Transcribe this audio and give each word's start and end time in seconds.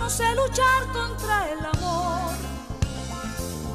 No 0.00 0.08
sé 0.08 0.24
luchar 0.34 0.86
contra 0.94 1.50
el 1.52 1.58
amor. 1.58 2.32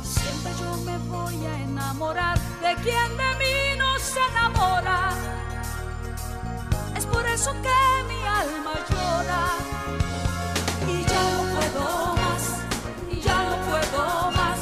Siempre 0.04 0.52
yo 0.60 0.76
me 0.78 0.98
voy 1.08 1.46
a 1.46 1.62
enamorar 1.62 2.38
de 2.62 2.76
quien 2.82 3.10
de 3.16 3.30
mí 3.42 3.78
no 3.78 4.00
se 4.00 4.20
enamora. 4.32 5.12
Es 6.98 7.06
por 7.06 7.26
eso 7.28 7.52
que 7.62 8.04
mi 8.10 8.22
alma 8.26 8.74
llora. 8.90 9.44
Y 10.88 11.06
ya 11.06 11.24
no 11.32 11.42
puedo 11.56 12.16
más, 12.16 12.44
y 13.12 13.22
ya 13.22 13.44
no 13.44 13.56
puedo 13.70 14.32
más. 14.32 14.60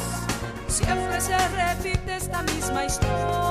Siempre 0.68 1.18
se 1.18 1.48
repite 1.48 2.16
esta 2.16 2.42
misma 2.42 2.84
historia. 2.84 3.43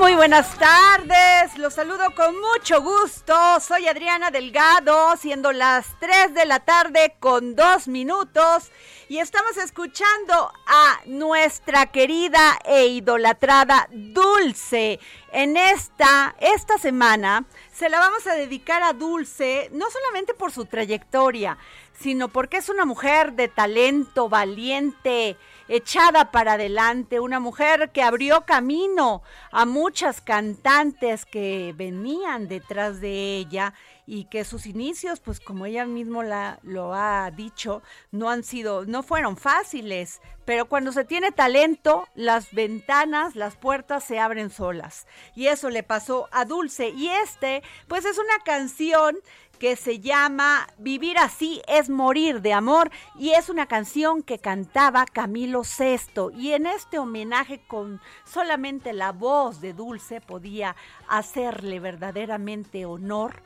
Muy 0.00 0.14
buenas 0.14 0.56
tardes. 0.58 1.58
Los 1.58 1.74
saludo 1.74 2.14
con 2.14 2.34
mucho 2.40 2.80
gusto. 2.80 3.34
Soy 3.60 3.86
Adriana 3.86 4.30
Delgado, 4.30 5.14
siendo 5.18 5.52
las 5.52 5.86
3 6.00 6.32
de 6.32 6.46
la 6.46 6.60
tarde 6.60 7.16
con 7.20 7.54
dos 7.54 7.86
minutos. 7.86 8.70
Y 9.10 9.18
estamos 9.18 9.58
escuchando 9.58 10.52
a 10.66 11.00
nuestra 11.04 11.84
querida 11.92 12.58
e 12.64 12.86
idolatrada 12.86 13.88
Dulce. 13.92 14.98
En 15.32 15.58
esta, 15.58 16.34
esta 16.40 16.78
semana 16.78 17.44
se 17.70 17.90
la 17.90 17.98
vamos 17.98 18.26
a 18.26 18.34
dedicar 18.34 18.82
a 18.82 18.94
Dulce, 18.94 19.68
no 19.72 19.90
solamente 19.90 20.32
por 20.32 20.50
su 20.50 20.64
trayectoria, 20.64 21.58
sino 21.92 22.28
porque 22.28 22.56
es 22.56 22.70
una 22.70 22.86
mujer 22.86 23.34
de 23.34 23.48
talento, 23.48 24.30
valiente, 24.30 25.36
echada 25.70 26.32
para 26.32 26.54
adelante, 26.54 27.20
una 27.20 27.38
mujer 27.38 27.90
que 27.92 28.02
abrió 28.02 28.44
camino 28.44 29.22
a 29.52 29.66
muchas 29.66 30.20
cantantes 30.20 31.24
que 31.24 31.72
venían 31.76 32.48
detrás 32.48 33.00
de 33.00 33.36
ella 33.36 33.72
y 34.04 34.24
que 34.24 34.44
sus 34.44 34.66
inicios, 34.66 35.20
pues 35.20 35.38
como 35.38 35.66
ella 35.66 35.86
mismo 35.86 36.24
la, 36.24 36.58
lo 36.64 36.92
ha 36.92 37.30
dicho, 37.30 37.82
no 38.10 38.28
han 38.28 38.42
sido, 38.42 38.84
no 38.84 39.04
fueron 39.04 39.36
fáciles, 39.36 40.20
pero 40.44 40.68
cuando 40.68 40.90
se 40.90 41.04
tiene 41.04 41.30
talento, 41.30 42.08
las 42.16 42.52
ventanas, 42.52 43.36
las 43.36 43.54
puertas 43.54 44.02
se 44.02 44.18
abren 44.18 44.50
solas. 44.50 45.06
Y 45.36 45.46
eso 45.46 45.70
le 45.70 45.84
pasó 45.84 46.28
a 46.32 46.44
Dulce. 46.44 46.88
Y 46.88 47.08
este, 47.08 47.62
pues 47.86 48.04
es 48.04 48.18
una 48.18 48.36
canción 48.44 49.16
que 49.60 49.76
se 49.76 50.00
llama 50.00 50.66
Vivir 50.78 51.18
así 51.18 51.60
es 51.68 51.90
morir 51.90 52.40
de 52.40 52.54
amor 52.54 52.90
y 53.14 53.30
es 53.32 53.50
una 53.50 53.66
canción 53.66 54.22
que 54.22 54.38
cantaba 54.38 55.04
Camilo 55.04 55.62
VI 55.62 56.30
y 56.36 56.52
en 56.52 56.66
este 56.66 56.98
homenaje 56.98 57.60
con 57.68 58.00
solamente 58.24 58.94
la 58.94 59.12
voz 59.12 59.60
de 59.60 59.74
Dulce 59.74 60.22
podía 60.22 60.74
hacerle 61.08 61.78
verdaderamente 61.78 62.86
honor 62.86 63.42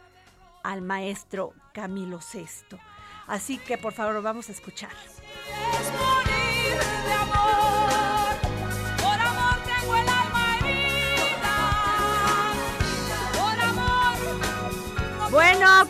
al 0.63 0.83
maestro 0.83 1.53
Camilo 1.73 2.21
VI. 2.33 2.79
Así 3.27 3.59
que 3.59 3.77
por 3.77 3.93
favor 3.93 4.23
vamos 4.23 4.49
a 4.49 4.53
escuchar. 4.53 4.93
Es 4.93 5.93
morir 5.93 7.09
de 7.09 7.14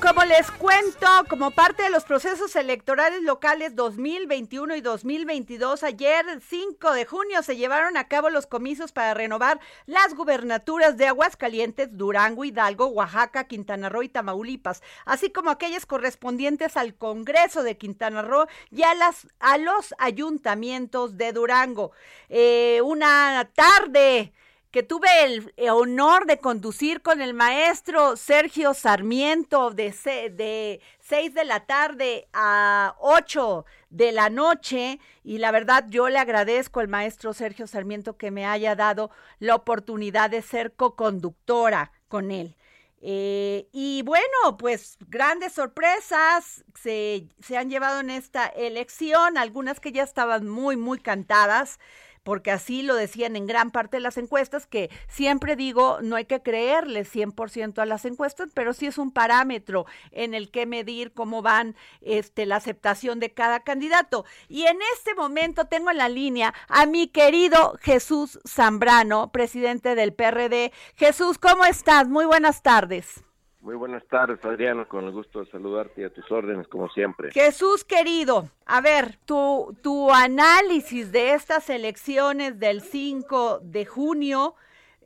como 0.07 0.25
les 0.25 0.51
cuento, 0.51 1.07
como 1.31 1.51
parte 1.53 1.83
de 1.83 1.89
los 1.89 2.05
procesos 2.05 2.55
electorales 2.57 3.23
locales 3.23 3.75
2021 3.75 4.77
y 4.77 4.83
2022, 4.83 5.83
ayer 5.83 6.27
5 6.47 6.93
de 6.93 7.07
junio 7.07 7.43
se 7.43 7.57
llevaron 7.57 7.97
a 7.97 8.07
cabo 8.07 8.29
los 8.29 8.47
comicios 8.47 8.93
para 8.93 9.15
renovar 9.15 9.61
las 9.87 10.15
gubernaturas 10.15 10.99
de 10.99 11.07
Aguascalientes, 11.07 11.97
Durango, 11.97 12.45
Hidalgo, 12.45 12.89
Oaxaca, 12.89 13.45
Quintana 13.45 13.89
Roo 13.89 14.03
y 14.03 14.11
Tamaulipas, 14.11 14.83
así 15.07 15.31
como 15.31 15.49
aquellas 15.49 15.87
correspondientes 15.87 16.77
al 16.77 16.95
Congreso 16.97 17.63
de 17.63 17.79
Quintana 17.79 18.21
Roo 18.21 18.47
y 18.71 18.83
a, 18.83 18.95
las, 18.95 19.27
los 19.59 19.95
ayuntamientos 19.97 21.17
de 21.17 21.33
Durango. 21.33 21.93
Eh, 22.29 22.83
una 22.83 23.49
tarde 23.55 24.35
que 24.75 24.83
tuve 24.83 25.07
el 25.23 25.53
honor 25.71 26.27
de 26.27 26.41
conducir 26.41 27.01
con 27.01 27.21
el 27.21 27.33
maestro 27.33 28.17
Sergio 28.17 28.75
Sarmiento 28.75 29.71
de, 29.71 29.95
de 30.33 30.81
6 30.99 31.33
de 31.33 31.45
la 31.45 31.61
tarde 31.61 32.27
a 32.33 32.97
8 32.99 33.65
de 33.91 34.11
la 34.11 34.31
noche 34.31 34.99
y 35.23 35.39
la 35.39 35.53
verdad 35.53 35.85
yo 35.91 36.09
le 36.09 36.19
agradezco 36.19 36.81
al 36.81 36.89
maestro 36.89 37.33
Sergio 37.35 37.69
Sarmiento 37.69 38.17
que 38.17 38.33
me 38.33 38.47
haya 38.47 38.75
dado 38.75 39.13
la 39.39 39.55
oportunidad 39.55 40.29
de 40.31 40.43
ser 40.43 40.73
co-conductora 40.73 41.93
con 42.09 42.33
él. 42.33 42.57
Eh, 43.01 43.69
y 43.71 44.03
bueno, 44.03 44.57
pues 44.59 44.97
grandes 45.07 45.53
sorpresas 45.53 46.65
se, 46.75 47.29
se 47.41 47.57
han 47.57 47.71
llevado 47.71 48.01
en 48.01 48.11
esta 48.11 48.47
elección, 48.47 49.39
algunas 49.39 49.79
que 49.79 49.93
ya 49.93 50.03
estaban 50.03 50.49
muy, 50.49 50.77
muy 50.77 50.99
cantadas 50.99 51.79
porque 52.25 52.51
así 52.51 52.83
lo 52.83 52.97
decían 52.97 53.37
en 53.37 53.47
gran 53.47 53.71
parte 53.71 53.99
de 53.99 54.01
las 54.01 54.19
encuestas, 54.19 54.67
que 54.67 54.91
siempre 55.09 55.55
digo, 55.55 55.99
no 56.03 56.17
hay 56.17 56.25
que 56.25 56.43
creerle 56.43 57.05
100% 57.05 57.79
a 57.79 57.87
las 57.87 58.05
encuestas, 58.05 58.49
pero 58.53 58.73
sí 58.73 58.87
es 58.87 58.99
un 58.99 59.13
parámetro 59.13 59.87
en 60.11 60.35
el 60.35 60.51
que 60.51 60.67
medir 60.67 61.13
cómo 61.13 61.43
van 61.43 61.77
este, 62.01 62.47
la 62.47 62.57
aceptación 62.57 63.21
de 63.21 63.33
cada 63.33 63.61
candidato. 63.61 64.25
Y 64.49 64.65
en 64.65 64.79
este 64.95 65.15
momento 65.15 65.67
tengo 65.67 65.91
en 65.91 65.99
la 65.99 66.09
línea 66.09 66.55
a 66.69 66.87
mi 66.87 67.09
querido 67.09 67.79
Jesús 67.81 68.41
Zambrano, 68.49 69.31
presidente 69.31 69.95
del 69.95 70.15
PRD. 70.15 70.73
Jesús, 70.97 71.39
¿cómo 71.39 71.65
estás? 71.65 72.09
Muy 72.09 72.25
buenas 72.25 72.63
tardes. 72.63 73.25
Muy 73.65 73.77
buenas 73.77 74.07
tardes, 74.09 74.45
Adriano, 74.45 74.87
con 74.87 75.07
el 75.07 75.13
gusto 75.13 75.41
de 75.43 75.51
saludarte 75.51 76.03
y 76.03 76.05
a 76.05 76.11
tus 76.11 76.31
órdenes, 76.31 76.69
como 76.69 76.91
siempre. 76.91 77.33
Jesús 77.33 77.83
querido, 77.83 78.51
a 78.67 78.83
ver, 78.83 79.17
tu, 79.25 79.75
tu 79.81 80.13
análisis 80.13 81.11
de 81.11 81.33
estas 81.33 81.71
elecciones 81.71 82.61
del 82.61 82.83
5 82.83 83.61
de 83.63 83.87
junio 83.87 84.55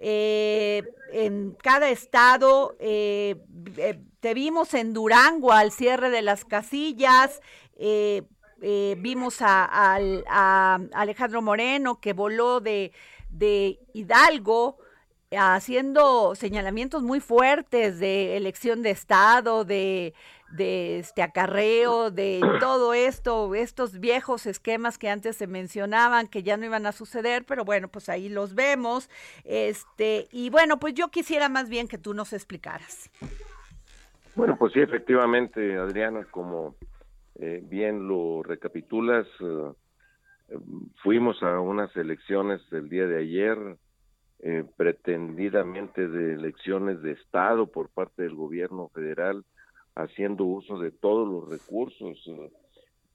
eh, 0.00 0.82
en 1.12 1.52
cada 1.62 1.88
estado, 1.88 2.74
eh, 2.80 3.36
eh, 3.76 4.00
te 4.18 4.34
vimos 4.34 4.74
en 4.74 4.92
Durango 4.92 5.52
al 5.52 5.70
cierre 5.70 6.10
de 6.10 6.22
las 6.22 6.44
casillas, 6.44 7.40
eh, 7.76 8.24
vimos 8.98 9.36
a, 9.40 9.94
Alejandro 10.94 11.42
Moreno 11.42 12.00
que 12.00 12.12
voló 12.12 12.58
de, 12.58 12.90
de 13.30 13.78
Hidalgo 13.92 14.78
haciendo 15.36 16.34
señalamientos 16.34 17.02
muy 17.02 17.20
fuertes 17.20 18.00
de 18.00 18.36
elección 18.36 18.82
de 18.82 18.90
Estado, 18.90 19.64
de, 19.64 20.14
de 20.50 20.98
este 20.98 21.22
acarreo, 21.22 22.10
de 22.10 22.40
todo 22.60 22.94
esto, 22.94 23.54
estos 23.54 24.00
viejos 24.00 24.46
esquemas 24.46 24.98
que 24.98 25.10
antes 25.10 25.36
se 25.36 25.46
mencionaban 25.46 26.28
que 26.28 26.42
ya 26.42 26.56
no 26.56 26.64
iban 26.64 26.86
a 26.86 26.92
suceder, 26.92 27.44
pero 27.46 27.64
bueno, 27.64 27.88
pues 27.88 28.08
ahí 28.08 28.28
los 28.28 28.54
vemos. 28.54 29.10
Este, 29.44 30.28
y 30.32 30.50
bueno, 30.50 30.78
pues 30.78 30.94
yo 30.94 31.08
quisiera 31.08 31.48
más 31.48 31.68
bien 31.68 31.88
que 31.88 31.98
tú 31.98 32.14
nos 32.14 32.32
explicaras. 32.32 33.10
Bueno, 34.34 34.56
pues 34.56 34.72
sí, 34.72 34.80
efectivamente, 34.80 35.76
Adriana, 35.76 36.24
como 36.30 36.76
eh, 37.40 37.60
bien 37.62 38.06
lo 38.08 38.42
recapitulas, 38.42 39.26
eh, 39.40 39.72
fuimos 41.02 41.42
a 41.42 41.60
unas 41.60 41.94
elecciones 41.96 42.60
el 42.70 42.88
día 42.88 43.06
de 43.06 43.18
ayer, 43.18 43.58
eh, 44.40 44.64
pretendidamente 44.76 46.08
de 46.08 46.34
elecciones 46.34 47.02
de 47.02 47.12
Estado 47.12 47.66
por 47.66 47.88
parte 47.88 48.22
del 48.22 48.34
gobierno 48.34 48.88
federal, 48.88 49.44
haciendo 49.96 50.44
uso 50.44 50.78
de 50.78 50.92
todos 50.92 51.28
los 51.28 51.48
recursos 51.48 52.22
eh, 52.28 52.50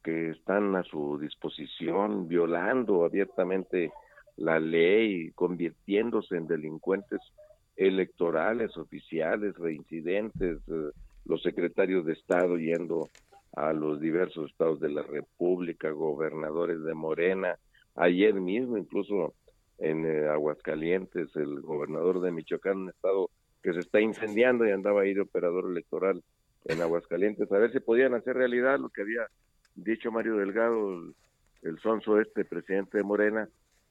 que 0.04 0.32
están 0.32 0.76
a 0.76 0.84
su 0.84 1.18
disposición, 1.18 2.28
violando 2.28 3.06
abiertamente 3.06 3.92
la 4.36 4.60
ley, 4.60 5.32
convirtiéndose 5.32 6.36
en 6.36 6.48
delincuentes 6.48 7.22
electorales, 7.78 8.76
oficiales, 8.78 9.56
reincidentes, 9.56 10.58
eh, 10.68 10.92
los 11.26 11.42
secretarios 11.42 12.06
de 12.06 12.14
Estado 12.14 12.58
yendo 12.58 13.08
a 13.56 13.72
los 13.72 14.02
diversos 14.02 14.52
estados 14.52 14.80
de 14.80 14.90
la 14.90 15.04
República, 15.04 15.90
gobernadores 15.92 16.84
de 16.84 16.94
Morena, 16.94 17.58
ayer 17.96 18.34
mismo 18.34 18.78
incluso 18.78 19.36
en 19.80 20.06
eh, 20.06 20.28
Aguascalientes, 20.28 21.36
el 21.36 21.62
gobernador 21.62 22.22
de 22.22 22.32
Michoacán, 22.32 22.78
un 22.78 22.90
estado 22.90 23.30
que 23.62 23.74
se 23.74 23.80
está 23.80 24.02
incendiando 24.02 24.68
y 24.68 24.72
andaba 24.72 25.02
ahí 25.02 25.14
de 25.14 25.22
operador 25.22 25.70
electoral 25.70 26.22
en 26.66 26.82
Aguascalientes, 26.82 27.52
a 27.52 27.58
ver 27.58 27.72
si 27.72 27.80
podían 27.80 28.14
hacer 28.14 28.36
realidad 28.36 28.80
lo 28.80 28.90
que 28.90 29.02
había 29.02 29.28
dicho 29.76 30.12
Mario 30.12 30.38
Delgado, 30.38 31.14
el, 31.62 31.80
sonso 31.80 32.20
este, 32.20 32.46
presidente 32.46 32.98
de 32.98 33.04
Morena, 33.04 33.50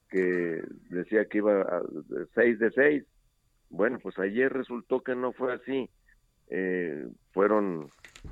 que 0.09 0.61
decía 0.89 1.25
que 1.25 1.39
iba 1.39 1.61
a 1.61 1.81
seis 2.33 2.59
de 2.59 2.71
seis. 2.71 3.03
Bueno, 3.69 3.99
pues 4.01 4.17
ayer 4.19 4.51
resultó 4.51 5.01
que 5.01 5.15
no 5.15 5.33
fue 5.33 5.53
así. 5.53 5.89
Eh, 6.49 7.07
fueron 7.31 7.89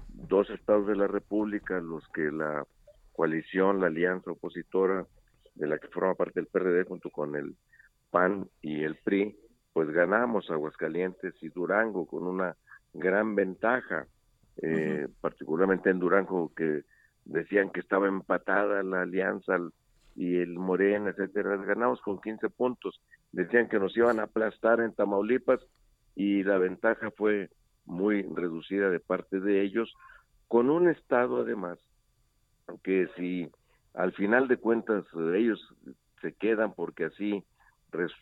dos 0.10 0.50
estados 0.52 0.88
de 0.88 0.96
la 0.96 1.08
República 1.08 1.80
los 1.80 2.08
que 2.10 2.32
la 2.32 2.66
coalición, 3.14 3.80
la 3.80 3.88
alianza 3.88 4.32
opositora, 4.32 5.06
de 5.56 5.68
la 5.68 5.78
que 5.78 5.88
forma 5.88 6.16
parte 6.16 6.40
el 6.40 6.48
PRD 6.48 6.86
junto 6.86 7.10
con 7.10 7.36
el 7.36 7.56
PAN 8.10 8.50
y 8.62 8.84
el 8.84 8.98
PRI, 8.98 9.38
pues 9.74 9.90
ganamos 9.90 10.50
Aguascalientes 10.50 11.34
y 11.42 11.50
Durango 11.50 12.06
con 12.06 12.28
una 12.28 12.56
gran 12.94 13.36
ventaja, 13.36 14.08
eh, 14.62 15.08
particularmente 15.22 15.90
en 15.90 16.00
Durango 16.00 16.52
que 16.56 16.84
decían 17.26 17.70
que 17.70 17.80
estaba 17.80 18.08
empatada 18.08 18.84
la 18.84 19.04
alianza 19.04 19.58
y 20.16 20.38
el 20.38 20.58
Morena, 20.58 21.12
etcétera, 21.12 21.56
ganamos 21.58 22.02
con 22.02 22.20
15 22.20 22.50
puntos, 22.50 23.02
decían 23.32 23.70
que 23.70 23.80
nos 23.80 23.96
iban 23.96 24.20
a 24.20 24.24
aplastar 24.24 24.82
en 24.82 24.94
Tamaulipas 24.94 25.62
y 26.16 26.44
la 26.44 26.58
ventaja 26.58 27.12
fue 27.12 27.50
muy 27.86 28.24
reducida 28.24 28.90
de 28.90 29.00
parte 29.00 29.40
de 29.40 29.62
ellos, 29.62 29.94
con 30.48 30.70
un 30.70 30.90
estado 30.90 31.42
además 31.42 31.80
que 32.84 33.08
si 33.16 33.50
al 33.94 34.14
final 34.14 34.48
de 34.48 34.58
cuentas 34.58 35.06
ellos 35.34 35.60
se 36.22 36.34
quedan 36.34 36.74
porque 36.74 37.06
así 37.06 37.44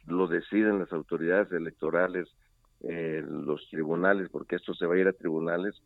lo 0.08 0.28
deciden 0.28 0.80
las 0.80 0.92
autoridades 0.92 1.52
electorales, 1.52 2.28
eh, 2.82 3.24
los 3.28 3.68
tribunales, 3.70 4.30
porque 4.30 4.56
esto 4.56 4.74
se 4.74 4.86
va 4.86 4.96
a 4.96 5.00
ir 5.00 5.08
a 5.08 5.14
tribunales, 5.14 5.82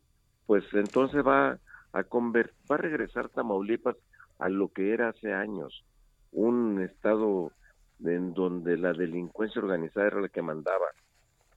pues 0.45 0.63
entonces 0.73 1.25
va 1.25 1.59
a 1.93 2.03
va 2.03 2.75
a 2.75 2.77
regresar 2.77 3.29
Tamaulipas 3.29 3.95
a 4.39 4.49
lo 4.49 4.69
que 4.69 4.93
era 4.93 5.09
hace 5.09 5.33
años, 5.33 5.83
un 6.31 6.81
estado 6.81 7.51
en 8.03 8.33
donde 8.33 8.77
la 8.77 8.93
delincuencia 8.93 9.61
organizada 9.61 10.07
era 10.07 10.21
la 10.21 10.29
que 10.29 10.41
mandaba 10.41 10.87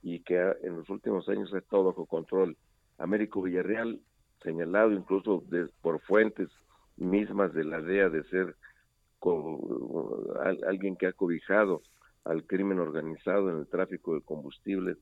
y 0.03 0.19
que 0.19 0.39
en 0.61 0.77
los 0.77 0.89
últimos 0.89 1.27
años 1.29 1.53
ha 1.53 1.57
estado 1.57 1.85
bajo 1.85 2.05
control. 2.05 2.55
Américo 2.97 3.41
Villarreal, 3.41 3.99
señalado 4.41 4.91
incluso 4.91 5.43
por 5.81 5.99
fuentes 6.01 6.49
mismas 6.97 7.53
de 7.53 7.63
la 7.63 7.81
DEA 7.81 8.09
de 8.09 8.23
ser 8.25 8.55
alguien 10.67 10.95
que 10.95 11.07
ha 11.07 11.13
cobijado 11.13 11.81
al 12.23 12.45
crimen 12.45 12.79
organizado 12.79 13.49
en 13.49 13.59
el 13.59 13.67
tráfico 13.67 14.15
de 14.15 14.21
combustibles 14.21 14.97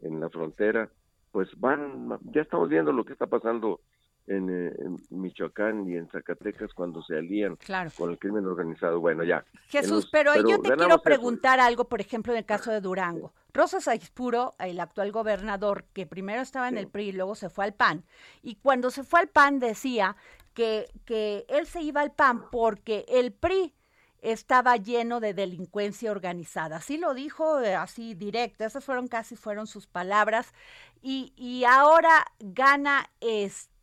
en 0.00 0.20
la 0.20 0.30
frontera, 0.30 0.90
pues 1.32 1.48
van, 1.58 2.18
ya 2.32 2.42
estamos 2.42 2.68
viendo 2.68 2.92
lo 2.92 3.04
que 3.04 3.12
está 3.12 3.26
pasando 3.26 3.80
en, 4.28 4.48
eh, 4.50 4.72
Michoacán 5.10 5.88
y 5.88 5.96
en 5.96 6.08
Zacatecas 6.08 6.72
cuando 6.74 7.02
se 7.02 7.16
alían 7.16 7.58
con 7.96 8.10
el 8.10 8.18
crimen 8.18 8.46
organizado. 8.46 9.00
Bueno, 9.00 9.24
ya. 9.24 9.44
Jesús, 9.68 10.08
pero, 10.10 10.34
yo 10.34 10.60
te 10.60 10.70
quiero 10.76 11.02
preguntar 11.02 11.60
algo, 11.60 11.84
por 11.84 12.00
ejemplo, 12.00 12.32
en 12.32 12.38
el 12.38 12.44
caso 12.44 12.70
de 12.70 12.80
Durango. 12.80 13.32
Rosa 13.52 13.80
Saispuro, 13.80 14.54
el 14.58 14.78
actual 14.78 15.10
gobernador, 15.10 15.84
que 15.92 16.06
primero 16.06 16.42
estaba 16.42 16.68
en 16.68 16.78
el 16.78 16.88
PRI 16.88 17.08
y 17.08 17.12
luego 17.12 17.34
se 17.34 17.48
fue 17.48 17.64
al 17.64 17.74
PAN, 17.74 18.04
y 18.42 18.56
cuando 18.56 18.90
se 18.90 19.02
fue 19.02 19.20
al 19.20 19.28
PAN 19.28 19.58
decía 19.58 20.16
que, 20.54 20.86
que 21.04 21.46
él 21.48 21.66
se 21.66 21.80
iba 21.80 22.00
al 22.00 22.12
PAN 22.12 22.50
porque 22.50 23.04
el 23.08 23.32
PRI 23.32 23.74
estaba 24.20 24.76
lleno 24.76 25.20
de 25.20 25.34
delincuencia 25.34 26.10
organizada. 26.10 26.76
Así 26.76 26.98
lo 26.98 27.14
dijo, 27.14 27.60
eh, 27.60 27.74
así 27.74 28.14
directo, 28.14 28.64
esas 28.64 28.84
fueron 28.84 29.08
casi 29.08 29.36
fueron 29.36 29.66
sus 29.66 29.86
palabras. 29.86 30.52
Y, 31.00 31.32
y 31.36 31.64
ahora 31.64 32.26
gana 32.40 33.08
este, 33.20 33.77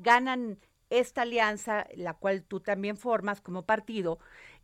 ganan 0.00 0.58
esta 0.90 1.22
alianza, 1.22 1.86
la 1.94 2.14
cual 2.14 2.42
tú 2.42 2.60
también 2.60 2.96
formas 2.96 3.40
como 3.40 3.66
partido, 3.66 4.18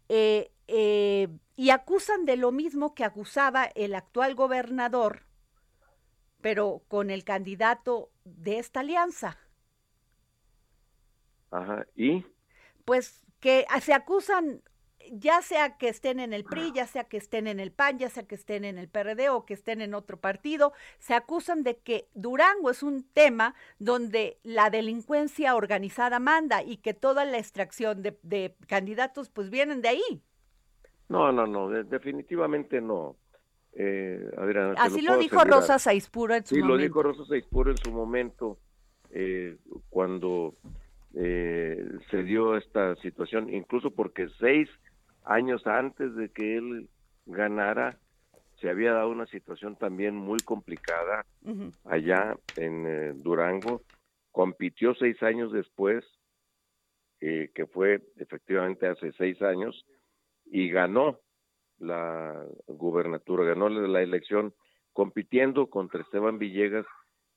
eh, 0.09 0.51
eh, 0.69 1.29
y 1.57 1.71
acusan 1.71 2.25
de 2.25 2.37
lo 2.37 2.53
mismo 2.53 2.95
que 2.95 3.05
acusaba 3.05 3.65
el 3.65 3.95
actual 3.95 4.35
gobernador, 4.35 5.27
pero 6.41 6.83
con 6.89 7.11
el 7.11 7.25
candidato 7.25 8.11
de 8.25 8.59
esta 8.59 8.81
alianza. 8.81 9.39
Ajá, 11.51 11.87
¿y? 11.95 12.25
Pues 12.85 13.25
que 13.41 13.67
se 13.81 13.93
acusan, 13.93 14.63
ya 15.13 15.43
sea 15.43 15.77
que 15.77 15.89
estén 15.89 16.21
en 16.21 16.33
el 16.33 16.45
PRI, 16.45 16.73
ya 16.73 16.87
sea 16.87 17.05
que 17.05 17.17
estén 17.17 17.47
en 17.47 17.61
el 17.61 17.73
PAN, 17.73 17.99
ya 17.99 18.09
sea 18.09 18.27
que 18.27 18.35
estén 18.35 18.65
en 18.65 18.79
el 18.79 18.89
PRD 18.89 19.29
o 19.31 19.45
que 19.45 19.55
estén 19.55 19.81
en 19.81 19.95
otro 19.95 20.19
partido, 20.19 20.73
se 20.99 21.15
acusan 21.15 21.63
de 21.63 21.79
que 21.79 22.09
Durango 22.15 22.71
es 22.71 22.83
un 22.83 23.05
tema 23.13 23.55
donde 23.79 24.39
la 24.43 24.71
delincuencia 24.71 25.55
organizada 25.55 26.19
manda 26.19 26.63
y 26.63 26.79
que 26.79 26.95
toda 26.95 27.25
la 27.25 27.39
extracción 27.39 28.03
de, 28.03 28.55
candidatos 28.67 29.31
pues 29.31 29.51
vienen 29.51 29.83
de 29.83 29.89
ahí. 29.89 30.23
No, 31.09 31.33
no, 31.33 31.47
no, 31.47 31.69
definitivamente 31.69 32.81
no. 32.81 33.17
Eh, 33.77 34.31
Así 34.77 35.03
lo, 35.03 35.19
dijo 35.19 35.45
Rosa 35.45 35.79
Saispuro 35.79 36.35
en 36.35 36.47
su 36.47 36.55
momento. 36.55 36.67
Sí, 36.67 36.79
lo 36.79 36.83
dijo 36.83 37.03
Rosa 37.03 37.25
Saispuro 37.27 37.71
en 37.73 37.77
su 37.77 37.93
momento, 37.93 38.59
eh, 39.11 39.57
cuando 39.91 40.55
eh, 41.15 41.85
se 42.11 42.23
dio 42.23 42.57
esta 42.57 42.97
situación, 42.97 43.53
incluso 43.53 43.91
porque 43.91 44.29
seis 44.39 44.69
años 45.25 45.67
antes 45.67 46.15
de 46.15 46.31
que 46.31 46.57
él 46.57 46.89
ganara, 47.27 47.99
se 48.61 48.71
había 48.71 48.93
dado 48.93 49.11
una 49.11 49.27
situación 49.27 49.77
también 49.77 50.15
muy 50.15 50.43
complicada 50.43 51.27
allá 51.85 52.37
en 52.57 52.87
eh, 52.87 53.13
Durango. 53.17 53.83
Compitió 54.31 54.95
seis 54.95 55.23
años 55.23 55.53
después, 55.53 56.05
eh, 57.21 57.51
que 57.55 57.67
fue 57.67 58.03
efectivamente 58.17 58.87
hace 58.87 59.13
seis 59.13 59.41
años, 59.43 59.85
y 60.47 60.71
ganó 60.71 61.21
la 61.79 62.47
gubernatura, 62.67 63.45
ganó 63.45 63.69
la 63.69 64.03
elección 64.03 64.55
compitiendo 64.93 65.69
contra 65.69 66.03
Esteban 66.03 66.39
Villegas, 66.39 66.87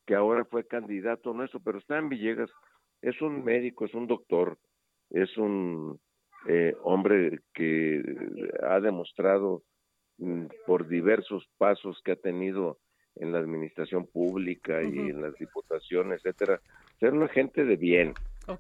que 0.05 0.15
ahora 0.15 0.45
fue 0.45 0.67
candidato 0.67 1.33
nuestro, 1.33 1.59
pero 1.59 1.79
Esteban 1.79 2.09
Villegas 2.09 2.49
es 3.01 3.21
un 3.21 3.43
médico, 3.43 3.85
es 3.85 3.93
un 3.93 4.07
doctor, 4.07 4.57
es 5.09 5.37
un 5.37 5.99
eh, 6.47 6.75
hombre 6.83 7.39
que 7.53 8.03
ha 8.63 8.79
demostrado 8.79 9.63
mm, 10.17 10.45
por 10.65 10.87
diversos 10.87 11.47
pasos 11.57 12.01
que 12.03 12.13
ha 12.13 12.15
tenido 12.15 12.77
en 13.15 13.31
la 13.31 13.39
administración 13.39 14.05
pública 14.05 14.83
y 14.83 14.97
en 14.97 15.21
las 15.21 15.33
diputaciones, 15.35 16.21
etcétera, 16.23 16.61
ser 16.99 17.13
un 17.13 17.23
agente 17.23 17.65
de 17.65 17.75
bien. 17.75 18.13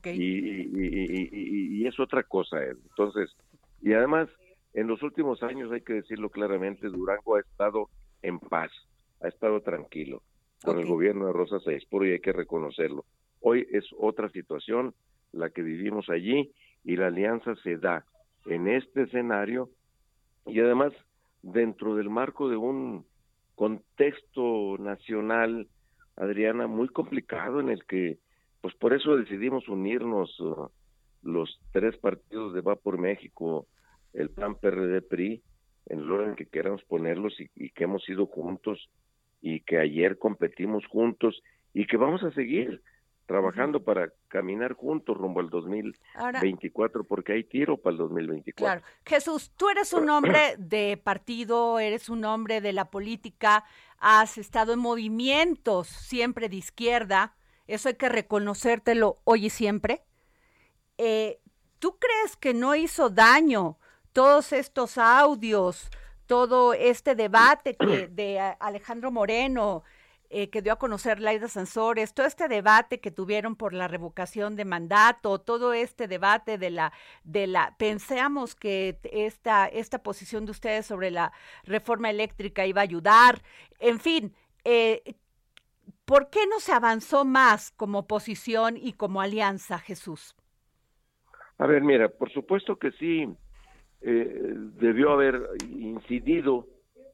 Y, 0.03 1.81
y, 1.81 1.87
es 1.87 1.97
otra 1.99 2.23
cosa 2.23 2.61
él. 2.61 2.77
Entonces, 2.89 3.35
y 3.81 3.93
además, 3.93 4.27
en 4.73 4.87
los 4.87 5.01
últimos 5.03 5.43
años, 5.43 5.71
hay 5.71 5.81
que 5.81 5.93
decirlo 5.93 6.29
claramente, 6.29 6.89
Durango 6.89 7.35
ha 7.35 7.39
estado 7.39 7.89
en 8.21 8.39
paz, 8.39 8.71
ha 9.21 9.27
estado 9.27 9.61
tranquilo 9.61 10.23
con 10.63 10.79
el 10.79 10.87
gobierno 10.87 11.27
de 11.27 11.33
Rosa 11.33 11.59
Saispuro 11.59 12.05
y 12.05 12.11
hay 12.11 12.19
que 12.19 12.33
reconocerlo. 12.33 13.05
Hoy 13.39 13.67
es 13.71 13.85
otra 13.97 14.29
situación 14.29 14.93
la 15.31 15.49
que 15.51 15.61
vivimos 15.61 16.09
allí 16.09 16.51
y 16.87 16.95
la 16.95 17.07
alianza 17.07 17.53
se 17.57 17.75
da 17.75 18.05
en 18.45 18.69
este 18.69 19.03
escenario. 19.03 19.69
Y 20.45 20.61
además 20.61 20.93
dentro 21.43 21.95
del 21.95 22.09
marco 22.09 22.47
de 22.47 22.55
un 22.55 23.05
contexto 23.55 24.77
nacional, 24.79 25.67
Adriana, 26.15 26.65
muy 26.65 26.87
complicado 26.87 27.59
en 27.59 27.69
el 27.69 27.83
que, 27.83 28.19
pues 28.61 28.73
por 28.75 28.93
eso 28.93 29.17
decidimos 29.17 29.67
unirnos 29.67 30.39
uh, 30.39 30.69
los 31.23 31.59
tres 31.73 31.97
partidos 31.97 32.53
de 32.53 32.61
Va 32.61 32.77
por 32.77 32.97
México, 32.97 33.67
el 34.13 34.29
PAN, 34.29 34.55
PRD, 34.55 35.01
PRI, 35.01 35.43
en 35.87 35.99
el 35.99 36.09
orden 36.09 36.35
que 36.35 36.45
queramos 36.45 36.83
ponerlos 36.85 37.35
y, 37.37 37.69
que 37.71 37.83
hemos 37.83 38.07
ido 38.07 38.27
juntos 38.27 38.89
y 39.41 39.59
que 39.59 39.77
ayer 39.77 40.17
competimos 40.17 40.85
juntos 40.87 41.43
y 41.73 41.85
que 41.85 41.97
vamos 41.97 42.23
a 42.23 42.31
seguir 42.31 42.81
trabajando 43.27 43.83
para 43.83 44.11
caminar 44.29 44.73
juntos 44.73 45.15
rumbo 45.15 45.41
al 45.41 45.49
2024 45.49 47.03
porque 47.03 47.33
hay 47.33 47.43
tiro 47.43 47.77
para 47.77 47.91
el 47.91 47.97
2024. 47.99 48.55
Claro. 48.55 48.81
Jesús, 49.05 49.51
tú 49.55 49.69
eres 49.69 49.93
un 49.93 50.09
hombre 50.09 50.55
de 50.57 50.97
partido, 50.97 51.77
eres 51.77 52.09
un 52.09 52.25
hombre 52.25 52.61
de 52.61 52.73
la 52.73 52.89
política, 52.89 53.65
has 53.99 54.37
estado 54.37 54.73
en 54.73 54.79
movimientos 54.79 55.87
siempre 55.87 56.49
de 56.49 56.55
izquierda, 56.55 57.35
eso 57.67 57.89
hay 57.89 57.95
que 57.95 58.09
reconocértelo 58.09 59.19
hoy 59.25 59.47
y 59.47 59.49
siempre. 59.49 60.03
Eh, 60.97 61.39
¿Tú 61.79 61.97
crees 61.99 62.37
que 62.37 62.53
no 62.53 62.73
hizo 62.75 63.09
daño 63.09 63.77
todos 64.13 64.53
estos 64.53 64.97
audios, 64.97 65.91
todo 66.27 66.73
este 66.73 67.13
debate 67.13 67.75
que 67.75 68.07
de 68.07 68.39
Alejandro 68.59 69.11
Moreno, 69.11 69.83
eh, 70.29 70.49
que 70.49 70.61
dio 70.61 70.73
a 70.73 70.77
conocer 70.77 71.19
Laida 71.19 71.47
Sansores, 71.47 72.13
todo 72.13 72.25
este 72.25 72.47
debate 72.47 72.99
que 72.99 73.11
tuvieron 73.11 73.55
por 73.55 73.73
la 73.73 73.87
revocación 73.87 74.55
de 74.55 74.65
mandato, 74.65 75.39
todo 75.39 75.73
este 75.73 76.07
debate 76.07 76.57
de 76.57 76.69
la, 76.69 76.93
de 77.23 77.47
la, 77.47 77.75
pensamos 77.77 78.55
que 78.55 78.99
esta, 79.03 79.67
esta 79.67 80.03
posición 80.03 80.45
de 80.45 80.51
ustedes 80.51 80.85
sobre 80.85 81.11
la 81.11 81.31
reforma 81.63 82.09
eléctrica 82.09 82.65
iba 82.65 82.81
a 82.81 82.83
ayudar, 82.83 83.41
en 83.79 83.99
fin, 83.99 84.33
eh, 84.65 85.15
¿por 86.05 86.29
qué 86.29 86.45
no 86.47 86.59
se 86.59 86.73
avanzó 86.73 87.23
más 87.23 87.71
como 87.71 88.07
posición 88.07 88.75
y 88.77 88.93
como 88.93 89.21
alianza, 89.21 89.79
Jesús? 89.79 90.35
A 91.57 91.65
ver, 91.67 91.83
mira, 91.83 92.09
por 92.09 92.31
supuesto 92.31 92.77
que 92.77 92.91
sí, 92.91 93.27
eh, 94.01 94.53
debió 94.79 95.11
haber 95.11 95.41
incidido 95.69 96.67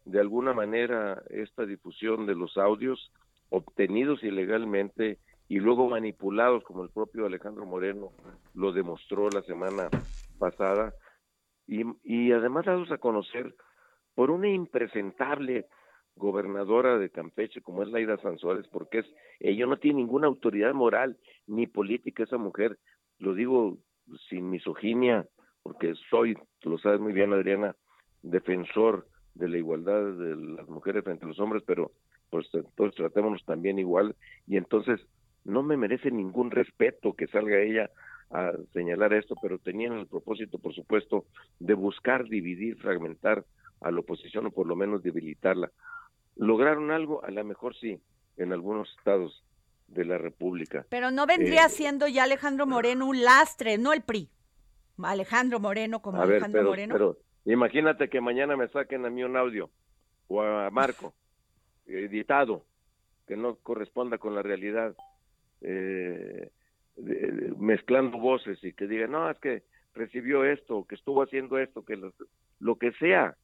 de 0.06 0.20
alguna 0.20 0.54
manera 0.54 1.22
esta 1.30 1.66
difusión 1.66 2.26
de 2.26 2.36
los 2.36 2.58
audios 2.58 3.12
obtenidos 3.50 4.24
ilegalmente 4.24 5.20
y 5.48 5.60
luego 5.60 5.90
manipulados, 5.90 6.64
como 6.64 6.84
el 6.84 6.90
propio 6.90 7.26
Alejandro 7.26 7.66
Moreno 7.66 8.12
lo 8.54 8.72
demostró 8.72 9.30
la 9.30 9.44
semana 9.44 9.90
pasada, 10.40 10.94
y, 11.68 11.84
y 12.04 12.32
además 12.32 12.66
dados 12.66 12.92
a 12.92 12.98
conocer 12.98 13.54
por 14.16 14.32
una 14.32 14.50
impresentable 14.50 15.68
gobernadora 16.16 16.98
de 16.98 17.10
Campeche 17.10 17.62
como 17.62 17.84
es 17.84 17.90
Laida 17.90 18.18
Sanzuárez, 18.18 18.68
porque 18.68 19.00
es, 19.00 19.06
ella 19.40 19.66
no 19.66 19.78
tiene 19.78 19.98
ninguna 19.98 20.28
autoridad 20.28 20.74
moral 20.74 21.18
ni 21.48 21.68
política 21.68 22.24
esa 22.24 22.38
mujer, 22.38 22.78
lo 23.20 23.34
digo 23.34 23.78
sin 24.30 24.50
misoginia, 24.50 25.28
porque 25.64 25.94
soy, 26.10 26.38
lo 26.64 26.78
sabes 26.78 27.00
muy 27.00 27.14
bien, 27.14 27.34
Adriana, 27.34 27.76
defensor 28.22 29.08
de 29.36 29.48
la 29.48 29.58
igualdad 29.58 30.02
de 30.14 30.36
las 30.36 30.68
mujeres 30.68 31.04
frente 31.04 31.26
a 31.26 31.28
los 31.28 31.40
hombres, 31.40 31.64
pero 31.66 31.92
pues 32.30 32.48
entonces 32.54 32.96
tratémonos 32.96 33.44
también 33.46 33.80
igual 33.80 34.16
y 34.48 34.58
entonces 34.58 35.00
no 35.44 35.64
me 35.64 35.78
merece 35.78 36.12
ningún 36.12 36.52
respeto 36.52 37.14
que 37.14 37.28
salga 37.28 37.60
ella 37.60 37.90
a 38.32 38.52
señalar 38.74 39.14
esto, 39.14 39.36
pero 39.42 39.60
tenían 39.60 39.94
el 39.94 40.08
propósito, 40.08 40.58
por 40.58 40.74
supuesto, 40.74 41.26
de 41.60 41.74
buscar 41.74 42.28
dividir, 42.28 42.78
fragmentar 42.78 43.46
a 43.82 43.92
la 43.92 44.00
oposición 44.00 44.48
o 44.48 44.52
por 44.52 44.66
lo 44.66 44.76
menos 44.76 45.04
debilitarla. 45.04 45.72
¿Lograron 46.36 46.90
algo? 46.90 47.24
A 47.24 47.30
lo 47.30 47.44
mejor 47.44 47.76
sí, 47.76 48.00
en 48.38 48.54
algunos 48.54 48.90
estados 48.98 49.44
de 49.88 50.06
la 50.06 50.18
República. 50.18 50.86
Pero 50.90 51.12
no 51.12 51.28
vendría 51.28 51.66
eh, 51.66 51.70
siendo 51.70 52.08
ya 52.08 52.24
Alejandro 52.24 52.66
Moreno 52.66 53.06
un 53.06 53.22
lastre, 53.22 53.78
no 53.78 53.94
el 53.94 54.02
PRI. 54.02 54.30
Alejandro 55.04 55.60
Moreno 55.60 56.02
como 56.02 56.22
Alejandro 56.22 56.64
Moreno. 56.64 56.94
Pero 56.94 57.18
imagínate 57.46 58.10
que 58.10 58.22
mañana 58.22 58.56
me 58.56 58.68
saquen 58.70 59.06
a 59.06 59.10
mí 59.10 59.24
un 59.24 59.38
audio 59.38 59.70
o 60.28 60.42
a 60.42 60.70
Marco 60.70 61.14
editado 61.86 62.66
que 63.28 63.38
no 63.38 63.56
corresponda 63.56 64.18
con 64.18 64.36
la 64.36 64.42
realidad, 64.42 64.96
eh, 65.62 66.50
mezclando 67.58 68.18
voces 68.18 68.64
y 68.64 68.74
que 68.74 68.88
digan, 68.88 69.12
no, 69.12 69.30
es 69.30 69.40
que 69.40 69.64
recibió 69.94 70.44
esto, 70.44 70.86
que 70.88 70.96
estuvo 70.96 71.24
haciendo 71.24 71.58
esto, 71.58 71.86
que 71.86 71.98
lo, 72.60 72.76
que 72.78 72.92
sea. 72.94 73.36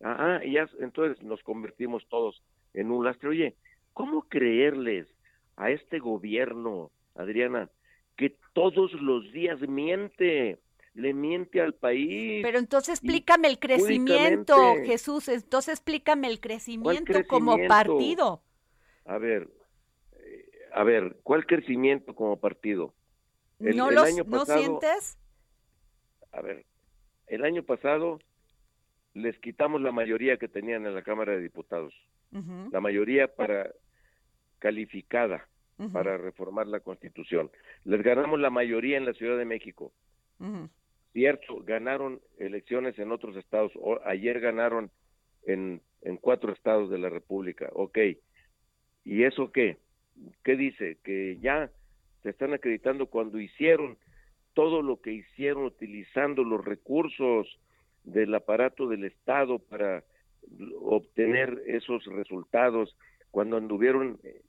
Ajá, 0.00 0.44
y 0.44 0.52
ya 0.52 0.68
entonces 0.80 1.22
nos 1.22 1.42
convertimos 1.42 2.06
todos 2.08 2.42
en 2.74 2.90
un 2.90 3.04
lastre. 3.04 3.28
Oye, 3.28 3.56
¿cómo 3.92 4.22
creerles 4.28 5.08
a 5.56 5.70
este 5.70 5.98
gobierno, 5.98 6.90
Adriana, 7.14 7.70
que 8.16 8.36
todos 8.52 8.92
los 8.94 9.32
días 9.32 9.60
miente? 9.60 10.58
Le 10.94 11.12
miente 11.12 11.60
al 11.60 11.74
país. 11.74 12.42
Pero 12.42 12.58
entonces 12.58 12.94
explícame 12.94 13.48
el 13.48 13.58
crecimiento, 13.58 14.56
Jesús, 14.84 15.28
entonces 15.28 15.74
explícame 15.74 16.28
el 16.28 16.40
crecimiento, 16.40 17.12
como 17.26 17.56
partido. 17.66 18.42
A 19.04 19.18
ver, 19.18 19.48
eh, 20.12 20.50
a 20.72 20.84
ver, 20.84 21.18
¿cuál 21.22 21.46
crecimiento 21.46 22.14
como 22.14 22.38
partido? 22.38 22.94
¿No, 23.58 23.90
los, 23.90 24.26
¿No 24.26 24.44
sientes? 24.44 25.18
A 26.32 26.40
ver, 26.40 26.64
el 27.26 27.44
año 27.44 27.62
pasado 27.62 28.18
les 29.14 29.38
quitamos 29.38 29.80
la 29.80 29.92
mayoría 29.92 30.36
que 30.36 30.48
tenían 30.48 30.86
en 30.86 30.94
la 30.94 31.02
Cámara 31.02 31.32
de 31.32 31.40
Diputados, 31.40 31.94
la 32.72 32.80
mayoría 32.80 33.32
para 33.32 33.70
calificada 34.58 35.46
para 35.92 36.16
reformar 36.16 36.66
la 36.66 36.80
Constitución. 36.80 37.50
Les 37.84 38.02
ganamos 38.02 38.40
la 38.40 38.50
mayoría 38.50 38.96
en 38.96 39.04
la 39.04 39.12
Ciudad 39.12 39.36
de 39.36 39.44
México. 39.44 39.92
Cierto, 41.14 41.62
ganaron 41.64 42.20
elecciones 42.38 42.98
en 42.98 43.12
otros 43.12 43.36
estados. 43.36 43.70
O, 43.76 44.00
ayer 44.04 44.40
ganaron 44.40 44.90
en, 45.46 45.80
en 46.02 46.16
cuatro 46.16 46.52
estados 46.52 46.90
de 46.90 46.98
la 46.98 47.08
República. 47.08 47.70
Ok. 47.72 47.98
¿Y 49.04 49.22
eso 49.22 49.52
qué? 49.52 49.78
¿Qué 50.42 50.56
dice? 50.56 50.98
Que 51.04 51.38
ya 51.40 51.70
se 52.24 52.30
están 52.30 52.52
acreditando 52.52 53.06
cuando 53.06 53.38
hicieron 53.38 53.96
todo 54.54 54.82
lo 54.82 55.00
que 55.00 55.12
hicieron 55.12 55.66
utilizando 55.66 56.42
los 56.42 56.64
recursos 56.64 57.60
del 58.02 58.34
aparato 58.34 58.88
del 58.88 59.04
Estado 59.04 59.60
para 59.60 60.02
obtener 60.80 61.62
esos 61.68 62.04
resultados, 62.06 62.96
cuando 63.30 63.56
anduvieron 63.56 64.18
eh, 64.24 64.42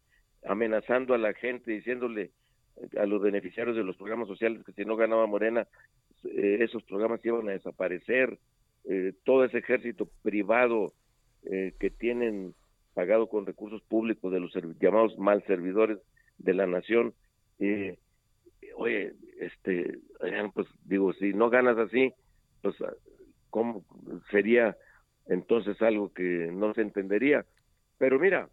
amenazando 0.44 1.14
a 1.14 1.20
la 1.20 1.34
gente, 1.34 1.72
diciéndole 1.72 2.32
a 2.98 3.06
los 3.06 3.22
beneficiarios 3.22 3.76
de 3.76 3.84
los 3.84 3.96
programas 3.98 4.28
sociales 4.28 4.64
que 4.66 4.74
si 4.74 4.84
no 4.84 4.96
ganaba 4.96 5.28
Morena 5.28 5.68
eh, 6.26 6.58
esos 6.62 6.84
programas 6.84 7.24
iban 7.26 7.48
a 7.50 7.54
desaparecer, 7.54 8.38
eh, 8.86 9.14
todo 9.24 9.46
ese 9.46 9.60
ejército 9.60 10.10
privado 10.22 10.94
eh, 11.44 11.74
que 11.80 11.90
tienen 11.90 12.54
pagado 12.94 13.28
con 13.28 13.46
recursos 13.46 13.82
públicos 13.84 14.32
de 14.32 14.40
los 14.40 14.54
llamados 14.80 15.18
mal 15.18 15.44
servidores 15.46 16.00
de 16.38 16.54
la 16.54 16.68
nación. 16.68 17.14
oye, 18.78 19.14
este, 19.40 20.00
pues 20.54 20.68
digo, 20.86 21.14
si 21.14 21.34
no 21.34 21.50
ganas 21.50 21.78
así, 21.78 22.14
pues, 22.62 22.76
¿cómo 23.50 23.84
sería 24.32 24.78
entonces 25.28 25.82
algo 25.82 26.14
que 26.14 26.50
no 26.52 26.74
se 26.74 26.82
entendería? 26.82 27.46
Pero 27.98 28.20
mira, 28.20 28.50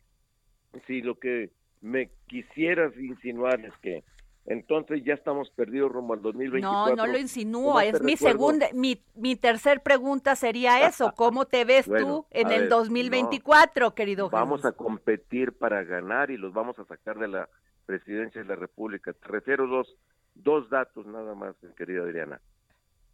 si 0.87 1.03
lo 1.03 1.19
que 1.19 1.51
me 1.81 2.11
quisieras 2.27 2.97
insinuar 2.97 3.61
es 3.65 3.77
que 3.83 4.03
entonces 4.45 5.05
ya 5.05 5.15
estamos 5.15 5.51
perdidos 5.51 5.93
rumbo 5.93 6.15
al 6.15 6.23
2024. 6.23 6.97
No, 6.97 7.07
no 7.07 7.11
lo 7.11 7.19
insinúo, 7.19 7.81
es 7.81 8.03
mi 8.03 8.17
segunda, 8.17 8.67
mi, 8.75 9.01
mi 9.15 9.37
tercer 9.37 9.83
pregunta 9.83 10.35
sería 10.35 10.87
eso, 10.89 11.13
¿cómo 11.17 11.45
te 11.47 11.65
ves 11.65 11.87
tú 11.87 12.27
en 12.31 12.51
el 12.51 12.69
2024, 12.69 13.95
querido 13.95 14.27
Jesús? 14.27 14.33
Vamos 14.33 14.65
a 14.65 14.73
competir 14.73 15.53
para 15.53 15.85
ganar 15.85 16.31
y 16.31 16.37
los 16.37 16.53
vamos 16.53 16.79
a 16.79 16.85
sacar 16.85 17.19
de 17.19 17.29
la 17.29 17.49
presidencia 17.87 18.43
de 18.43 18.49
la 18.49 18.57
República. 18.57 19.13
Te 19.13 19.29
refiero 19.29 19.67
dos, 19.67 19.97
dos 20.35 20.69
datos 20.71 21.07
nada 21.07 21.35
más, 21.35 21.55
querida 21.77 22.03
Adriana. 22.03 22.41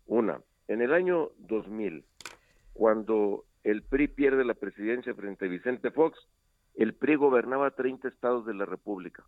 Una, 0.06 0.40
en 0.68 0.80
el 0.80 0.94
año 0.94 1.30
2000, 1.38 2.04
cuando 2.72 3.44
el 3.64 3.82
PRI 3.82 4.08
pierde 4.08 4.44
la 4.44 4.54
presidencia 4.54 5.14
frente 5.14 5.44
a 5.44 5.48
Vicente 5.48 5.90
Fox, 5.90 6.18
el 6.74 6.94
PRI 6.94 7.16
gobernaba 7.16 7.72
30 7.72 8.08
estados 8.08 8.46
de 8.46 8.54
la 8.54 8.64
República. 8.64 9.24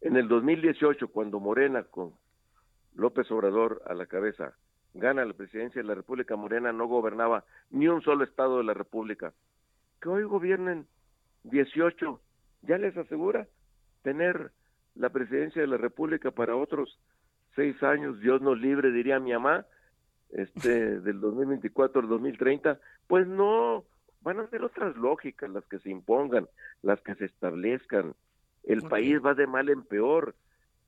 En 0.00 0.16
el 0.16 0.28
2018, 0.28 1.08
cuando 1.08 1.40
Morena, 1.40 1.84
con 1.84 2.12
López 2.94 3.30
Obrador 3.30 3.82
a 3.86 3.94
la 3.94 4.06
cabeza, 4.06 4.54
gana 4.94 5.24
la 5.24 5.34
presidencia 5.34 5.82
de 5.82 5.88
la 5.88 5.94
República, 5.94 6.36
Morena 6.36 6.72
no 6.72 6.86
gobernaba 6.86 7.44
ni 7.70 7.88
un 7.88 8.02
solo 8.02 8.24
estado 8.24 8.58
de 8.58 8.64
la 8.64 8.74
República. 8.74 9.32
Que 10.00 10.08
hoy 10.08 10.24
gobiernen 10.24 10.86
18, 11.44 12.20
ya 12.62 12.78
les 12.78 12.96
asegura 12.96 13.46
tener 14.02 14.52
la 14.94 15.10
presidencia 15.10 15.60
de 15.60 15.68
la 15.68 15.76
República 15.76 16.30
para 16.30 16.56
otros 16.56 16.98
seis 17.54 17.82
años, 17.82 18.20
Dios 18.20 18.40
nos 18.42 18.58
libre, 18.60 18.92
diría 18.92 19.18
mi 19.18 19.32
mamá, 19.32 19.66
este, 20.30 21.00
del 21.00 21.20
2024 21.20 22.02
al 22.02 22.08
2030, 22.08 22.78
pues 23.06 23.26
no, 23.26 23.84
van 24.20 24.40
a 24.40 24.48
ser 24.48 24.62
otras 24.62 24.96
lógicas 24.96 25.50
las 25.50 25.64
que 25.66 25.78
se 25.80 25.90
impongan, 25.90 26.48
las 26.82 27.00
que 27.00 27.14
se 27.14 27.26
establezcan. 27.26 28.14
El 28.66 28.82
país 28.82 29.18
va 29.24 29.34
de 29.34 29.46
mal 29.46 29.68
en 29.68 29.82
peor 29.82 30.34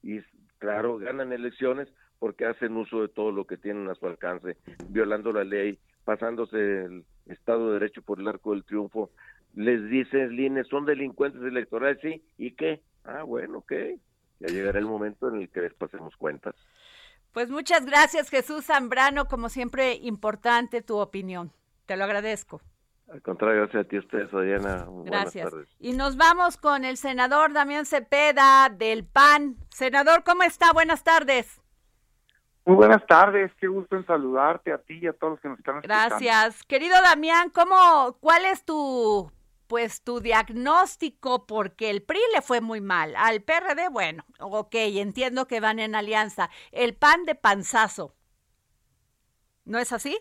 y 0.03 0.21
claro, 0.59 0.99
ganan 0.99 1.33
elecciones 1.33 1.89
porque 2.19 2.45
hacen 2.45 2.77
uso 2.77 3.03
de 3.03 3.09
todo 3.09 3.31
lo 3.31 3.47
que 3.47 3.57
tienen 3.57 3.89
a 3.89 3.95
su 3.95 4.07
alcance, 4.07 4.57
violando 4.89 5.33
la 5.33 5.45
ley, 5.45 5.79
pasándose 6.05 6.85
el 6.85 7.05
Estado 7.27 7.69
de 7.69 7.75
Derecho 7.75 8.03
por 8.03 8.19
el 8.19 8.29
arco 8.29 8.53
del 8.53 8.65
triunfo. 8.65 9.11
Les 9.55 9.89
dicen, 9.89 10.37
Lines, 10.37 10.67
son 10.69 10.85
delincuentes 10.85 11.43
electorales, 11.43 11.99
sí, 12.03 12.23
¿y 12.37 12.53
qué? 12.53 12.83
Ah, 13.05 13.23
bueno, 13.23 13.59
ok. 13.59 13.73
Ya 14.41 14.49
llegará 14.49 14.79
el 14.79 14.87
momento 14.87 15.29
en 15.29 15.43
el 15.43 15.49
que 15.49 15.63
les 15.63 15.75
pasemos 15.75 16.17
cuentas. 16.17 16.55
Pues 17.33 17.51
muchas 17.51 17.87
gracias, 17.87 18.31
Jesús 18.31 18.67
Zambrano. 18.67 19.27
Como 19.27 19.49
siempre, 19.49 19.95
importante 19.95 20.83
tu 20.83 20.97
opinión. 20.99 21.53
Te 21.87 21.97
lo 21.97 22.05
agradezco. 22.05 22.61
Al 23.11 23.23
contrario, 23.23 23.63
gracias 23.63 23.87
a 23.87 23.89
ti, 23.89 23.99
ustedes, 23.99 24.33
Adriana. 24.35 24.87
Gracias. 25.05 25.53
Y 25.79 25.95
nos 25.95 26.17
vamos 26.17 26.57
con 26.59 26.85
el 26.85 26.97
senador 26.97 27.53
Damián 27.53 27.87
Cepeda 27.87 28.69
del 28.69 29.05
PAN. 29.05 29.57
Senador, 29.71 30.25
¿cómo 30.25 30.43
está? 30.43 30.73
Buenas 30.73 31.03
tardes. 31.03 31.61
Muy 32.67 32.77
buenas 32.77 33.07
tardes, 33.07 33.51
qué 33.59 33.67
gusto 33.67 33.97
en 33.97 34.05
saludarte 34.05 34.73
a 34.73 34.79
ti 34.79 34.99
y 35.01 35.07
a 35.07 35.15
todos 35.15 35.33
los 35.33 35.41
que 35.41 35.49
nos 35.49 35.59
están 35.59 35.77
escuchando. 35.77 36.17
Gracias. 36.19 36.65
Querido 36.65 36.97
Damián, 37.03 37.49
¿cómo, 37.49 38.19
¿cuál 38.21 38.45
es 38.45 38.63
tu 38.67 39.33
pues 39.69 40.03
tu 40.03 40.21
diagnóstico, 40.21 41.47
porque 41.47 41.91
el 41.91 42.03
PRI 42.03 42.19
le 42.35 42.43
fue 42.43 42.61
muy 42.61 42.81
mal, 42.81 43.15
al 43.17 43.43
PRD, 43.43 43.89
bueno, 43.91 44.25
ok, 44.41 44.75
entiendo 44.75 45.47
que 45.47 45.61
van 45.61 45.79
en 45.79 45.95
alianza, 45.95 46.49
el 46.73 46.95
PAN 46.95 47.25
de 47.27 47.35
panzazo, 47.35 48.15
¿no 49.67 49.79
es 49.79 49.93
así? 49.93 50.19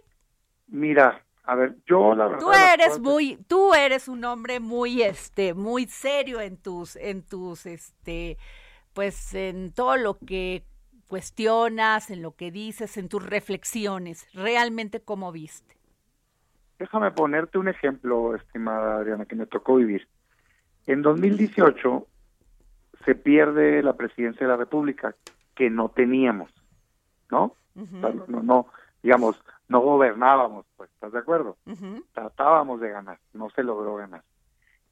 Mira, 0.67 1.25
a 1.47 1.55
ver, 1.55 1.77
yo 1.85 2.13
la 2.13 2.27
verdad. 2.27 2.39
Tú 2.41 2.51
eres 2.51 2.99
muy, 2.99 3.37
tú 3.47 3.73
eres 3.73 4.09
un 4.09 4.25
hombre 4.25 4.59
muy, 4.59 5.01
este, 5.01 5.53
muy 5.53 5.87
serio 5.87 6.41
en 6.41 6.57
tus, 6.57 6.97
en 6.97 7.23
tus, 7.23 7.65
este, 7.65 8.37
pues 8.93 9.33
en 9.33 9.71
todo 9.71 9.95
lo 9.95 10.17
que 10.19 10.65
cuestionas, 11.07 12.11
en 12.11 12.21
lo 12.21 12.35
que 12.35 12.51
dices, 12.51 12.97
en 12.97 13.07
tus 13.07 13.25
reflexiones, 13.25 14.27
realmente 14.33 14.99
cómo 14.99 15.31
viste. 15.31 15.77
Déjame 16.79 17.11
ponerte 17.11 17.57
un 17.57 17.69
ejemplo, 17.69 18.35
estimada 18.35 18.97
Adriana, 18.97 19.25
que 19.25 19.37
me 19.37 19.45
tocó 19.45 19.77
vivir. 19.77 20.05
En 20.85 21.01
2018 21.01 22.07
se 23.05 23.15
pierde 23.15 23.81
la 23.83 23.93
presidencia 23.93 24.45
de 24.45 24.51
la 24.51 24.57
República, 24.57 25.15
que 25.55 25.69
no 25.69 25.87
teníamos, 25.89 26.51
¿no? 27.31 27.55
no, 27.73 28.43
no, 28.43 28.67
digamos, 29.01 29.41
no 29.69 29.81
gobernábamos, 29.81 30.65
pues, 30.75 30.89
¿estás 30.91 31.11
de 31.11 31.19
acuerdo? 31.19 31.57
Tratábamos 32.13 32.79
de 32.79 32.89
ganar, 32.89 33.19
no 33.33 33.49
se 33.49 33.63
logró 33.63 33.95
ganar. 33.95 34.23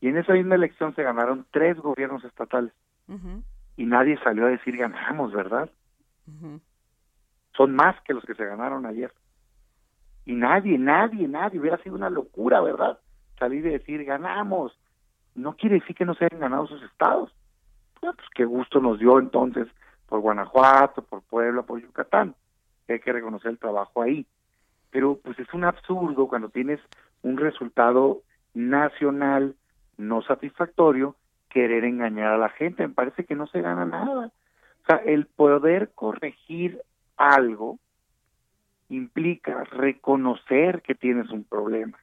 Y 0.02 0.10
en 0.10 0.18
esa 0.18 0.34
misma 0.34 0.56
elección 0.56 0.94
se 0.96 1.04
ganaron 1.04 1.46
tres 1.52 1.78
gobiernos 1.78 2.24
estatales. 2.24 2.74
Y 3.78 3.86
nadie 3.86 4.18
salió 4.24 4.46
a 4.46 4.50
decir 4.50 4.78
ganamos, 4.78 5.32
¿verdad? 5.34 5.70
Son 7.56 7.76
más 7.76 8.00
que 8.02 8.14
los 8.14 8.24
que 8.26 8.36
se 8.36 8.46
ganaron 8.46 8.86
ayer. 8.86 9.14
Y 10.26 10.34
nadie, 10.34 10.78
nadie, 10.78 11.28
nadie, 11.28 11.60
hubiera 11.60 11.78
sido 11.78 11.96
una 11.96 12.10
locura, 12.10 12.60
¿verdad? 12.62 13.00
Salir 13.40 13.66
y 13.66 13.70
decir, 13.70 14.04
ganamos. 14.04 14.78
No 15.36 15.56
quiere 15.56 15.80
decir 15.80 15.96
que 15.96 16.06
no 16.06 16.16
se 16.16 16.26
hayan 16.26 16.40
ganado 16.40 16.68
sus 16.68 16.82
estados. 16.84 17.34
pues 18.00 18.18
qué 18.34 18.46
gusto 18.46 18.80
nos 18.80 19.00
dio 19.00 19.20
entonces 19.20 19.68
por 20.08 20.20
Guanajuato, 20.20 21.04
por 21.04 21.22
Puebla, 21.24 21.64
por 21.64 21.82
Yucatán. 21.82 22.36
Hay 22.88 23.00
que 23.00 23.14
reconocer 23.14 23.52
el 23.52 23.60
trabajo 23.60 24.02
ahí. 24.02 24.26
Pero 24.96 25.20
pues 25.22 25.38
es 25.40 25.54
un 25.54 25.66
absurdo 25.66 26.30
cuando 26.30 26.48
tienes 26.48 26.80
un 27.22 27.36
resultado 27.36 28.22
nacional 28.54 29.54
no 29.98 30.22
satisfactorio 30.22 31.18
querer 31.50 31.84
engañar 31.84 32.32
a 32.32 32.38
la 32.38 32.48
gente. 32.48 32.88
Me 32.88 32.94
parece 32.94 33.26
que 33.26 33.36
no 33.36 33.46
se 33.48 33.60
gana 33.60 33.84
nada. 33.86 34.28
O 34.28 34.86
sea, 34.88 34.96
el 35.06 35.26
poder 35.26 35.92
corregir 35.94 36.80
algo 37.18 37.78
implica 38.88 39.66
reconocer 39.66 40.82
que 40.82 40.96
tienes 40.96 41.30
un 41.30 41.44
problema. 41.44 42.00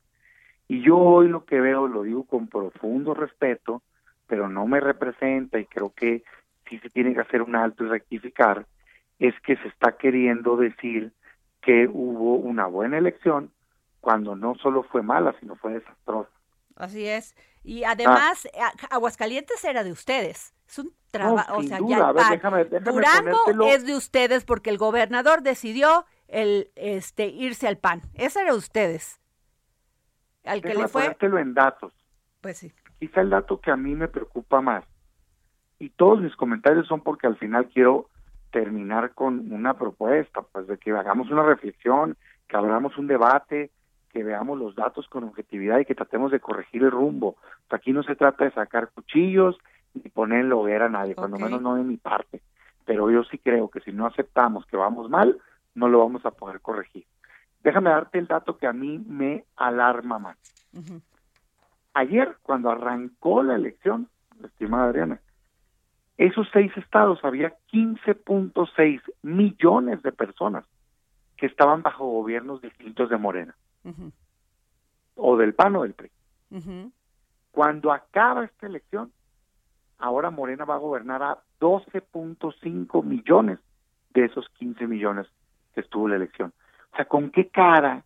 Y 0.69 0.83
yo 0.83 0.99
hoy 0.99 1.29
lo 1.29 1.47
que 1.47 1.63
veo, 1.63 1.89
lo 1.89 2.03
digo 2.03 2.25
con 2.25 2.47
profundo 2.47 3.15
respeto, 3.15 3.81
pero 4.27 4.51
no 4.51 4.67
me 4.67 4.81
representa 4.81 5.59
y 5.59 5.65
creo 5.65 5.95
que 5.97 6.25
sí 6.69 6.79
se 6.81 6.91
tiene 6.91 7.15
que 7.15 7.23
hacer 7.23 7.41
un 7.41 7.57
alto 7.57 7.85
y 7.85 7.89
rectificar, 7.89 8.67
es 9.19 9.35
que 9.41 9.57
se 9.57 9.69
está 9.69 9.93
queriendo 9.93 10.59
decir 10.59 11.15
que 11.63 11.89
hubo 11.91 12.37
una 12.37 12.67
buena 12.67 12.99
elección 12.99 13.53
cuando 14.01 14.37
no 14.37 14.55
solo 14.57 14.83
fue 14.83 15.03
mala, 15.03 15.35
sino 15.41 15.57
fue 15.57 15.75
desastrosa. 15.75 16.31
Así 16.77 17.07
es. 17.07 17.35
Y 17.63 17.85
además, 17.85 18.49
ah. 18.61 18.73
Aguascalientes 18.91 19.65
era 19.65 19.85
de 19.85 19.93
ustedes. 19.93 20.55
Es 20.67 20.79
un 20.79 20.93
trabajo, 21.11 21.59
o 21.59 21.63
sea, 21.63 21.79
ya 21.87 22.13
Durango 22.81 23.67
es 23.67 23.87
de 23.87 23.95
ustedes 23.95 24.45
porque 24.45 24.71
el 24.71 24.79
gobernador 24.79 25.43
decidió 25.43 26.05
el 26.29 26.71
este 26.75 27.27
irse 27.27 27.69
al 27.69 27.79
PAN. 27.79 28.03
Ese 28.15 28.41
era 28.41 28.55
ustedes. 28.55 29.21
Al 30.45 30.63
que 30.63 30.75
le 30.75 30.89
fue 30.89 31.17
en 31.21 31.55
datos. 31.55 31.95
Pues 32.41 32.59
sí. 32.59 32.73
Quizá 32.99 33.21
el 33.21 33.31
dato 33.31 33.61
que 33.61 33.71
a 33.71 33.77
mí 33.77 33.95
me 33.95 34.09
preocupa 34.09 34.61
más. 34.61 34.85
Y 35.79 35.91
todos 35.91 36.21
mis 36.21 36.35
comentarios 36.37 36.87
son 36.89 37.03
porque 37.03 37.27
al 37.27 37.37
final 37.37 37.69
quiero 37.69 38.09
terminar 38.53 39.15
con 39.15 39.53
una 39.53 39.75
propuesta, 39.75 40.43
pues 40.43 40.69
de 40.69 40.79
que 40.79 40.93
hagamos 40.93 41.31
una 41.31 41.43
reflexión, 41.43 42.17
que 42.47 42.57
abramos 42.57 42.97
un 42.99 43.09
debate, 43.09 43.71
que 44.13 44.23
veamos 44.23 44.59
los 44.59 44.77
datos 44.77 45.09
con 45.09 45.25
objetividad 45.25 45.81
y 45.81 45.87
que 45.87 45.95
tratemos 45.95 46.31
de 46.31 46.39
corregir 46.39 46.85
el 46.85 46.91
rumbo. 46.91 47.37
aquí 47.71 47.93
no 47.93 48.03
se 48.03 48.15
trata 48.15 48.45
de 48.45 48.53
sacar 48.53 48.91
cuchillos 48.91 49.57
ni 49.95 50.11
poner 50.11 50.53
hoguera 50.53 50.87
a 50.87 50.91
nadie, 50.91 51.15
cuando 51.15 51.39
menos 51.39 51.61
no 51.63 51.75
de 51.75 51.83
mi 51.83 51.97
parte. 51.97 52.43
Pero 52.85 53.11
yo 53.11 53.25
sí 53.25 53.39
creo 53.39 53.69
que 53.69 53.81
si 53.81 53.91
no 53.91 54.07
aceptamos 54.07 54.67
que 54.67 54.77
vamos 54.77 55.09
mal, 55.09 55.39
no 55.75 55.89
lo 55.89 56.01
vamos 56.01 56.25
a 56.27 56.31
poder 56.31 56.61
corregir. 56.61 57.07
Déjame 57.63 57.91
darte 57.91 58.19
el 58.19 58.27
dato 58.27 58.59
que 58.59 58.67
a 58.67 58.73
mí 58.73 58.99
me 58.99 59.45
alarma 59.57 60.19
más. 60.19 60.37
Ayer, 61.95 62.37
cuando 62.43 62.71
arrancó 62.71 63.43
la 63.43 63.55
elección, 63.55 64.09
estimada 64.45 64.85
Adriana, 64.85 65.21
esos 66.27 66.49
seis 66.53 66.71
estados 66.77 67.19
había 67.25 67.53
15.6 67.73 69.03
millones 69.23 70.03
de 70.03 70.13
personas 70.13 70.65
que 71.37 71.47
estaban 71.47 71.83
bajo 71.83 72.07
gobiernos 72.07 72.63
distintos 72.63 73.11
de 73.11 73.17
Morena, 73.17 73.57
o 75.17 75.37
del 75.37 75.55
PAN 75.55 75.77
o 75.77 75.83
del 75.83 75.95
PRI. 75.95 76.11
Cuando 77.51 77.93
acaba 77.93 78.45
esta 78.45 78.67
elección, 78.67 79.13
ahora 79.99 80.31
Morena 80.31 80.65
va 80.65 80.77
a 80.77 80.79
gobernar 80.79 81.23
a 81.23 81.39
12.5 81.61 83.05
millones 83.05 83.59
de 84.15 84.25
esos 84.25 84.49
15 84.59 84.87
millones 84.87 85.27
que 85.75 85.81
estuvo 85.81 86.07
la 86.07 86.17
elección. 86.17 86.53
O 86.93 86.97
sea, 86.97 87.07
¿con 87.07 87.31
qué 87.31 87.49
cara 87.49 88.05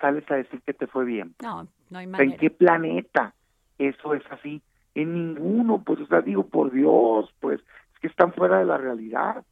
sales 0.00 0.28
a 0.30 0.36
decir 0.36 0.62
que 0.62 0.72
te 0.72 0.86
fue 0.86 1.04
bien? 1.04 1.34
No, 1.42 1.68
no 1.90 1.98
hay 1.98 2.06
manera. 2.06 2.32
¿En 2.32 2.38
qué 2.38 2.50
planeta 2.50 3.34
eso 3.78 4.14
es 4.14 4.24
así? 4.30 4.62
En 4.94 5.14
ninguno, 5.14 5.82
pues, 5.82 6.00
o 6.00 6.06
sea, 6.06 6.20
digo, 6.20 6.46
por 6.46 6.70
Dios, 6.70 7.32
pues, 7.40 7.60
es 7.60 7.98
que 8.00 8.06
están 8.08 8.32
fuera 8.32 8.58
de 8.58 8.64
la 8.64 8.76
realidad. 8.76 9.44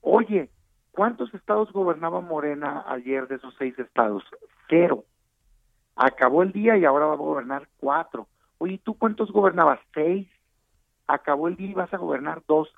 Oye, 0.00 0.50
¿cuántos 0.92 1.32
estados 1.34 1.72
gobernaba 1.72 2.20
Morena 2.20 2.84
ayer 2.86 3.28
de 3.28 3.36
esos 3.36 3.54
seis 3.58 3.78
estados? 3.78 4.24
Cero. 4.68 5.04
Acabó 5.96 6.42
el 6.42 6.52
día 6.52 6.76
y 6.78 6.84
ahora 6.84 7.06
va 7.06 7.14
a 7.14 7.16
gobernar 7.16 7.68
cuatro. 7.78 8.26
Oye, 8.58 8.80
¿tú 8.82 8.94
cuántos 8.94 9.30
gobernabas? 9.30 9.80
Seis. 9.92 10.28
Acabó 11.06 11.48
el 11.48 11.56
día 11.56 11.70
y 11.70 11.74
vas 11.74 11.92
a 11.92 11.98
gobernar 11.98 12.42
dos. 12.48 12.72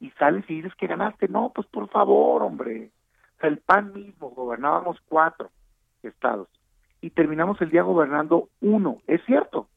Y 0.00 0.10
sales 0.10 0.44
y 0.48 0.56
dices 0.56 0.74
que 0.76 0.86
ganaste. 0.86 1.26
No, 1.26 1.50
pues 1.52 1.66
por 1.66 1.88
favor, 1.88 2.42
hombre 2.42 2.92
el 3.46 3.58
PAN 3.58 3.92
mismo 3.92 4.30
gobernábamos 4.30 4.98
cuatro 5.08 5.50
estados 6.02 6.48
y 7.00 7.10
terminamos 7.10 7.60
el 7.60 7.70
día 7.70 7.82
gobernando 7.82 8.48
uno. 8.60 8.98
Es 9.06 9.20
cierto, 9.24 9.68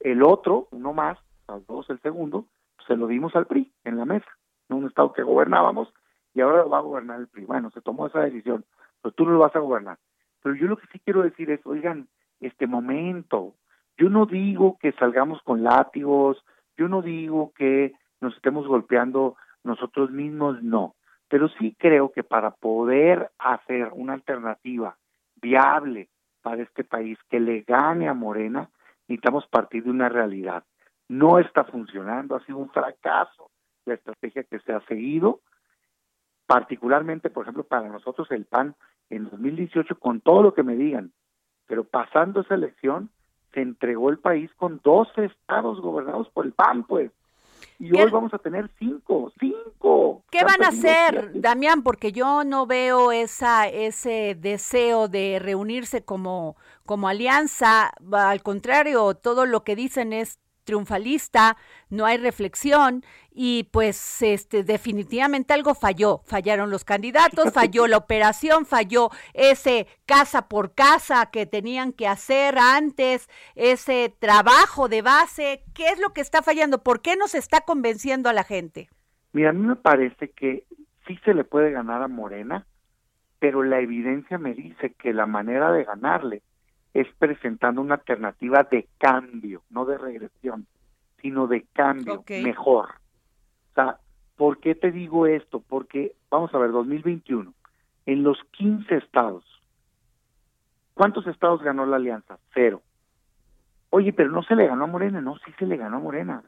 el 0.00 0.22
otro, 0.22 0.68
uno 0.70 0.92
más, 0.92 1.18
los 1.48 1.66
dos, 1.66 1.90
el 1.90 2.00
segundo, 2.00 2.46
se 2.86 2.96
lo 2.96 3.06
dimos 3.06 3.34
al 3.36 3.46
PRI 3.46 3.72
en 3.84 3.96
la 3.96 4.04
mesa, 4.04 4.26
en 4.68 4.76
un 4.76 4.86
estado 4.86 5.12
que 5.12 5.22
gobernábamos 5.22 5.92
y 6.34 6.40
ahora 6.40 6.62
lo 6.62 6.70
va 6.70 6.78
a 6.78 6.82
gobernar 6.82 7.20
el 7.20 7.28
PRI. 7.28 7.44
Bueno, 7.44 7.70
se 7.70 7.80
tomó 7.80 8.06
esa 8.06 8.20
decisión, 8.20 8.64
pero 9.02 9.12
tú 9.12 9.24
no 9.24 9.32
lo 9.32 9.40
vas 9.40 9.54
a 9.56 9.60
gobernar. 9.60 9.98
Pero 10.42 10.54
yo 10.54 10.66
lo 10.66 10.76
que 10.76 10.86
sí 10.92 10.98
quiero 11.00 11.22
decir 11.22 11.50
es, 11.50 11.60
oigan, 11.64 12.08
este 12.40 12.66
momento, 12.66 13.54
yo 13.98 14.08
no 14.08 14.26
digo 14.26 14.78
que 14.80 14.92
salgamos 14.92 15.42
con 15.42 15.62
látigos, 15.62 16.42
yo 16.76 16.88
no 16.88 17.02
digo 17.02 17.52
que 17.54 17.92
nos 18.20 18.34
estemos 18.36 18.66
golpeando 18.66 19.36
nosotros 19.62 20.10
mismos, 20.10 20.62
no 20.62 20.94
pero 21.30 21.48
sí 21.48 21.76
creo 21.78 22.10
que 22.10 22.24
para 22.24 22.50
poder 22.50 23.30
hacer 23.38 23.90
una 23.92 24.14
alternativa 24.14 24.98
viable 25.40 26.08
para 26.42 26.62
este 26.62 26.82
país 26.82 27.18
que 27.30 27.38
le 27.38 27.60
gane 27.60 28.08
a 28.08 28.14
Morena, 28.14 28.68
necesitamos 29.10 29.44
partir 29.48 29.82
de 29.82 29.90
una 29.90 30.08
realidad. 30.08 30.62
No 31.08 31.40
está 31.40 31.64
funcionando, 31.64 32.36
ha 32.36 32.44
sido 32.44 32.58
un 32.58 32.70
fracaso 32.70 33.50
la 33.84 33.94
estrategia 33.94 34.44
que 34.44 34.60
se 34.60 34.72
ha 34.72 34.80
seguido, 34.86 35.40
particularmente, 36.46 37.28
por 37.28 37.42
ejemplo, 37.42 37.64
para 37.64 37.88
nosotros 37.88 38.30
el 38.30 38.44
PAN 38.44 38.76
en 39.08 39.28
2018, 39.28 39.98
con 39.98 40.20
todo 40.20 40.42
lo 40.42 40.54
que 40.54 40.62
me 40.62 40.76
digan, 40.76 41.12
pero 41.66 41.82
pasando 41.82 42.42
esa 42.42 42.54
elección, 42.54 43.10
se 43.52 43.62
entregó 43.62 44.10
el 44.10 44.18
país 44.18 44.52
con 44.54 44.80
12 44.84 45.24
estados 45.24 45.80
gobernados 45.80 46.28
por 46.30 46.46
el 46.46 46.52
PAN, 46.52 46.84
pues. 46.84 47.10
Y 47.80 47.98
hoy 47.98 48.10
vamos 48.10 48.34
a 48.34 48.38
tener 48.38 48.70
cinco, 48.78 49.32
cinco. 49.40 50.22
¿Qué 50.30 50.44
van 50.44 50.62
a 50.62 50.68
hacer, 50.68 51.30
Damián? 51.40 51.82
Porque 51.82 52.12
yo 52.12 52.44
no 52.44 52.66
veo 52.66 53.10
esa, 53.10 53.68
ese 53.68 54.36
deseo 54.38 55.08
de 55.08 55.38
reunirse 55.40 56.04
como, 56.04 56.56
como 56.84 57.08
alianza. 57.08 57.90
Al 58.12 58.42
contrario, 58.42 59.14
todo 59.14 59.46
lo 59.46 59.64
que 59.64 59.76
dicen 59.76 60.12
es 60.12 60.38
triunfalista, 60.70 61.56
no 61.88 62.06
hay 62.06 62.16
reflexión 62.16 63.02
y 63.32 63.68
pues 63.72 64.22
este 64.22 64.62
definitivamente 64.62 65.52
algo 65.52 65.74
falló, 65.74 66.20
fallaron 66.26 66.70
los 66.70 66.84
candidatos, 66.84 67.52
falló 67.52 67.88
la 67.88 67.96
operación, 67.96 68.66
falló 68.66 69.10
ese 69.34 69.88
casa 70.06 70.48
por 70.48 70.74
casa 70.74 71.30
que 71.32 71.44
tenían 71.44 71.92
que 71.92 72.06
hacer 72.06 72.56
antes, 72.56 73.28
ese 73.56 74.14
trabajo 74.20 74.88
de 74.88 75.02
base, 75.02 75.64
¿qué 75.74 75.88
es 75.88 75.98
lo 75.98 76.10
que 76.10 76.20
está 76.20 76.40
fallando? 76.40 76.84
¿Por 76.84 77.02
qué 77.02 77.16
no 77.16 77.26
se 77.26 77.38
está 77.38 77.62
convenciendo 77.62 78.28
a 78.28 78.32
la 78.32 78.44
gente? 78.44 78.88
Mira, 79.32 79.50
a 79.50 79.52
mí 79.52 79.66
me 79.66 79.76
parece 79.76 80.30
que 80.30 80.66
sí 81.08 81.18
se 81.24 81.34
le 81.34 81.42
puede 81.42 81.72
ganar 81.72 82.00
a 82.02 82.08
Morena, 82.08 82.64
pero 83.40 83.64
la 83.64 83.80
evidencia 83.80 84.38
me 84.38 84.54
dice 84.54 84.94
que 84.94 85.12
la 85.12 85.26
manera 85.26 85.72
de 85.72 85.82
ganarle 85.82 86.42
es 86.94 87.06
presentando 87.18 87.80
una 87.80 87.94
alternativa 87.94 88.64
de 88.64 88.88
cambio, 88.98 89.62
no 89.70 89.84
de 89.84 89.98
regresión, 89.98 90.66
sino 91.20 91.46
de 91.46 91.62
cambio 91.72 92.24
mejor. 92.28 92.90
O 93.70 93.74
sea, 93.74 93.98
¿por 94.36 94.58
qué 94.58 94.74
te 94.74 94.90
digo 94.90 95.26
esto? 95.26 95.60
Porque, 95.60 96.14
vamos 96.30 96.52
a 96.54 96.58
ver, 96.58 96.72
2021, 96.72 97.52
en 98.06 98.22
los 98.22 98.38
15 98.52 98.96
estados, 98.96 99.44
¿cuántos 100.94 101.26
estados 101.26 101.62
ganó 101.62 101.86
la 101.86 101.96
alianza? 101.96 102.38
Cero. 102.54 102.82
Oye, 103.90 104.12
pero 104.12 104.30
no 104.30 104.42
se 104.42 104.54
le 104.54 104.66
ganó 104.66 104.84
a 104.84 104.88
Morena, 104.88 105.20
no, 105.20 105.36
sí 105.38 105.52
se 105.58 105.66
le 105.66 105.76
ganó 105.76 105.96
a 105.96 106.00
Morena. 106.00 106.42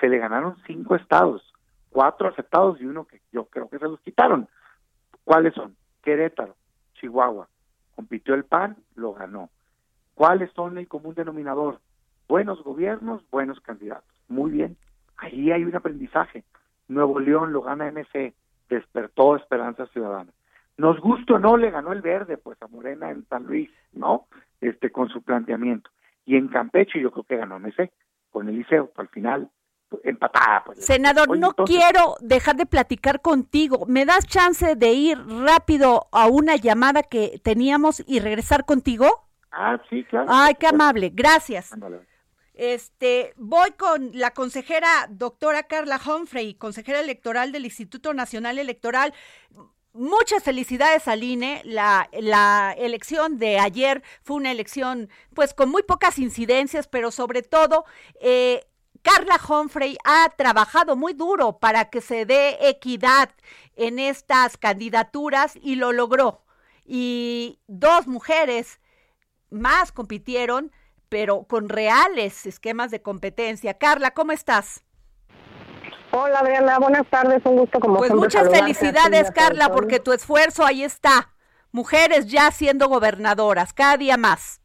Se 0.00 0.08
le 0.08 0.18
ganaron 0.18 0.56
cinco 0.66 0.94
estados, 0.94 1.42
cuatro 1.90 2.28
aceptados 2.28 2.80
y 2.80 2.86
uno 2.86 3.06
que 3.06 3.20
yo 3.32 3.46
creo 3.46 3.68
que 3.68 3.78
se 3.78 3.84
los 3.84 4.00
quitaron. 4.00 4.48
¿Cuáles 5.24 5.54
son? 5.54 5.76
Querétaro, 6.02 6.56
Chihuahua. 6.94 7.48
Compitió 7.94 8.34
el 8.34 8.44
PAN, 8.44 8.76
lo 8.94 9.12
ganó. 9.12 9.50
¿Cuáles 10.18 10.50
son 10.50 10.76
el 10.78 10.88
común 10.88 11.14
denominador? 11.14 11.78
Buenos 12.26 12.60
gobiernos, 12.64 13.22
buenos 13.30 13.60
candidatos. 13.60 14.12
Muy 14.26 14.50
bien. 14.50 14.76
Ahí 15.16 15.52
hay 15.52 15.62
un 15.62 15.76
aprendizaje. 15.76 16.42
Nuevo 16.88 17.20
León 17.20 17.52
lo 17.52 17.62
gana 17.62 17.88
MC, 17.92 18.34
despertó 18.68 19.36
Esperanza 19.36 19.86
Ciudadana. 19.86 20.32
Nos 20.76 20.98
gustó 20.98 21.34
o 21.34 21.38
no, 21.38 21.56
le 21.56 21.70
ganó 21.70 21.92
el 21.92 22.02
verde, 22.02 22.36
pues 22.36 22.60
a 22.60 22.66
Morena 22.66 23.12
en 23.12 23.28
San 23.28 23.44
Luis, 23.44 23.70
¿no? 23.92 24.26
Este, 24.60 24.90
con 24.90 25.08
su 25.08 25.22
planteamiento. 25.22 25.88
Y 26.26 26.34
en 26.34 26.48
Campeche 26.48 27.00
yo 27.00 27.12
creo 27.12 27.22
que 27.22 27.36
ganó 27.36 27.60
MC, 27.60 27.92
con 28.32 28.48
el 28.48 28.56
liceo, 28.56 28.90
al 28.96 29.06
final, 29.10 29.48
empatada. 30.02 30.64
Pues. 30.66 30.84
Senador, 30.84 31.38
no 31.38 31.54
quiero 31.64 32.16
dejar 32.22 32.56
de 32.56 32.66
platicar 32.66 33.20
contigo. 33.20 33.86
¿Me 33.86 34.04
das 34.04 34.26
chance 34.26 34.74
de 34.74 34.92
ir 34.94 35.16
rápido 35.44 36.08
a 36.10 36.26
una 36.26 36.56
llamada 36.56 37.04
que 37.04 37.40
teníamos 37.44 38.02
y 38.04 38.18
regresar 38.18 38.64
contigo? 38.64 39.27
Ah, 39.50 39.80
sí, 39.88 40.04
claro. 40.04 40.26
Ay, 40.30 40.54
qué 40.54 40.66
amable. 40.66 41.10
Gracias. 41.14 41.74
Este, 42.54 43.32
voy 43.36 43.70
con 43.72 44.10
la 44.14 44.32
consejera 44.32 45.06
doctora 45.10 45.62
Carla 45.62 46.00
Humphrey, 46.04 46.54
consejera 46.54 47.00
electoral 47.00 47.52
del 47.52 47.64
Instituto 47.64 48.12
Nacional 48.14 48.58
Electoral. 48.58 49.14
Muchas 49.92 50.42
felicidades 50.42 51.06
al 51.08 51.22
INE. 51.22 51.62
La, 51.64 52.08
la, 52.12 52.74
elección 52.76 53.38
de 53.38 53.58
ayer 53.58 54.02
fue 54.22 54.36
una 54.36 54.50
elección, 54.50 55.08
pues, 55.34 55.54
con 55.54 55.70
muy 55.70 55.82
pocas 55.82 56.18
incidencias, 56.18 56.88
pero 56.88 57.10
sobre 57.10 57.42
todo, 57.42 57.84
eh, 58.20 58.66
Carla 59.02 59.40
Humphrey 59.48 59.96
ha 60.04 60.28
trabajado 60.36 60.96
muy 60.96 61.12
duro 61.12 61.58
para 61.58 61.88
que 61.90 62.00
se 62.00 62.26
dé 62.26 62.58
equidad 62.68 63.30
en 63.76 63.98
estas 63.98 64.56
candidaturas 64.56 65.54
y 65.62 65.76
lo 65.76 65.92
logró. 65.92 66.42
Y 66.84 67.60
dos 67.66 68.06
mujeres 68.06 68.80
más 69.50 69.92
compitieron, 69.92 70.72
pero 71.08 71.44
con 71.44 71.68
reales 71.68 72.46
esquemas 72.46 72.90
de 72.90 73.02
competencia. 73.02 73.74
Carla, 73.74 74.10
¿cómo 74.12 74.32
estás? 74.32 74.84
Hola 76.10 76.38
Adriana, 76.40 76.78
buenas 76.78 77.06
tardes, 77.08 77.42
un 77.44 77.56
gusto 77.56 77.80
como 77.80 77.98
pues 77.98 78.14
muchas 78.14 78.48
felicidades 78.48 79.30
Carla, 79.30 79.70
porque 79.70 80.00
tu 80.00 80.12
esfuerzo 80.12 80.64
ahí 80.64 80.82
está. 80.82 81.30
Mujeres 81.70 82.26
ya 82.26 82.50
siendo 82.50 82.88
gobernadoras, 82.88 83.74
cada 83.74 83.98
día 83.98 84.16
más. 84.16 84.60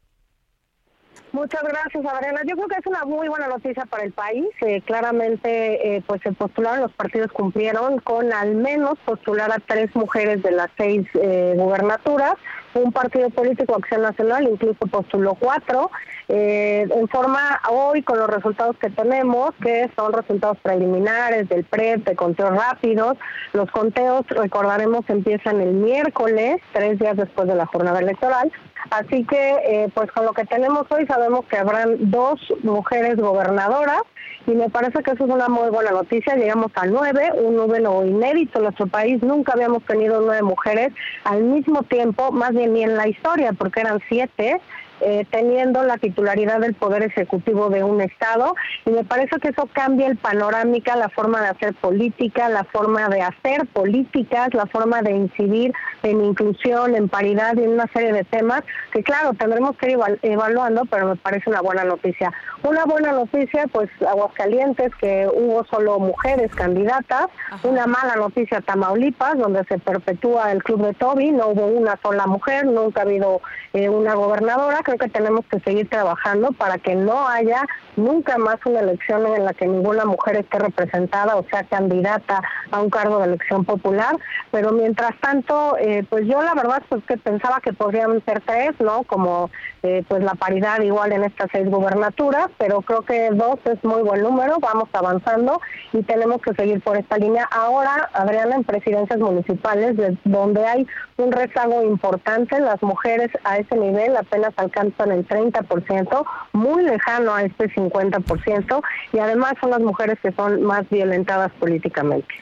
Muchas 1.32 1.64
gracias, 1.64 2.06
Adriana. 2.06 2.42
Yo 2.46 2.54
creo 2.54 2.68
que 2.68 2.76
es 2.78 2.86
una 2.86 3.04
muy 3.04 3.28
buena 3.28 3.48
noticia 3.48 3.84
para 3.86 4.04
el 4.04 4.12
país. 4.12 4.46
Eh, 4.60 4.80
claramente, 4.82 5.96
eh, 5.96 6.02
pues 6.06 6.22
se 6.22 6.30
postularon, 6.30 6.82
los 6.82 6.92
partidos 6.92 7.32
cumplieron 7.32 7.98
con 7.98 8.32
al 8.32 8.54
menos 8.54 8.94
postular 9.04 9.50
a 9.50 9.58
tres 9.58 9.94
mujeres 9.96 10.42
de 10.44 10.52
las 10.52 10.70
seis 10.78 11.06
eh, 11.14 11.54
gubernaturas 11.56 12.36
un 12.74 12.92
partido 12.92 13.30
político, 13.30 13.74
Acción 13.76 14.02
Nacional, 14.02 14.48
incluso 14.48 14.86
postuló 14.90 15.34
cuatro. 15.34 15.90
Eh, 16.28 16.86
en 16.90 17.08
forma 17.08 17.60
hoy 17.70 18.02
con 18.02 18.18
los 18.18 18.28
resultados 18.28 18.76
que 18.78 18.88
tenemos, 18.90 19.50
que 19.62 19.90
son 19.94 20.12
resultados 20.12 20.58
preliminares 20.62 21.48
del 21.48 21.64
PREP, 21.64 22.04
de 22.04 22.16
conteos 22.16 22.56
rápidos. 22.56 23.16
Los 23.52 23.70
conteos, 23.70 24.26
recordaremos, 24.28 25.04
empiezan 25.08 25.60
el 25.60 25.74
miércoles, 25.74 26.60
tres 26.72 26.98
días 26.98 27.16
después 27.16 27.46
de 27.46 27.54
la 27.54 27.66
jornada 27.66 28.00
electoral. 28.00 28.50
Así 28.90 29.24
que, 29.24 29.56
eh, 29.66 29.88
pues 29.94 30.10
con 30.12 30.24
lo 30.24 30.32
que 30.32 30.44
tenemos 30.44 30.86
hoy, 30.90 31.06
sabemos 31.06 31.44
que 31.46 31.56
habrán 31.56 32.10
dos 32.10 32.40
mujeres 32.62 33.16
gobernadoras 33.16 34.02
y 34.46 34.52
me 34.52 34.68
parece 34.68 35.02
que 35.02 35.12
eso 35.12 35.24
es 35.24 35.30
una 35.30 35.48
muy 35.48 35.70
buena 35.70 35.90
noticia. 35.90 36.36
Llegamos 36.36 36.70
a 36.74 36.86
nueve, 36.86 37.30
un 37.34 37.56
número 37.56 38.04
inédito 38.04 38.58
en 38.58 38.64
nuestro 38.64 38.86
país. 38.86 39.22
Nunca 39.22 39.52
habíamos 39.52 39.82
tenido 39.84 40.20
nueve 40.20 40.42
mujeres 40.42 40.92
al 41.24 41.42
mismo 41.42 41.82
tiempo, 41.82 42.30
más 42.30 42.52
bien 42.52 42.72
ni 42.72 42.82
en 42.82 42.96
la 42.96 43.08
historia, 43.08 43.52
porque 43.52 43.80
eran 43.80 44.00
siete 44.08 44.60
eh, 45.04 45.26
teniendo 45.30 45.82
la 45.82 45.98
titularidad 45.98 46.60
del 46.60 46.74
Poder 46.74 47.02
Ejecutivo 47.02 47.68
de 47.68 47.84
un 47.84 48.00
Estado 48.00 48.54
y 48.86 48.90
me 48.90 49.04
parece 49.04 49.38
que 49.38 49.48
eso 49.48 49.68
cambia 49.72 50.06
el 50.06 50.16
panorámica, 50.16 50.96
la 50.96 51.08
forma 51.10 51.42
de 51.42 51.48
hacer 51.48 51.74
política, 51.74 52.48
la 52.48 52.64
forma 52.64 53.08
de 53.08 53.20
hacer 53.20 53.66
políticas, 53.66 54.54
la 54.54 54.66
forma 54.66 55.02
de 55.02 55.12
incidir 55.12 55.72
en 56.02 56.24
inclusión, 56.24 56.94
en 56.94 57.08
paridad 57.08 57.54
y 57.56 57.64
en 57.64 57.70
una 57.70 57.86
serie 57.92 58.12
de 58.12 58.24
temas 58.24 58.62
que 58.92 59.02
claro, 59.02 59.32
tendremos 59.34 59.76
que 59.76 59.92
ir 59.92 59.98
evaluando, 60.22 60.84
pero 60.90 61.06
me 61.08 61.16
parece 61.16 61.50
una 61.50 61.60
buena 61.60 61.84
noticia. 61.84 62.32
Una 62.62 62.84
buena 62.84 63.12
noticia, 63.12 63.66
pues 63.70 63.90
Aguascalientes, 64.08 64.94
que 64.96 65.28
hubo 65.32 65.64
solo 65.66 65.98
mujeres 65.98 66.50
candidatas, 66.54 67.26
una 67.62 67.86
mala 67.86 68.16
noticia 68.16 68.62
Tamaulipas, 68.62 69.36
donde 69.36 69.64
se 69.64 69.78
perpetúa 69.78 70.50
el 70.52 70.62
Club 70.62 70.86
de 70.86 70.94
Toby, 70.94 71.32
no 71.32 71.48
hubo 71.48 71.66
una 71.66 71.98
sola 72.02 72.26
mujer, 72.26 72.64
nunca 72.64 73.00
ha 73.00 73.04
habido 73.04 73.42
eh, 73.74 73.88
una 73.88 74.14
gobernadora, 74.14 74.82
que 74.98 75.08
tenemos 75.08 75.44
que 75.46 75.60
seguir 75.60 75.88
trabajando 75.88 76.52
para 76.52 76.78
que 76.78 76.94
no 76.94 77.28
haya 77.28 77.62
nunca 77.96 78.38
más 78.38 78.56
una 78.64 78.80
elección 78.80 79.26
en 79.26 79.44
la 79.44 79.54
que 79.54 79.66
ninguna 79.66 80.04
mujer 80.04 80.36
esté 80.36 80.58
representada 80.58 81.36
o 81.36 81.44
sea 81.50 81.64
candidata 81.64 82.42
a 82.70 82.80
un 82.80 82.90
cargo 82.90 83.18
de 83.18 83.26
elección 83.26 83.64
popular, 83.64 84.16
pero 84.50 84.72
mientras 84.72 85.18
tanto, 85.20 85.76
eh, 85.78 86.04
pues 86.08 86.26
yo 86.26 86.42
la 86.42 86.54
verdad 86.54 86.82
pues 86.88 87.02
que 87.04 87.16
pensaba 87.16 87.60
que 87.60 87.72
podrían 87.72 88.22
ser 88.24 88.40
tres, 88.40 88.72
¿no? 88.80 89.04
Como 89.04 89.50
eh, 89.82 90.04
pues 90.08 90.22
la 90.22 90.34
paridad 90.34 90.80
igual 90.80 91.12
en 91.12 91.24
estas 91.24 91.48
seis 91.52 91.68
gubernaturas, 91.68 92.48
pero 92.58 92.80
creo 92.82 93.02
que 93.02 93.30
dos 93.30 93.58
es 93.64 93.82
muy 93.84 94.02
buen 94.02 94.22
número, 94.22 94.58
vamos 94.60 94.88
avanzando 94.92 95.60
y 95.92 96.02
tenemos 96.02 96.40
que 96.42 96.54
seguir 96.54 96.82
por 96.82 96.96
esta 96.96 97.18
línea. 97.18 97.48
Ahora, 97.50 98.10
Adriana, 98.12 98.56
en 98.56 98.64
presidencias 98.64 99.18
municipales, 99.18 99.96
donde 100.24 100.66
hay 100.66 100.86
un 101.16 101.32
rezago 101.32 101.82
importante, 101.82 102.58
las 102.60 102.82
mujeres 102.82 103.30
a 103.44 103.58
ese 103.58 103.76
nivel 103.76 104.16
apenas 104.16 104.52
alcanzan 104.56 104.73
el 104.82 105.26
30%, 105.26 106.26
muy 106.52 106.82
lejano 106.84 107.34
a 107.34 107.42
este 107.42 107.68
50%, 107.74 108.82
y 109.12 109.18
además 109.18 109.54
son 109.60 109.70
las 109.70 109.80
mujeres 109.80 110.18
que 110.22 110.32
son 110.32 110.62
más 110.62 110.88
violentadas 110.90 111.52
políticamente. 111.58 112.34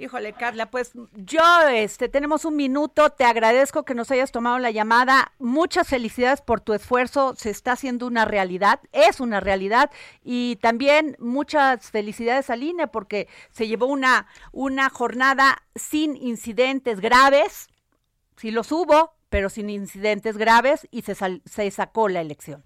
Híjole, 0.00 0.32
Carla, 0.32 0.70
pues 0.70 0.92
yo, 1.16 1.42
este, 1.72 2.08
tenemos 2.08 2.44
un 2.44 2.54
minuto, 2.54 3.10
te 3.10 3.24
agradezco 3.24 3.84
que 3.84 3.96
nos 3.96 4.12
hayas 4.12 4.30
tomado 4.30 4.60
la 4.60 4.70
llamada, 4.70 5.32
muchas 5.40 5.88
felicidades 5.88 6.40
por 6.40 6.60
tu 6.60 6.72
esfuerzo, 6.72 7.34
se 7.34 7.50
está 7.50 7.72
haciendo 7.72 8.06
una 8.06 8.24
realidad, 8.24 8.78
es 8.92 9.18
una 9.18 9.40
realidad, 9.40 9.90
y 10.22 10.54
también 10.62 11.16
muchas 11.18 11.90
felicidades 11.90 12.48
al 12.48 12.62
INE 12.62 12.86
porque 12.86 13.26
se 13.50 13.66
llevó 13.66 13.86
una, 13.86 14.28
una 14.52 14.88
jornada 14.88 15.64
sin 15.74 16.16
incidentes 16.16 17.00
graves, 17.00 17.66
si 18.36 18.52
los 18.52 18.70
hubo, 18.70 19.17
pero 19.28 19.48
sin 19.48 19.70
incidentes 19.70 20.36
graves 20.36 20.88
y 20.90 21.02
se, 21.02 21.14
se 21.14 21.70
sacó 21.70 22.08
la 22.08 22.20
elección. 22.20 22.64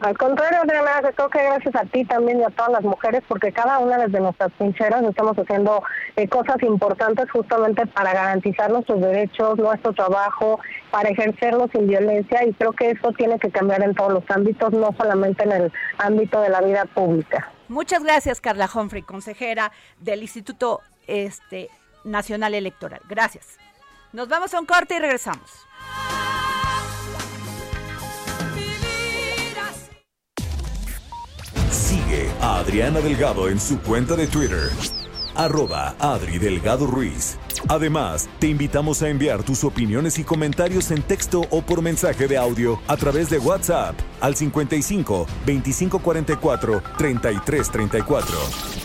Al 0.00 0.16
contrario, 0.18 0.60
Adriana, 0.60 1.00
creo 1.14 1.30
que 1.30 1.42
gracias 1.42 1.74
a 1.74 1.84
ti 1.86 2.04
también 2.04 2.40
y 2.40 2.44
a 2.44 2.50
todas 2.50 2.70
las 2.70 2.82
mujeres, 2.82 3.22
porque 3.26 3.50
cada 3.50 3.78
una 3.78 3.96
desde 3.96 4.20
nuestras 4.20 4.52
trincheras 4.58 5.02
estamos 5.04 5.38
haciendo 5.38 5.82
eh, 6.16 6.28
cosas 6.28 6.62
importantes 6.62 7.30
justamente 7.30 7.86
para 7.86 8.12
garantizar 8.12 8.70
nuestros 8.70 9.00
derechos, 9.00 9.56
nuestro 9.56 9.94
trabajo, 9.94 10.60
para 10.90 11.08
ejercerlo 11.08 11.68
sin 11.72 11.86
violencia 11.86 12.44
y 12.44 12.52
creo 12.52 12.72
que 12.72 12.90
eso 12.90 13.10
tiene 13.12 13.38
que 13.38 13.50
cambiar 13.50 13.82
en 13.82 13.94
todos 13.94 14.12
los 14.12 14.24
ámbitos, 14.28 14.70
no 14.74 14.94
solamente 14.98 15.44
en 15.44 15.52
el 15.52 15.72
ámbito 15.96 16.42
de 16.42 16.50
la 16.50 16.60
vida 16.60 16.84
pública. 16.84 17.50
Muchas 17.68 18.04
gracias, 18.04 18.42
Carla 18.42 18.68
Humphrey, 18.72 19.02
consejera 19.02 19.72
del 19.98 20.20
Instituto 20.20 20.82
este, 21.06 21.70
Nacional 22.04 22.52
Electoral. 22.52 23.00
Gracias. 23.08 23.56
Nos 24.16 24.28
vamos 24.28 24.54
a 24.54 24.60
un 24.60 24.64
corte 24.64 24.96
y 24.96 24.98
regresamos. 24.98 25.50
Sigue 31.70 32.30
a 32.40 32.60
Adriana 32.60 33.00
Delgado 33.00 33.50
en 33.50 33.60
su 33.60 33.78
cuenta 33.82 34.16
de 34.16 34.26
Twitter, 34.26 34.70
arroba 35.34 35.96
Adri 35.98 36.38
Delgado 36.38 36.86
Ruiz. 36.86 37.36
Además, 37.68 38.26
te 38.38 38.46
invitamos 38.46 39.02
a 39.02 39.10
enviar 39.10 39.42
tus 39.42 39.64
opiniones 39.64 40.18
y 40.18 40.24
comentarios 40.24 40.90
en 40.92 41.02
texto 41.02 41.42
o 41.50 41.60
por 41.60 41.82
mensaje 41.82 42.26
de 42.26 42.38
audio 42.38 42.80
a 42.88 42.96
través 42.96 43.28
de 43.28 43.38
WhatsApp 43.38 43.96
al 44.22 44.34
55 44.34 45.26
2544 45.44 46.82
3334. 46.96 48.38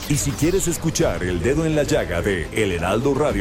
Y 0.09 0.17
si 0.17 0.31
quieres 0.31 0.67
escuchar 0.67 1.23
El 1.23 1.41
Dedo 1.41 1.65
en 1.65 1.77
la 1.77 1.83
Llaga 1.83 2.21
de 2.21 2.49
El 2.51 2.73
Heraldo 2.73 3.13
Radio. 3.13 3.40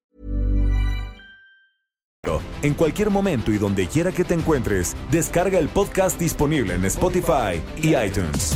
En 2.61 2.75
cualquier 2.75 3.09
momento 3.09 3.51
y 3.51 3.57
donde 3.57 3.87
quiera 3.87 4.11
que 4.11 4.23
te 4.23 4.35
encuentres, 4.35 4.95
descarga 5.09 5.57
el 5.57 5.69
podcast 5.69 6.19
disponible 6.19 6.75
en 6.75 6.85
Spotify 6.85 7.59
y 7.77 7.95
iTunes. 7.95 8.55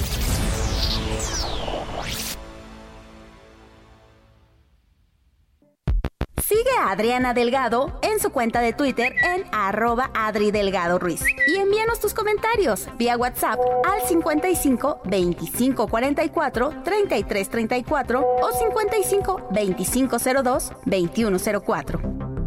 Sigue 6.44 6.70
a 6.80 6.92
Adriana 6.92 7.34
Delgado 7.34 8.00
en 8.04 8.20
su 8.20 8.30
cuenta 8.30 8.62
de 8.62 8.74
Twitter 8.74 9.16
en 9.24 9.44
arroba 9.52 10.12
Adri 10.14 10.52
Delgado 10.52 11.00
Ruiz. 11.00 11.24
Y 11.48 11.56
envíanos 11.56 12.00
tus 12.00 12.14
comentarios 12.14 12.88
vía 13.00 13.18
WhatsApp 13.18 13.60
al 13.84 14.08
55 14.08 15.02
25 15.06 15.88
44 15.88 16.84
33 16.84 17.50
34 17.50 18.20
o 18.22 18.52
55 18.52 19.48
25 19.52 20.18
02 20.44 20.72
21 20.86 21.38
04. 21.66 22.45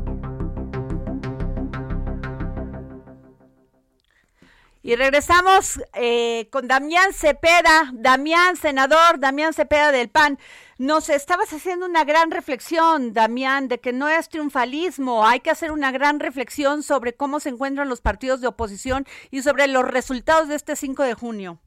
Y 4.88 4.96
regresamos 4.96 5.84
eh, 5.92 6.48
con 6.50 6.66
Damián 6.66 7.12
Cepeda, 7.12 7.90
Damián, 7.92 8.56
senador, 8.56 9.20
Damián 9.20 9.52
Cepeda 9.52 9.92
del 9.92 10.08
PAN. 10.08 10.38
Nos 10.78 11.10
estabas 11.10 11.52
haciendo 11.52 11.84
una 11.84 12.04
gran 12.04 12.30
reflexión, 12.30 13.12
Damián, 13.12 13.68
de 13.68 13.80
que 13.80 13.92
no 13.92 14.08
es 14.08 14.30
triunfalismo, 14.30 15.26
hay 15.26 15.40
que 15.40 15.50
hacer 15.50 15.72
una 15.72 15.92
gran 15.92 16.20
reflexión 16.20 16.82
sobre 16.82 17.12
cómo 17.12 17.38
se 17.38 17.50
encuentran 17.50 17.90
los 17.90 18.00
partidos 18.00 18.40
de 18.40 18.46
oposición 18.46 19.04
y 19.30 19.42
sobre 19.42 19.68
los 19.68 19.86
resultados 19.86 20.48
de 20.48 20.54
este 20.54 20.74
5 20.74 21.02
de 21.02 21.12
junio. 21.12 21.58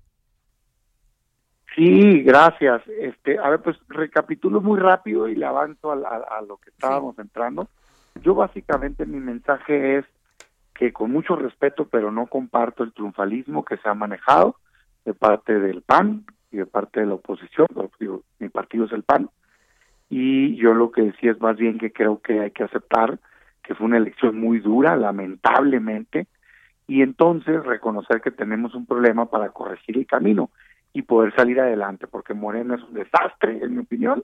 Sí, 1.76 2.24
gracias. 2.24 2.82
Este, 2.88 3.38
a 3.38 3.52
ver, 3.52 3.62
pues 3.62 3.78
recapitulo 3.88 4.62
muy 4.62 4.80
rápido 4.80 5.28
y 5.28 5.36
le 5.36 5.46
avanzo 5.46 5.92
a, 5.92 5.96
a, 5.96 6.40
a 6.40 6.42
lo 6.42 6.58
que 6.58 6.72
estábamos 6.72 7.14
sí. 7.18 7.22
entrando. 7.22 7.68
Yo 8.24 8.34
básicamente 8.34 9.06
mi 9.06 9.20
mensaje 9.20 10.00
es 10.00 10.06
que 10.82 10.92
con 10.92 11.12
mucho 11.12 11.36
respeto, 11.36 11.88
pero 11.92 12.12
no 12.12 12.26
comparto 12.26 12.84
el 12.84 12.92
triunfalismo 12.92 13.64
que 13.64 13.78
se 13.78 13.88
ha 13.88 13.94
manejado 13.94 14.56
de 15.06 15.14
parte 15.14 15.60
del 15.60 15.84
PAN 15.84 16.26
y 16.52 16.58
de 16.58 16.66
parte 16.66 17.02
de 17.02 17.06
la 17.06 17.14
oposición, 17.14 17.68
digo, 18.00 18.24
mi 18.40 18.50
partido 18.50 18.86
es 18.86 18.92
el 18.92 19.04
PAN, 19.04 19.30
y 20.10 20.56
yo 20.56 20.74
lo 20.74 20.90
que 20.90 21.04
decía 21.04 21.34
es 21.34 21.40
más 21.40 21.56
bien 21.56 21.78
que 21.78 21.94
creo 21.94 22.20
que 22.20 22.40
hay 22.40 22.50
que 22.50 22.64
aceptar 22.64 23.20
que 23.62 23.76
fue 23.76 23.86
una 23.86 23.98
elección 23.98 24.40
muy 24.40 24.58
dura, 24.58 24.96
lamentablemente, 24.96 26.26
y 26.88 27.04
entonces 27.04 27.64
reconocer 27.64 28.20
que 28.20 28.32
tenemos 28.32 28.74
un 28.74 28.88
problema 28.88 29.28
para 29.28 29.50
corregir 29.50 30.00
el 30.00 30.08
camino 30.08 30.50
y 30.94 31.04
poder 31.04 31.32
salir 31.36 31.60
adelante, 31.60 32.08
porque 32.08 32.34
Morena 32.34 32.74
es 32.74 32.82
un 32.82 32.96
desastre, 32.96 33.60
en 33.64 33.76
mi 33.76 33.82
opinión, 33.82 34.24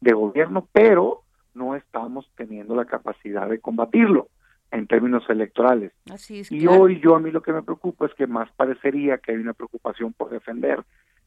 de 0.00 0.12
gobierno, 0.12 0.68
pero 0.70 1.22
no 1.54 1.74
estamos 1.74 2.30
teniendo 2.36 2.76
la 2.76 2.84
capacidad 2.84 3.48
de 3.48 3.58
combatirlo 3.58 4.28
en 4.70 4.86
términos 4.86 5.24
electorales. 5.28 5.92
Así 6.12 6.40
es, 6.40 6.52
y 6.52 6.60
claro. 6.60 6.82
hoy 6.82 7.00
yo 7.00 7.14
a 7.14 7.20
mí 7.20 7.30
lo 7.30 7.42
que 7.42 7.52
me 7.52 7.62
preocupa 7.62 8.06
es 8.06 8.14
que 8.14 8.26
más 8.26 8.50
parecería 8.52 9.18
que 9.18 9.32
hay 9.32 9.38
una 9.38 9.54
preocupación 9.54 10.12
por 10.12 10.30
defender 10.30 10.82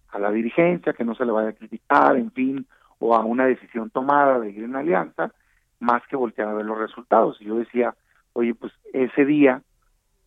a 0.10 0.20
la 0.20 0.32
dirigencia, 0.32 0.94
que 0.94 1.06
no 1.06 1.16
se 1.16 1.26
le 1.26 1.32
vaya 1.32 1.50
a 1.50 1.54
criticar, 1.54 2.16
en 2.18 2.32
fin, 2.32 2.66
o 3.00 3.16
a 3.16 3.24
una 3.24 3.46
decisión 3.46 3.90
tomada 3.90 4.40
de 4.40 4.52
ir 4.52 4.64
en 4.64 4.76
alianza, 4.76 5.32
más 5.80 6.02
que 6.08 6.16
voltear 6.16 6.50
a 6.50 6.54
ver 6.54 6.66
los 6.66 6.78
resultados. 6.78 7.38
Y 7.40 7.46
yo 7.46 7.56
decía, 7.56 7.96
oye, 8.34 8.54
pues 8.56 8.74
ese 8.94 9.26
día 9.26 9.62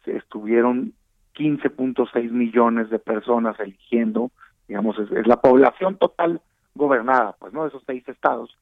se 0.04 0.16
estuvieron 0.16 0.94
15.6 1.34 2.30
millones 2.30 2.90
de 2.90 2.98
personas 2.98 3.58
eligiendo, 3.60 4.30
digamos, 4.68 4.98
es, 4.98 5.10
es 5.12 5.26
la 5.26 5.40
población 5.40 5.96
total 5.96 6.40
gobernada, 6.74 7.36
pues, 7.38 7.52
¿no? 7.52 7.62
De 7.62 7.68
esos 7.68 7.82
seis 7.86 8.06
estados, 8.08 8.56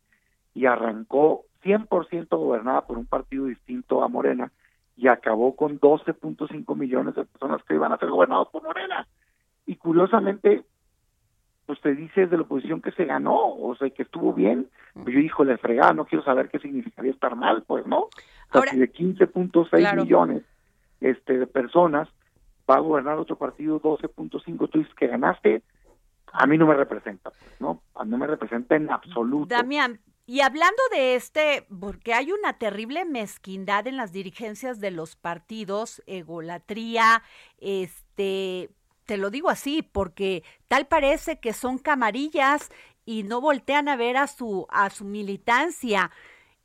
y 0.54 0.66
arrancó 0.66 1.44
100% 1.62 2.28
gobernada 2.30 2.86
por 2.86 2.98
un 2.98 3.06
partido 3.06 3.46
distinto 3.46 4.02
a 4.02 4.08
Morena 4.08 4.50
y 4.96 5.08
acabó 5.08 5.56
con 5.56 5.80
12.5 5.80 6.76
millones 6.76 7.14
de 7.14 7.24
personas 7.24 7.62
que 7.64 7.74
iban 7.74 7.92
a 7.92 7.98
ser 7.98 8.10
gobernados 8.10 8.48
por 8.48 8.62
Morena. 8.62 9.06
Y 9.66 9.76
curiosamente, 9.76 10.64
pues 11.66 11.80
te 11.80 11.94
dice 11.94 12.26
de 12.26 12.36
la 12.36 12.42
oposición 12.42 12.82
que 12.82 12.92
se 12.92 13.04
ganó, 13.04 13.54
o 13.54 13.74
sea, 13.76 13.88
que 13.90 14.02
estuvo 14.02 14.32
bien. 14.32 14.68
Pues 14.94 15.14
yo 15.14 15.20
dijo, 15.20 15.44
le 15.44 15.56
fregada, 15.58 15.92
no 15.92 16.04
quiero 16.04 16.24
saber 16.24 16.48
qué 16.50 16.58
significaría 16.58 17.12
estar 17.12 17.36
mal, 17.36 17.62
pues, 17.66 17.86
¿no? 17.86 18.00
O 18.00 18.10
sea, 18.52 18.60
Ahora, 18.60 18.72
si 18.72 18.78
de 18.78 18.92
15.6 18.92 19.68
claro. 19.70 20.02
millones 20.02 20.42
este, 21.00 21.38
de 21.38 21.46
personas 21.46 22.08
va 22.68 22.76
a 22.76 22.80
gobernar 22.80 23.18
otro 23.18 23.36
partido 23.36 23.80
12.5, 23.80 24.68
tú 24.68 24.78
dices 24.78 24.94
que 24.94 25.06
ganaste, 25.06 25.62
a 26.32 26.46
mí 26.46 26.58
no 26.58 26.66
me 26.66 26.74
representa, 26.74 27.30
pues, 27.30 27.60
¿no? 27.60 27.82
A 27.94 28.04
mí 28.04 28.10
no 28.10 28.18
me 28.18 28.26
representa 28.26 28.76
en 28.76 28.90
absoluto. 28.90 29.54
Damián, 29.54 29.98
y 30.31 30.43
hablando 30.43 30.81
de 30.93 31.16
este, 31.16 31.66
porque 31.81 32.14
hay 32.14 32.31
una 32.31 32.57
terrible 32.57 33.05
mezquindad 33.05 33.88
en 33.88 33.97
las 33.97 34.12
dirigencias 34.12 34.79
de 34.79 34.93
los 34.93 35.16
partidos, 35.16 36.05
egolatría, 36.07 37.25
este, 37.59 38.71
te 39.07 39.16
lo 39.16 39.31
digo 39.31 39.51
así, 39.51 39.83
porque 39.83 40.45
tal 40.69 40.87
parece 40.87 41.40
que 41.40 41.53
son 41.53 41.79
camarillas 41.79 42.71
y 43.05 43.25
no 43.25 43.40
voltean 43.40 43.88
a 43.88 43.97
ver 43.97 44.16
a 44.16 44.29
su, 44.29 44.69
a 44.71 44.88
su 44.90 45.05
militancia 45.05 46.12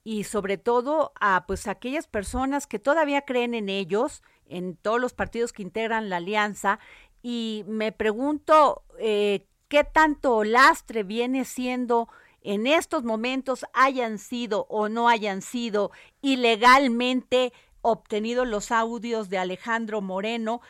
y 0.03 0.25
sobre 0.25 0.59
todo 0.59 1.11
a 1.19 1.45
pues 1.47 1.67
aquellas 1.67 2.05
personas 2.05 2.67
que 2.67 2.77
todavía 2.77 3.23
creen 3.23 3.55
en 3.55 3.69
ellos, 3.69 4.21
en 4.45 4.75
todos 4.77 5.01
los 5.01 5.13
partidos 5.13 5.53
que 5.53 5.63
integran 5.63 6.09
la 6.11 6.17
alianza, 6.17 6.77
y 7.23 7.65
me 7.65 7.91
pregunto 7.91 8.83
eh, 8.99 9.47
qué 9.69 9.83
tanto 9.83 10.43
lastre 10.43 11.01
viene 11.01 11.45
siendo 11.45 12.09
en 12.45 12.67
estos 12.67 13.03
momentos 13.03 13.65
hayan 13.73 14.17
sido 14.17 14.65
o 14.69 14.89
no 14.89 15.09
hayan 15.09 15.41
sido 15.41 15.91
ilegalmente 16.21 17.51
obtenidos 17.81 18.47
los 18.47 18.71
audios 18.71 19.29
de 19.29 19.37
Alejandro 19.37 20.01
Moreno, 20.01 20.61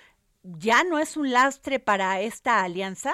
¿ya 0.44 0.84
no 0.84 1.00
es 1.00 1.16
un 1.18 1.32
lastre 1.32 1.80
para 1.80 2.20
esta 2.20 2.64
alianza? 2.64 3.14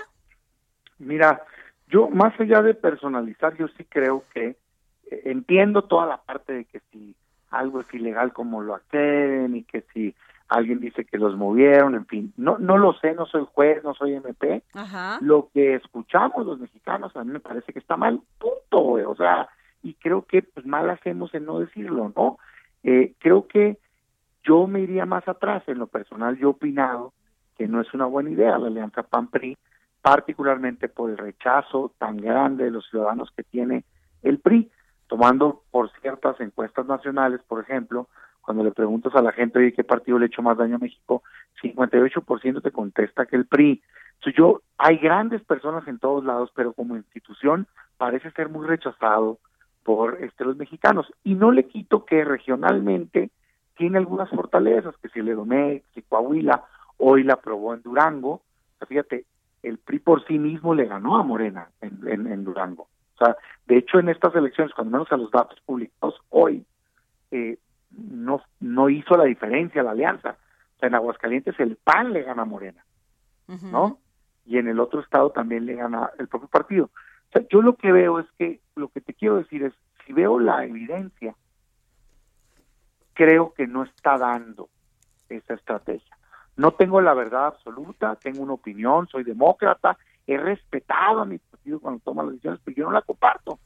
Mira, 0.98 1.44
yo 1.88 2.10
más 2.10 2.40
allá 2.40 2.62
de 2.62 2.74
personalizar, 2.74 3.56
yo 3.58 3.68
sí 3.70 3.86
creo 3.86 4.24
que 4.34 4.56
eh, 5.12 5.22
entiendo 5.26 5.84
toda 5.84 6.06
la 6.06 6.18
parte 6.18 6.54
de 6.54 6.66
que 6.66 6.80
si 6.92 7.16
algo 7.50 7.82
es 7.82 7.94
ilegal 7.94 8.34
como 8.34 8.62
lo 8.62 8.76
acceden 8.76 9.56
y 9.56 9.64
que 9.64 9.84
si 9.94 10.16
alguien 10.52 10.82
dice 10.82 11.06
que 11.06 11.18
los 11.18 11.38
movieron, 11.38 11.96
en 11.96 12.06
fin, 12.06 12.34
no 12.36 12.58
no 12.58 12.78
lo 12.78 12.94
sé, 12.94 13.14
no 13.14 13.26
soy 13.26 13.46
juez, 13.54 13.82
no 13.84 13.94
soy 13.94 14.14
MP. 14.16 14.64
Ajá. 14.74 15.18
Lo 15.22 15.50
que 15.54 15.76
escuchamos 15.76 16.46
los 16.46 16.60
mexicanos 16.60 17.16
a 17.16 17.24
mí 17.24 17.32
me 17.32 17.40
parece 17.40 17.72
que 17.72 17.80
está 17.80 17.96
mal, 17.96 18.20
punto, 18.38 18.80
güey, 18.82 19.06
o 19.06 19.16
sea, 19.16 19.48
y 19.82 19.94
creo 19.94 20.24
que 20.24 20.42
pues 20.44 20.66
mal 20.66 20.90
hacemos 20.90 21.34
en 21.34 21.46
no 21.46 21.60
decirlo, 21.60 22.12
¿no? 22.16 22.38
Eh, 22.84 23.14
creo 23.20 23.48
que 23.48 23.78
Yo 24.44 24.68
me 24.68 24.82
iría 24.82 25.06
más 25.06 25.28
atrás, 25.28 25.64
en 25.68 25.78
lo 25.78 25.88
personal 25.88 26.36
yo 26.38 26.48
he 26.48 26.52
opinado 26.52 27.14
que 27.58 27.68
no 27.68 27.80
es 27.80 27.94
una 27.94 28.08
buena 28.08 28.32
idea 28.32 28.58
la 28.58 28.68
alianza 28.68 29.04
PAN-PRI, 29.04 29.56
particularmente 30.02 30.90
por 30.90 31.12
el 31.12 31.18
rechazo 31.18 31.94
tan 32.00 32.18
grande 32.18 32.64
de 32.66 32.72
los 32.72 32.90
ciudadanos 32.90 33.32
que 33.36 33.44
tiene 33.44 33.86
el 34.24 34.40
PRI, 34.40 34.72
tomando 35.08 35.62
por 35.72 35.92
ciertas 36.02 36.40
encuestas 36.42 36.88
nacionales, 36.88 37.40
por 37.48 37.62
ejemplo, 37.62 38.08
cuando 38.42 38.64
le 38.64 38.72
preguntas 38.72 39.14
a 39.16 39.22
la 39.22 39.32
gente, 39.32 39.60
oye, 39.60 39.74
¿qué 39.74 39.84
partido 39.84 40.18
le 40.18 40.26
ha 40.26 40.28
hecho 40.28 40.42
más 40.42 40.58
daño 40.58 40.76
a 40.76 40.80
México? 40.80 41.24
58% 41.62 42.62
te 42.62 42.72
contesta 42.72 43.26
que 43.26 43.36
el 43.36 43.46
PRI. 43.46 43.82
Entonces 44.16 44.38
yo, 44.38 44.62
hay 44.78 44.98
grandes 44.98 45.44
personas 45.44 45.88
en 45.88 46.00
todos 46.00 46.24
lados, 46.24 46.52
pero 46.56 46.74
como 46.74 46.96
institución 46.96 47.68
parece 47.98 48.32
ser 48.32 48.50
muy 48.50 48.68
rechazado 48.68 49.40
por 49.84 50.22
este, 50.22 50.46
los 50.46 50.58
mexicanos. 50.58 51.12
Y 51.24 51.36
no 51.36 51.52
le 51.52 51.68
quito 51.68 52.06
que 52.06 52.24
regionalmente 52.24 53.32
tiene 53.78 53.98
algunas 53.98 54.30
fortalezas, 54.30 54.96
que 54.98 55.10
si 55.10 55.22
le 55.22 55.34
domé, 55.34 55.84
que 55.94 56.04
Coahuila, 56.04 56.64
hoy 56.98 57.24
la 57.24 57.34
aprobó 57.34 57.74
en 57.74 57.82
Durango. 57.82 58.42
fíjate, 58.88 59.26
el 59.64 59.78
PRI 59.78 60.00
por 60.00 60.26
sí 60.26 60.40
mismo 60.40 60.74
le 60.74 60.86
ganó 60.86 61.18
a 61.18 61.24
Morena 61.24 61.70
en, 61.82 62.28
en, 62.28 62.44
Durango. 62.44 62.88
O 63.16 63.26
sea, 63.26 63.36
de 63.68 63.78
hecho, 63.78 64.00
en 64.00 64.10
estas 64.10 64.36
elecciones, 64.36 64.74
cuando 64.74 64.92
menos 64.92 65.12
a 65.12 65.18
los 65.18 65.32
datos 65.32 65.60
publicados 65.66 66.16
hoy, 66.30 66.66
eh, 67.32 67.58
no, 67.92 68.42
no 68.60 68.90
hizo 68.90 69.16
la 69.18 69.26
diferencia 69.26 69.84
la 69.84 69.92
alianza. 69.92 70.38
O 70.76 70.80
sea, 70.80 70.88
en 70.88 70.96
Aguascalientes 70.96 71.60
el 71.60 71.76
PAN 71.76 72.14
le 72.14 72.24
gana 72.24 72.44
a 72.44 72.46
Morena, 72.46 72.84
¿no? 73.48 74.00
Y 74.46 74.58
en 74.58 74.68
el 74.68 74.80
otro 74.80 75.02
estado 75.02 75.32
también 75.32 75.66
le 75.66 75.76
gana 75.76 76.10
el 76.18 76.28
propio 76.28 76.48
partido. 76.48 76.86
O 76.86 77.32
sea, 77.32 77.48
yo 77.50 77.62
lo 77.62 77.76
que 77.76 77.92
veo 77.92 78.20
es 78.20 78.28
que, 78.38 78.60
lo 78.76 78.90
que 78.90 79.02
te 79.02 79.14
quiero 79.14 79.38
decir 79.38 79.64
es, 79.64 79.74
si 80.06 80.14
veo 80.14 80.40
la 80.40 80.66
evidencia, 80.66 81.36
creo 83.14 83.54
que 83.54 83.68
no 83.68 83.84
está 83.84 84.18
dando 84.18 84.70
esa 85.30 85.54
estrategia. 85.54 86.18
No 86.58 86.72
tengo 86.72 87.02
la 87.02 87.14
verdad 87.14 87.48
absoluta, 87.48 88.16
tengo 88.16 88.42
una 88.42 88.54
opinión, 88.54 89.08
soy 89.08 89.24
demócrata, 89.24 89.98
he 90.28 90.38
respetado 90.38 91.22
a 91.22 91.26
mi 91.26 91.38
partido 91.38 91.80
cuando 91.80 92.02
toma 92.02 92.24
las 92.24 92.34
decisiones, 92.34 92.62
pero 92.64 92.78
yo 92.78 92.86
no 92.86 92.92
la 92.92 93.02
comparto. 93.02 93.60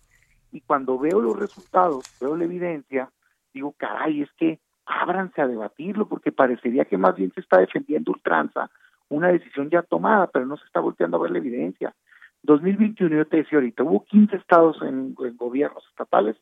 Y 0.51 0.61
cuando 0.61 0.97
veo 0.99 1.19
los 1.19 1.37
resultados, 1.37 2.05
veo 2.19 2.35
la 2.35 2.45
evidencia, 2.45 3.09
digo, 3.55 3.73
caray, 3.77 4.21
es 4.21 4.31
que 4.33 4.59
ábranse 4.85 5.41
a 5.41 5.47
debatirlo, 5.47 6.07
porque 6.07 6.31
parecería 6.31 6.85
que 6.85 6.97
más 6.97 7.15
bien 7.15 7.31
se 7.33 7.41
está 7.41 7.59
defendiendo 7.59 8.11
ultranza 8.11 8.69
una 9.09 9.29
decisión 9.29 9.69
ya 9.69 9.81
tomada, 9.81 10.27
pero 10.27 10.45
no 10.45 10.57
se 10.57 10.65
está 10.65 10.79
volteando 10.79 11.17
a 11.17 11.21
ver 11.21 11.31
la 11.31 11.37
evidencia. 11.37 11.95
2021, 12.43 13.15
yo 13.15 13.25
te 13.25 13.37
decía 13.37 13.57
ahorita, 13.57 13.83
hubo 13.83 14.03
15 14.05 14.35
estados 14.35 14.81
en, 14.81 15.15
gobiernos 15.15 15.83
estatales 15.89 16.35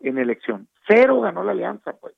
en 0.00 0.18
elección. 0.18 0.68
Cero 0.86 1.20
ganó 1.20 1.44
la 1.44 1.52
alianza, 1.52 1.92
pues. 1.92 2.14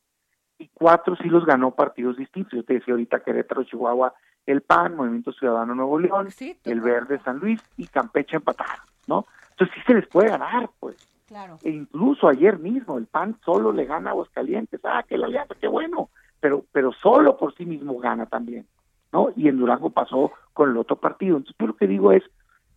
Y 0.59 0.69
cuatro 0.73 1.17
sí 1.17 1.29
los 1.29 1.45
ganó 1.45 1.73
partidos 1.73 2.17
distintos. 2.17 2.53
Yo 2.53 2.65
te 2.65 2.75
decía 2.75 2.95
ahorita 2.95 3.21
Querétaro, 3.21 3.65
Chihuahua, 3.65 4.15
el 4.47 4.63
PAN, 4.63 4.97
Movimiento 4.97 5.33
Ciudadano 5.33 5.75
Nuevo 5.75 5.99
León, 5.99 6.29
el 6.65 6.81
Verde 6.81 7.21
San 7.25 7.39
Luis 7.39 7.63
y 7.77 7.87
Campeche 7.87 8.37
empataron, 8.37 8.87
¿no? 9.07 9.27
Entonces 9.51 9.75
sí 9.77 9.83
se 9.87 9.95
les 9.95 10.07
puede 10.07 10.29
ganar, 10.29 10.71
pues. 10.81 10.97
Claro. 11.27 11.59
E 11.63 11.71
incluso 11.71 12.29
ayer 12.29 12.59
mismo 12.59 12.99
el 12.99 13.07
PAN 13.07 13.39
solo 13.45 13.73
le 13.73 13.85
gana 13.85 14.11
a 14.11 14.13
Aguascalientes. 14.13 14.81
Ah, 14.85 15.05
que 15.07 15.19
la 15.19 15.27
alianza, 15.27 15.55
qué 15.61 15.67
bueno. 15.67 16.11
Pero, 16.41 16.65
pero 16.71 16.93
solo 16.93 17.37
por 17.37 17.55
sí 17.57 17.67
mismo 17.67 17.99
gana 17.99 18.27
también, 18.27 18.67
¿no? 19.13 19.31
Y 19.35 19.49
en 19.49 19.59
Durango 19.59 19.91
pasó 19.91 20.33
con 20.53 20.71
el 20.71 20.77
otro 20.77 20.97
partido. 20.97 21.37
Entonces 21.37 21.57
yo 21.59 21.67
lo 21.67 21.77
que 21.77 21.89
digo 21.89 22.13
es, 22.13 22.23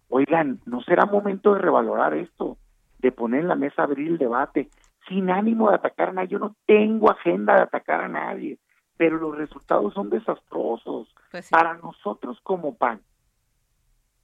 oigan, 0.07 0.59
¿no 0.65 0.81
será 0.81 1.05
momento 1.05 1.53
de 1.53 1.61
revalorar 1.61 2.15
esto? 2.15 2.57
De 2.97 3.11
poner 3.11 3.41
en 3.41 3.49
la 3.49 3.55
mesa, 3.55 3.83
abrir 3.83 4.07
el 4.07 4.17
debate, 4.17 4.69
sin 5.07 5.29
ánimo 5.29 5.69
de 5.69 5.75
atacar 5.75 6.09
a 6.09 6.13
nadie. 6.13 6.29
Yo 6.29 6.39
no 6.39 6.55
tengo 6.65 7.11
agenda 7.11 7.55
de 7.55 7.61
atacar 7.61 8.01
a 8.01 8.07
nadie, 8.07 8.57
pero 8.97 9.17
los 9.17 9.37
resultados 9.37 9.93
son 9.93 10.09
desastrosos 10.09 11.13
pues 11.29 11.49
para 11.49 11.75
nosotros 11.75 12.39
como 12.41 12.75
PAN. 12.75 13.01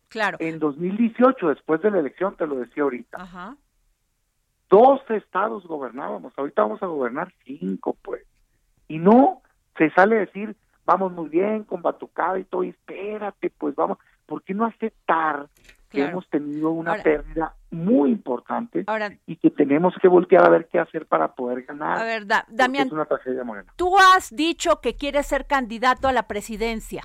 Claro. 0.07 0.37
En 0.39 0.59
2018, 0.59 1.49
después 1.49 1.81
de 1.81 1.91
la 1.91 1.99
elección, 1.99 2.35
te 2.37 2.47
lo 2.47 2.55
decía 2.55 2.83
ahorita, 2.83 3.21
Ajá. 3.21 3.57
Dos 4.75 4.99
estados 5.09 5.65
gobernábamos, 5.65 6.33
ahorita 6.35 6.63
vamos 6.63 6.83
a 6.83 6.87
gobernar 6.87 7.31
cinco, 7.45 7.95
pues. 8.01 8.23
Y 8.89 8.97
no 8.97 9.41
se 9.77 9.89
sale 9.91 10.17
a 10.17 10.19
decir, 10.19 10.53
vamos 10.85 11.13
muy 11.13 11.29
bien 11.29 11.63
con 11.63 11.81
Batucada 11.81 12.37
y 12.39 12.43
todo, 12.43 12.65
y 12.65 12.71
espérate, 12.71 13.53
pues 13.57 13.73
vamos, 13.73 13.99
¿por 14.25 14.43
qué 14.43 14.53
no 14.53 14.65
aceptar 14.65 15.47
que 15.89 16.03
hemos 16.03 16.29
tenido 16.29 16.71
una 16.71 17.01
pérdida 17.01 17.55
muy 17.71 18.11
importante 18.11 18.83
y 19.25 19.37
que 19.37 19.49
tenemos 19.49 19.93
que 20.01 20.09
voltear 20.09 20.45
a 20.45 20.49
ver 20.49 20.67
qué 20.69 20.77
hacer 20.77 21.05
para 21.05 21.33
poder 21.35 21.63
ganar? 21.63 21.97
A 21.97 22.03
ver, 22.03 22.27
Damián, 22.49 22.87
es 22.87 22.91
una 22.91 23.05
tragedia 23.05 23.45
morena. 23.45 23.71
tú 23.77 23.97
has 23.97 24.35
dicho 24.35 24.81
que 24.81 24.97
quieres 24.97 25.25
ser 25.25 25.47
candidato 25.47 26.09
a 26.09 26.11
la 26.11 26.27
presidencia. 26.27 27.03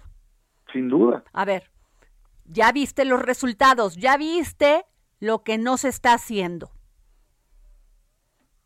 Sin 0.72 0.88
duda. 0.88 1.22
A 1.32 1.44
ver, 1.44 1.70
ya 2.46 2.72
viste 2.72 3.04
los 3.04 3.22
resultados, 3.22 3.96
ya 3.96 4.16
viste 4.16 4.86
lo 5.20 5.44
que 5.44 5.56
no 5.56 5.76
se 5.76 5.86
está 5.86 6.14
haciendo. 6.14 6.72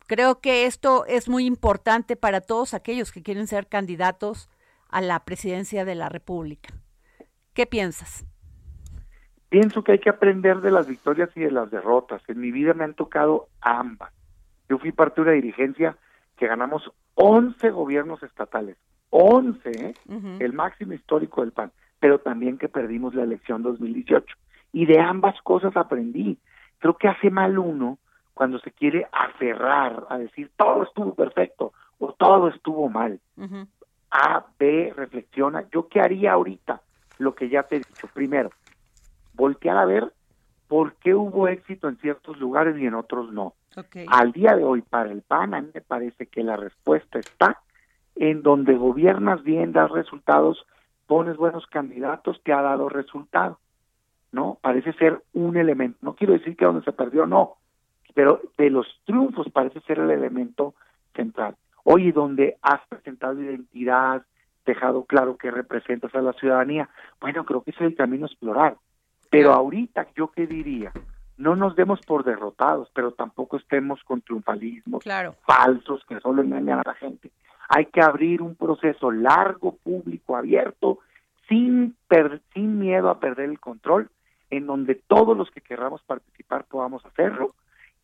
Creo 0.07 0.39
que 0.39 0.65
esto 0.65 1.05
es 1.07 1.27
muy 1.27 1.45
importante 1.45 2.15
para 2.15 2.41
todos 2.41 2.73
aquellos 2.75 3.11
que 3.11 3.23
quieren 3.23 3.47
ser 3.47 3.67
candidatos 3.67 4.49
a 4.89 5.01
la 5.01 5.25
presidencia 5.25 5.83
de 5.83 5.95
la 5.95 6.09
República. 6.09 6.73
¿Qué 7.53 7.65
piensas? 7.65 8.25
Pienso 9.49 9.83
que 9.83 9.93
hay 9.93 9.99
que 9.99 10.09
aprender 10.09 10.61
de 10.61 10.69
las 10.69 10.87
victorias 10.87 11.29
y 11.35 11.39
de 11.39 11.51
las 11.51 11.71
derrotas. 11.71 12.21
En 12.27 12.39
mi 12.39 12.51
vida 12.51 12.73
me 12.73 12.83
han 12.83 12.93
tocado 12.93 13.47
ambas. 13.61 14.13
Yo 14.69 14.77
fui 14.77 14.91
parte 14.91 15.21
de 15.21 15.27
una 15.27 15.35
dirigencia 15.35 15.97
que 16.37 16.47
ganamos 16.47 16.91
11 17.15 17.69
gobiernos 17.71 18.21
estatales, 18.21 18.77
11, 19.09 19.69
¿eh? 19.71 19.93
el 20.39 20.53
máximo 20.53 20.93
histórico 20.93 21.41
del 21.41 21.51
PAN, 21.51 21.71
pero 21.99 22.19
también 22.19 22.57
que 22.57 22.67
perdimos 22.67 23.15
la 23.15 23.23
elección 23.23 23.63
2018. 23.63 24.35
Y 24.73 24.85
de 24.85 24.99
ambas 24.99 25.41
cosas 25.41 25.75
aprendí. 25.77 26.37
Creo 26.79 26.97
que 26.97 27.07
hace 27.07 27.29
mal 27.31 27.57
uno 27.57 27.97
cuando 28.35 28.59
se 28.59 28.71
quiere 28.71 29.07
aferrar 29.11 30.05
a 30.09 30.19
decir 30.19 30.51
todo 30.55 30.83
estuvo 30.83 31.15
perfecto 31.15 31.71
o 31.97 32.13
todo 32.13 32.49
estuvo 32.49 32.89
mal. 32.89 33.19
A, 34.11 34.45
B, 34.59 34.93
reflexiona, 34.95 35.65
¿yo 35.71 35.87
qué 35.87 36.01
haría 36.01 36.33
ahorita? 36.33 36.81
Lo 37.17 37.33
que 37.33 37.49
ya 37.49 37.63
te 37.63 37.77
he 37.77 37.79
dicho. 37.79 38.07
Primero, 38.13 38.51
voltear 39.33 39.77
a 39.77 39.85
ver 39.85 40.11
por 40.67 40.95
qué 40.95 41.15
hubo 41.15 41.47
éxito 41.47 41.87
en 41.87 41.97
ciertos 41.97 42.37
lugares 42.37 42.77
y 42.77 42.85
en 42.85 42.93
otros 42.93 43.31
no. 43.31 43.53
Al 44.07 44.33
día 44.33 44.53
de 44.55 44.63
hoy, 44.63 44.81
para 44.81 45.11
el 45.11 45.21
PAN, 45.21 45.53
a 45.53 45.61
mí 45.61 45.69
me 45.73 45.81
parece 45.81 46.27
que 46.27 46.43
la 46.43 46.57
respuesta 46.57 47.19
está 47.19 47.61
en 48.15 48.41
donde 48.41 48.75
gobiernas 48.75 49.43
bien, 49.43 49.71
das 49.71 49.91
resultados, 49.91 50.65
pones 51.07 51.37
buenos 51.37 51.67
candidatos, 51.67 52.41
te 52.43 52.51
ha 52.51 52.61
dado 52.61 52.89
resultado. 52.89 53.59
¿No? 54.33 54.57
Parece 54.61 54.91
ser 54.93 55.23
un 55.33 55.55
elemento. 55.55 55.97
No 56.01 56.15
quiero 56.15 56.33
decir 56.33 56.57
que 56.57 56.65
donde 56.65 56.83
se 56.83 56.91
perdió, 56.91 57.25
no 57.25 57.55
pero 58.15 58.41
de 58.57 58.71
los 58.71 58.87
triunfos 59.03 59.51
parece 59.51 59.81
ser 59.81 59.99
el 59.99 60.09
elemento 60.09 60.73
central. 61.13 61.55
Hoy 61.83 62.11
donde 62.11 62.57
has 62.63 62.79
presentado 62.87 63.39
identidad, 63.39 64.23
dejado 64.65 65.03
claro 65.03 65.37
que 65.37 65.51
representas 65.51 66.15
a 66.15 66.21
la 66.21 66.33
ciudadanía, 66.33 66.89
bueno, 67.19 67.45
creo 67.45 67.61
que 67.61 67.71
ese 67.71 67.83
es 67.83 67.91
el 67.91 67.97
camino 67.97 68.25
a 68.25 68.29
explorar. 68.29 68.77
Pero 69.29 69.51
ahorita, 69.51 70.07
¿yo 70.15 70.29
qué 70.29 70.47
diría? 70.47 70.93
No 71.37 71.57
nos 71.57 71.75
demos 71.75 71.99
por 72.07 72.23
derrotados, 72.23 72.89
pero 72.93 73.11
tampoco 73.11 73.57
estemos 73.57 74.01
con 74.05 74.21
triunfalismos 74.21 75.03
falsos 75.45 76.03
que 76.07 76.19
solo 76.21 76.41
engañan 76.41 76.79
a 76.79 76.83
la 76.85 76.93
gente. 76.93 77.31
Hay 77.67 77.87
que 77.87 78.01
abrir 78.01 78.41
un 78.41 78.55
proceso 78.55 79.11
largo, 79.11 79.75
público, 79.75 80.37
abierto, 80.37 80.99
sin, 81.49 81.97
sin 82.53 82.79
miedo 82.79 83.09
a 83.09 83.19
perder 83.19 83.49
el 83.49 83.59
control, 83.59 84.09
en 84.49 84.67
donde 84.67 84.95
todos 84.95 85.35
los 85.35 85.51
que 85.51 85.59
querramos 85.59 86.01
participar 86.03 86.63
podamos 86.63 87.05
hacerlo 87.05 87.53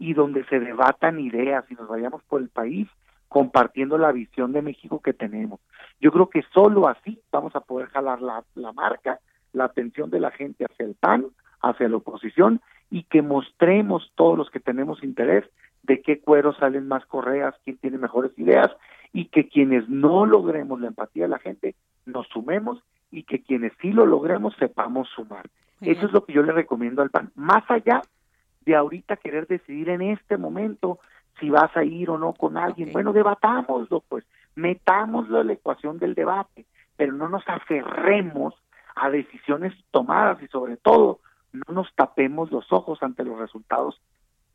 y 0.02 0.16
donde 0.16 0.44
se 0.46 0.60
debatan 0.60 1.20
ideas 1.20 1.64
y 1.70 1.76
nos 1.76 1.88
vayamos 1.88 2.24
por 2.24 2.42
el 2.42 2.50
país 2.50 2.88
compartiendo 3.28 4.00
la 4.00 4.12
visión 4.12 4.52
de 4.52 4.64
México 4.64 5.00
que 5.00 5.14
tenemos. 5.14 5.60
Yo 6.00 6.12
creo 6.12 6.28
que 6.28 6.42
solo 6.56 6.88
así 6.88 7.22
vamos 7.32 7.56
a 7.56 7.60
poder 7.60 7.88
jalar 7.90 8.20
la, 8.20 8.44
la 8.56 8.74
marca, 8.74 9.20
la 9.54 9.66
atención 9.66 10.10
de 10.10 10.20
la 10.20 10.32
gente 10.32 10.66
hacia 10.66 10.88
el 10.88 10.96
PAN, 10.96 11.28
hacia 11.62 11.88
la 11.88 11.98
oposición 11.98 12.62
y 12.90 13.04
que 13.04 13.22
mostremos 13.22 14.12
todos 14.16 14.36
los 14.36 14.50
que 14.50 14.60
tenemos 14.60 15.04
interés 15.04 15.46
de 15.84 16.02
qué 16.02 16.19
cuero 16.19 16.56
salen 16.56 16.88
más 16.88 17.06
correas, 17.06 17.54
quién 17.63 17.78
tiene 17.78 18.00
mejores 18.00 18.32
ideas 18.40 18.71
y 19.13 19.25
que 19.25 19.50
quienes 19.50 19.88
no 19.88 20.25
logremos 20.25 20.82
la 20.82 20.88
empatía 20.88 21.25
de 21.25 21.30
la 21.30 21.40
gente 21.40 21.75
nos 22.08 22.28
sumemos 22.30 22.82
y 23.12 23.21
que 23.23 23.44
quienes 23.44 23.71
sí 23.80 23.92
lo 23.92 24.08
logremos 24.08 24.56
sepamos 24.58 25.08
sumar. 25.10 25.48
Eso 25.80 26.08
es 26.08 26.12
lo 26.12 26.25
que 26.25 26.34
yo 26.34 26.42
le 26.42 26.54
recomiendo 26.54 27.04
al 27.04 27.12
PAN. 27.12 27.32
Más 27.36 27.63
allá 27.69 28.02
de 28.66 28.76
ahorita 28.76 29.18
querer 29.18 29.48
decidir 29.48 29.90
en 29.90 30.02
este 30.02 30.38
momento 30.38 31.00
si 31.40 31.50
vas 31.50 31.76
a 31.76 31.84
ir 31.84 32.10
o 32.10 32.18
no 32.18 32.34
con 32.34 32.58
alguien. 32.58 32.92
Bueno, 32.92 33.14
debatámoslo, 33.14 34.02
pues, 34.08 34.24
metámoslo 34.56 35.42
en 35.42 35.48
la 35.48 35.54
ecuación 35.54 35.98
del 35.98 36.14
debate, 36.14 36.66
pero 36.96 37.14
no 37.14 37.30
nos 37.30 37.44
aferremos 37.48 38.54
a 38.96 39.10
decisiones 39.10 39.74
tomadas 39.92 40.42
y 40.42 40.48
sobre 40.48 40.78
todo 40.78 41.20
no 41.54 41.74
nos 41.74 41.94
tapemos 41.96 42.52
los 42.52 42.72
ojos 42.72 43.02
ante 43.02 43.24
los 43.24 43.40
resultados 43.40 44.00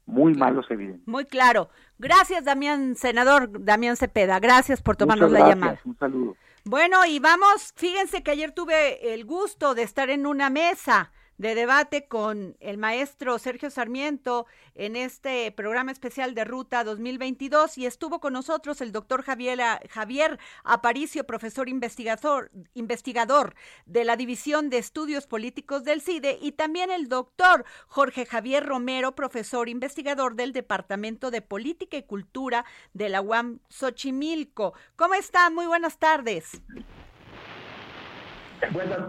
muy 0.06 0.34
malos 0.34 0.70
evidentes. 0.70 1.06
Muy 1.06 1.24
claro. 1.24 1.68
Gracias, 1.98 2.44
Damián, 2.44 2.94
senador 2.94 3.64
Damián 3.64 3.96
Cepeda. 3.96 4.38
Gracias 4.38 4.80
por 4.80 4.96
tomarnos 4.96 5.32
la 5.32 5.48
llamada. 5.48 5.80
Un 5.84 5.98
saludo. 5.98 6.36
Bueno, 6.64 6.98
y 7.06 7.18
vamos, 7.18 7.72
fíjense 7.76 8.22
que 8.22 8.30
ayer 8.30 8.52
tuve 8.52 9.14
el 9.14 9.24
gusto 9.24 9.74
de 9.74 9.82
estar 9.82 10.10
en 10.10 10.26
una 10.26 10.50
mesa 10.50 11.12
de 11.38 11.54
debate 11.54 12.06
con 12.06 12.56
el 12.60 12.78
maestro 12.78 13.38
Sergio 13.38 13.70
Sarmiento 13.70 14.46
en 14.74 14.96
este 14.96 15.50
programa 15.52 15.92
especial 15.92 16.34
de 16.34 16.44
Ruta 16.44 16.84
2022 16.84 17.78
y 17.78 17.86
estuvo 17.86 18.20
con 18.20 18.32
nosotros 18.32 18.80
el 18.80 18.92
doctor 18.92 19.22
Javier, 19.22 19.60
Javier 19.90 20.38
Aparicio, 20.64 21.24
profesor 21.24 21.68
investigador, 21.68 22.50
investigador 22.74 23.54
de 23.84 24.04
la 24.04 24.16
División 24.16 24.70
de 24.70 24.78
Estudios 24.78 25.26
Políticos 25.26 25.84
del 25.84 26.00
CIDE 26.00 26.38
y 26.40 26.52
también 26.52 26.90
el 26.90 27.08
doctor 27.08 27.64
Jorge 27.88 28.26
Javier 28.26 28.64
Romero, 28.64 29.14
profesor 29.14 29.68
investigador 29.68 30.36
del 30.36 30.52
Departamento 30.52 31.30
de 31.30 31.42
Política 31.42 31.96
y 31.96 32.02
Cultura 32.02 32.64
de 32.94 33.08
la 33.08 33.20
UAM 33.20 33.60
Xochimilco. 33.68 34.74
¿Cómo 34.96 35.14
están? 35.14 35.54
Muy 35.54 35.66
buenas 35.66 35.98
tardes. 35.98 36.60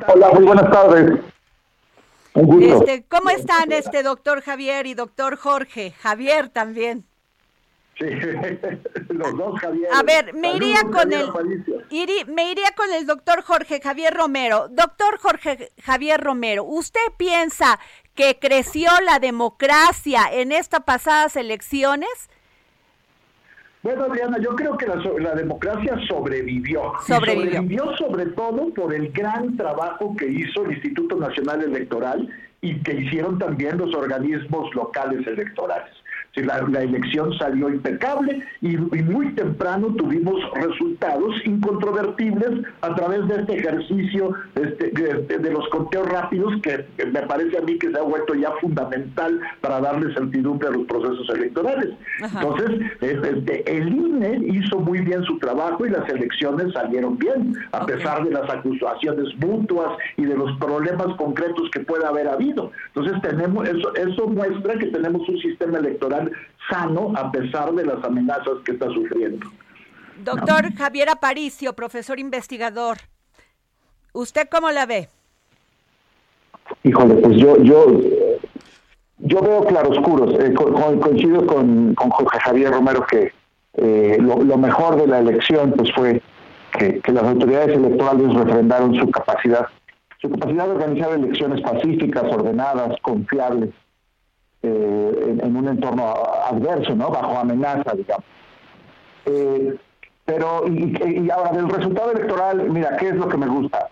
Hola, 0.07 0.31
muy 0.33 0.43
buenas 0.43 0.69
tardes. 0.69 1.36
Este, 2.37 3.03
¿Cómo 3.09 3.31
están, 3.31 3.71
este 3.71 4.03
doctor 4.03 4.41
Javier 4.41 4.85
y 4.85 4.93
doctor 4.93 5.37
Jorge? 5.37 5.91
Javier 5.99 6.49
también. 6.49 7.03
Sí, 7.97 8.05
los 9.09 9.37
dos 9.37 9.59
Javier. 9.59 9.89
A 9.91 10.03
ver, 10.03 10.35
me 10.35 10.55
iría 10.55 10.83
con 10.83 11.11
el 11.11 11.31
me 12.27 12.51
iría 12.51 12.71
con 12.75 12.93
el 12.93 13.07
doctor 13.07 13.41
Jorge 13.41 13.81
Javier 13.81 14.13
Romero. 14.13 14.67
Doctor 14.69 15.17
Jorge 15.17 15.71
Javier 15.81 16.21
Romero, 16.21 16.63
¿usted 16.63 17.01
piensa 17.17 17.79
que 18.13 18.37
creció 18.39 18.91
la 19.03 19.17
democracia 19.17 20.29
en 20.31 20.51
estas 20.51 20.81
pasadas 20.81 21.35
elecciones? 21.35 22.29
Bueno, 23.87 24.03
Adriana, 24.03 24.37
yo 24.41 24.53
creo 24.53 24.77
que 24.77 24.85
la, 24.85 25.33
democracia 25.33 25.97
sobrevivió. 26.09 26.91
sobrevivió. 27.07 27.53
sobrevivió 27.53 27.95
sobre 27.95 28.25
todo 28.25 28.73
por 28.73 28.93
el 28.93 29.13
gran 29.13 29.55
trabajo 29.55 30.13
que 30.17 30.27
hizo 30.27 30.65
el 30.65 30.73
Instituto 30.73 31.15
Nacional 31.15 31.63
Electoral 31.63 32.27
y 32.59 32.83
que 32.83 32.95
hicieron 32.95 33.39
también 33.39 33.77
los 33.77 33.95
organismos 33.95 34.75
locales 34.75 35.25
electorales. 35.25 35.93
La, 36.43 36.59
elección 36.81 37.33
salió 37.37 37.69
impecable 37.69 38.43
y, 38.61 38.77
muy 38.77 39.33
temprano 39.33 39.87
tuvimos 39.95 40.35
resultados 40.55 41.35
incontrovertibles 41.45 42.65
a 42.81 42.93
través 42.95 43.27
de 43.27 43.35
este 43.41 43.55
ejercicio 43.55 44.33
este, 44.55 44.91
de, 44.91 45.51
los 45.51 45.67
conteos 45.69 46.07
rápidos 46.07 46.53
que 46.61 46.85
me 47.05 47.21
parece 47.23 47.57
a 47.57 47.61
mí 47.61 47.77
que 47.79 47.91
se 47.91 47.97
ha 47.97 48.01
vuelto 48.01 48.35
ya 48.35 48.51
fundamental 48.61 49.39
para 49.61 49.79
darle 49.81 50.13
certidumbre 50.13 50.67
a 50.67 50.71
los 50.71 50.85
procesos 50.85 51.29
electorales. 51.35 51.89
Entonces, 52.21 52.81
este, 53.01 53.77
el 53.77 53.87
INE 53.89 54.41
hizo 54.47 54.79
muy 54.79 54.99
bien 54.99 55.23
su 55.23 55.37
trabajo 55.39 55.85
y 55.85 55.89
las 55.89 56.07
elecciones 56.09 56.73
salieron 56.73 57.17
bien, 57.17 57.53
a 57.71 57.85
pesar 57.85 58.23
de 58.23 58.31
las 58.31 58.49
acusaciones 58.49 59.35
mutuas 59.37 59.97
y 60.17 60.25
de 60.25 60.35
los 60.35 60.57
problemas 60.57 61.15
concretos 61.17 61.69
que 61.71 61.79
pueda 61.81 62.09
haber 62.09 62.27
habido. 62.27 62.71
Entonces, 62.93 63.21
tenemos 63.21 63.67
eso, 63.67 63.95
eso 63.95 64.27
muestra 64.27 64.77
que 64.77 64.87
tenemos 64.87 65.27
un 65.27 65.39
sistema 65.39 65.79
electoral 65.79 66.26
sano 66.69 67.13
a 67.15 67.31
pesar 67.31 67.73
de 67.73 67.85
las 67.85 68.03
amenazas 68.03 68.55
que 68.65 68.73
está 68.73 68.87
sufriendo. 68.87 69.47
Doctor 70.23 70.73
Javier 70.73 71.09
Aparicio, 71.09 71.73
profesor 71.73 72.19
investigador, 72.19 72.97
¿usted 74.13 74.47
cómo 74.49 74.71
la 74.71 74.85
ve? 74.85 75.09
Híjole, 76.83 77.15
pues 77.15 77.37
yo, 77.37 77.57
yo, 77.61 77.85
yo 79.19 79.41
veo 79.41 79.65
claroscuros. 79.65 80.33
Eh, 80.39 80.53
coincido 80.53 81.45
con, 81.45 81.95
Jorge 81.95 82.39
Javier 82.39 82.71
Romero 82.71 83.05
que 83.05 83.31
eh, 83.75 84.17
lo, 84.19 84.57
mejor 84.57 84.95
de 84.95 85.07
la 85.07 85.19
elección 85.19 85.71
pues 85.73 85.91
fue 85.93 86.21
que, 86.77 86.99
que 86.99 87.11
las 87.11 87.23
autoridades 87.23 87.77
electorales 87.77 88.33
refrendaron 88.33 88.95
su 88.95 89.09
capacidad, 89.11 89.67
su 90.19 90.29
capacidad 90.31 90.65
de 90.65 90.71
organizar 90.71 91.11
elecciones 91.11 91.61
pacíficas, 91.61 92.23
ordenadas, 92.23 92.99
confiables 93.01 93.69
eh, 94.63 95.37
en, 95.41 95.55
un 95.55 95.67
entorno 95.67 96.13
adverso, 96.49 96.95
¿no? 96.95 97.09
Bajo 97.09 97.37
amenaza, 97.37 97.93
digamos. 97.95 98.25
Eh, 99.25 99.77
pero, 100.25 100.67
y, 100.67 101.29
ahora, 101.29 101.51
del 101.51 101.69
resultado 101.69 102.11
electoral, 102.11 102.69
mira, 102.69 102.97
¿qué 102.97 103.09
es 103.09 103.15
lo 103.15 103.29
que 103.29 103.37
me 103.37 103.47
gusta? 103.47 103.89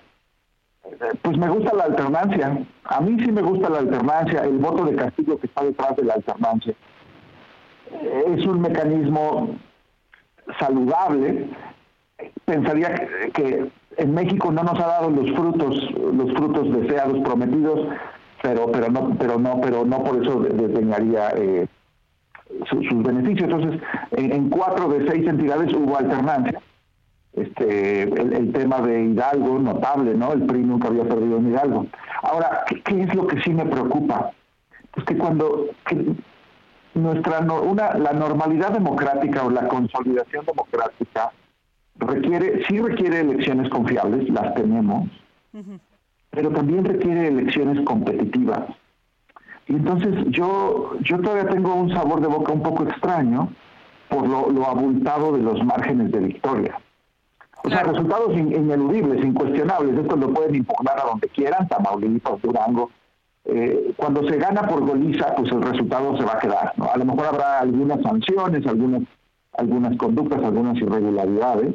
Pues 1.22 1.38
me 1.38 1.50
gusta 1.50 1.74
la 1.76 1.86
alternancia. 1.86 2.58
A 2.84 3.02
mí 3.02 3.18
sí 3.24 3.32
me 3.32 3.42
gusta 3.42 3.70
la 3.70 3.80
alternancia, 3.80 4.42
el 4.44 4.58
voto 4.58 4.86
de 4.86 4.96
castigo 4.96 5.38
que 5.40 5.48
está 5.48 5.64
detrás 5.64 5.96
de 5.96 6.04
la 6.04 6.14
alternancia. 6.16 6.74
Es 8.28 8.46
un 8.46 8.62
mecanismo 8.62 9.56
saludable. 10.60 11.50
Pensaría 12.46 12.94
que, 12.94 13.32
que 13.32 13.72
en 13.98 14.14
México 14.14 14.52
no 14.52 14.64
nos 14.64 14.80
ha 14.80 14.88
dado 14.88 15.10
los 15.10 15.32
frutos, 15.32 15.92
los 15.92 16.32
frutos 16.34 16.82
deseados, 16.82 17.20
prometidos, 17.20 17.88
pero 18.46 18.72
pero 18.72 18.90
no 18.92 19.18
pero 19.18 19.40
no 19.40 19.60
pero 19.60 19.86
no 19.86 20.04
por 20.04 20.22
eso 20.22 20.40
desdeñaría 20.42 21.30
eh, 21.36 21.68
sus 22.70 23.04
beneficios. 23.04 23.50
Entonces 23.50 23.82
en, 24.12 24.50
cuatro 24.50 24.88
de 24.90 25.08
seis 25.10 25.28
entidades 25.28 25.74
hubo 25.74 25.98
alternancia. 25.98 26.62
Este 27.34 28.04
el, 28.04 28.54
tema 28.54 28.82
de 28.82 29.04
Hidalgo 29.06 29.60
notable 29.60 30.14
no 30.14 30.32
el 30.32 30.44
PRI 30.46 30.64
nunca 30.64 30.88
había 30.90 31.04
perdido 31.04 31.38
en 31.38 31.50
Hidalgo. 31.50 31.88
Ahora 32.22 32.64
qué, 32.68 33.02
es 33.02 33.16
lo 33.16 33.26
que 33.28 33.42
sí 33.42 33.52
me 33.52 33.66
preocupa 33.66 34.32
pues 34.92 35.06
que 35.08 35.18
cuando 35.18 35.66
nuestra 36.94 37.40
una 37.40 37.98
la 37.98 38.14
normalidad 38.14 38.72
democrática 38.72 39.44
o 39.44 39.50
la 39.50 39.68
consolidación 39.68 40.46
democrática 40.46 41.32
requiere 41.98 42.64
sí 42.68 42.80
requiere 42.80 43.22
elecciones 43.22 43.70
confiables 43.70 44.30
las 44.30 44.54
tenemos 44.54 45.10
pero 46.36 46.52
también 46.52 46.84
requiere 46.84 47.30
elecciones 47.30 47.84
competitivas. 47.86 48.66
Y 49.68 49.74
entonces 49.74 50.26
yo, 50.30 50.92
yo 51.02 51.20
todavía 51.20 51.50
tengo 51.50 51.74
un 51.74 51.90
sabor 51.92 52.22
de 52.22 52.28
boca 52.28 52.52
un 52.52 52.62
poco 52.62 52.84
extraño 52.84 53.50
por 54.10 54.28
lo, 54.28 54.66
abultado 54.68 55.32
de 55.32 55.42
los 55.42 55.64
márgenes 55.64 56.12
de 56.12 56.20
victoria. 56.20 56.80
O 57.64 57.70
sea, 57.70 57.82
resultados 57.82 58.38
ineludibles, 58.38 59.26
incuestionables. 59.26 59.98
Esto 59.98 60.16
lo 60.16 60.32
pueden 60.32 60.54
impugnar 60.56 61.00
a 61.00 61.06
donde 61.06 61.28
quieran, 61.30 61.68
Tamaulipas, 61.68 62.40
Durango. 62.44 62.92
Eh, 63.46 63.94
cuando 63.96 64.28
se 64.30 64.38
gana 64.38 64.68
por 64.68 64.86
goliza, 64.86 65.34
pues 65.36 65.52
el 65.52 65.64
resultado 65.64 66.16
se 66.18 66.26
va 66.26 66.34
a 66.34 66.40
quedar. 66.40 66.74
¿no? 66.78 66.92
A 66.92 66.98
lo 66.98 67.06
mejor 67.06 67.26
habrá 67.26 67.60
algunas 67.60 68.02
sanciones, 68.04 68.68
algunas, 68.68 69.02
algunas 69.58 69.98
conductas, 69.98 70.44
algunas 70.44 70.78
irregularidades, 70.78 71.74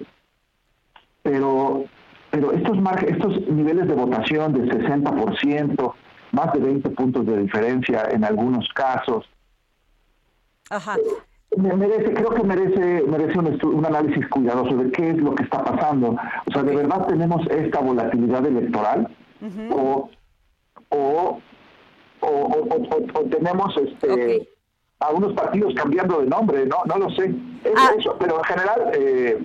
pero 1.22 1.84
pero 2.31 2.53
estos, 2.53 2.78
estos 3.07 3.49
niveles 3.49 3.89
de 3.89 3.95
votación 3.95 4.53
de 4.53 4.61
60%, 4.72 5.93
más 6.33 6.53
de 6.53 6.61
20 6.61 6.91
puntos 6.91 7.26
de 7.26 7.39
diferencia 7.39 8.09
en 8.11 8.24
algunos 8.24 8.68
casos, 8.72 9.28
Ajá. 10.70 10.97
merece, 11.57 12.14
creo 12.14 12.31
que 12.31 12.45
merece, 12.45 13.03
merece 13.09 13.39
un, 13.66 13.85
análisis 13.85 14.28
cuidadoso 14.28 14.76
de 14.76 14.93
qué 14.93 15.11
es 15.11 15.16
lo 15.16 15.35
que 15.35 15.43
está 15.43 15.64
pasando. 15.64 16.16
O 16.47 16.53
sea, 16.53 16.62
¿de 16.62 16.76
verdad 16.76 17.07
tenemos 17.09 17.45
esta 17.51 17.81
volatilidad 17.81 18.47
electoral? 18.47 19.09
o, 19.72 20.11
o, 20.91 21.41
o, 22.20 23.24
tenemos 23.31 23.76
este 23.78 24.49
a 25.01 25.11
unos 25.12 25.33
partidos 25.33 25.72
cambiando 25.74 26.20
de 26.20 26.26
nombre, 26.26 26.66
no 26.66 26.83
no 26.85 26.99
lo 26.99 27.11
sé. 27.16 27.35
Ah. 27.76 27.91
eso, 27.99 28.16
pero 28.20 28.39
en 28.39 28.45
general... 28.45 28.91
Eh, 28.95 29.43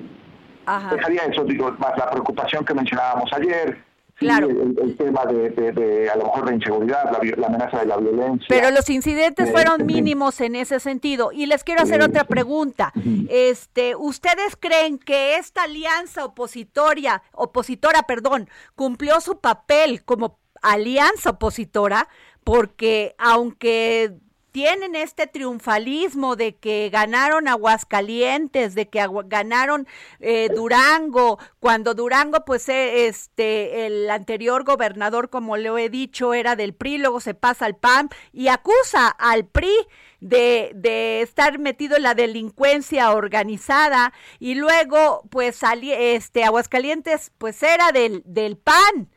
Dejaría 0.91 1.23
eso, 1.23 1.43
digo, 1.43 1.71
más 1.79 1.97
la 1.97 2.09
preocupación 2.11 2.65
que 2.65 2.73
mencionábamos 2.73 3.31
ayer, 3.33 3.77
Claro. 4.17 4.49
el, 4.49 4.95
tema 4.95 5.25
de, 5.25 6.09
a 6.09 6.15
lo 6.15 6.25
mejor 6.25 6.45
la 6.45 6.55
inseguridad, 6.55 7.11
la, 7.11 7.47
amenaza 7.47 7.79
de 7.79 7.85
la 7.85 7.97
violencia. 7.97 8.47
Pero 8.47 8.71
los 8.71 8.89
incidentes 8.89 9.51
fueron 9.51 9.85
mínimos 9.85 10.39
en 10.39 10.55
ese 10.55 10.79
sentido. 10.79 11.33
Y 11.33 11.47
les 11.47 11.65
quiero 11.65 11.81
hacer 11.81 12.01
otra 12.01 12.23
pregunta. 12.23 12.93
Este, 13.29 13.93
¿ustedes 13.97 14.55
creen 14.57 14.99
que 14.99 15.35
esta 15.35 15.63
alianza 15.63 16.23
opositoria, 16.23 17.23
opositora, 17.33 18.03
perdón, 18.03 18.49
cumplió 18.75 19.19
su 19.19 19.41
papel 19.41 20.05
como 20.05 20.39
alianza 20.61 21.31
opositora? 21.31 22.07
Porque 22.45 23.15
aunque 23.17 24.13
tienen 24.55 24.95
este 24.95 25.27
triunfalismo 25.27 26.37
de 26.37 26.55
que 26.55 26.89
ganaron 26.89 27.49
Aguascalientes, 27.49 28.73
de 28.73 28.87
que 28.87 29.05
ganaron 29.25 29.85
eh, 30.21 30.47
Durango, 30.47 31.39
cuando 31.59 31.93
Durango, 31.93 32.45
pues 32.45 32.69
eh, 32.69 33.07
este, 33.07 33.85
el 33.85 34.09
anterior 34.09 34.63
gobernador, 34.63 35.29
como 35.29 35.57
le 35.57 35.67
he 35.83 35.89
dicho, 35.89 36.33
era 36.33 36.55
del 36.55 36.73
PRI, 36.73 36.99
luego 36.99 37.19
se 37.19 37.33
pasa 37.33 37.65
al 37.65 37.75
PAN 37.75 38.07
y 38.31 38.47
acusa 38.47 39.09
al 39.09 39.45
PRI 39.45 39.75
de, 40.21 40.71
de, 40.73 41.21
estar 41.21 41.59
metido 41.59 41.97
en 41.97 42.03
la 42.03 42.15
delincuencia 42.15 43.11
organizada 43.11 44.13
y 44.39 44.55
luego 44.55 45.25
pues 45.31 45.59
este 45.63 46.45
Aguascalientes 46.45 47.33
pues 47.37 47.61
era 47.61 47.91
del, 47.91 48.23
del 48.23 48.55
PAN. 48.55 49.09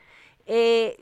Eh, 0.47 0.97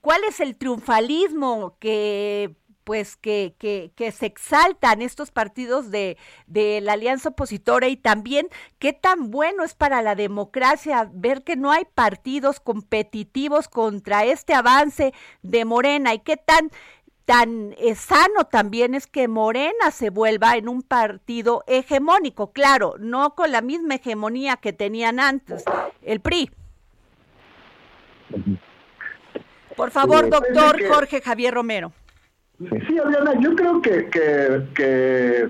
¿Cuál 0.00 0.20
es 0.28 0.38
el 0.38 0.56
triunfalismo 0.56 1.76
que 1.80 2.54
pues 2.90 3.16
que, 3.16 3.54
que, 3.56 3.92
que, 3.94 4.10
se 4.10 4.26
exaltan 4.26 5.00
estos 5.00 5.30
partidos 5.30 5.92
de, 5.92 6.18
de 6.48 6.80
la 6.80 6.94
alianza 6.94 7.28
opositora 7.28 7.86
y 7.86 7.96
también 7.96 8.48
qué 8.80 8.92
tan 8.92 9.30
bueno 9.30 9.62
es 9.62 9.74
para 9.74 10.02
la 10.02 10.16
democracia 10.16 11.08
ver 11.12 11.44
que 11.44 11.54
no 11.54 11.70
hay 11.70 11.84
partidos 11.84 12.58
competitivos 12.58 13.68
contra 13.68 14.24
este 14.24 14.54
avance 14.54 15.14
de 15.42 15.64
Morena 15.64 16.14
y 16.14 16.18
qué 16.18 16.36
tan 16.36 16.72
tan 17.26 17.76
eh, 17.78 17.94
sano 17.94 18.46
también 18.50 18.96
es 18.96 19.06
que 19.06 19.28
Morena 19.28 19.92
se 19.92 20.10
vuelva 20.10 20.56
en 20.56 20.68
un 20.68 20.82
partido 20.82 21.62
hegemónico, 21.68 22.50
claro, 22.50 22.96
no 22.98 23.36
con 23.36 23.52
la 23.52 23.60
misma 23.60 23.94
hegemonía 23.94 24.56
que 24.56 24.72
tenían 24.72 25.20
antes 25.20 25.62
el 26.02 26.18
PRI. 26.18 26.50
Por 29.76 29.92
favor, 29.92 30.28
doctor 30.28 30.84
Jorge 30.88 31.20
Javier 31.20 31.54
Romero. 31.54 31.92
Sí, 32.68 32.98
Adriana, 32.98 33.40
yo 33.40 33.56
creo 33.56 33.80
que, 33.80 34.06
que, 34.10 35.48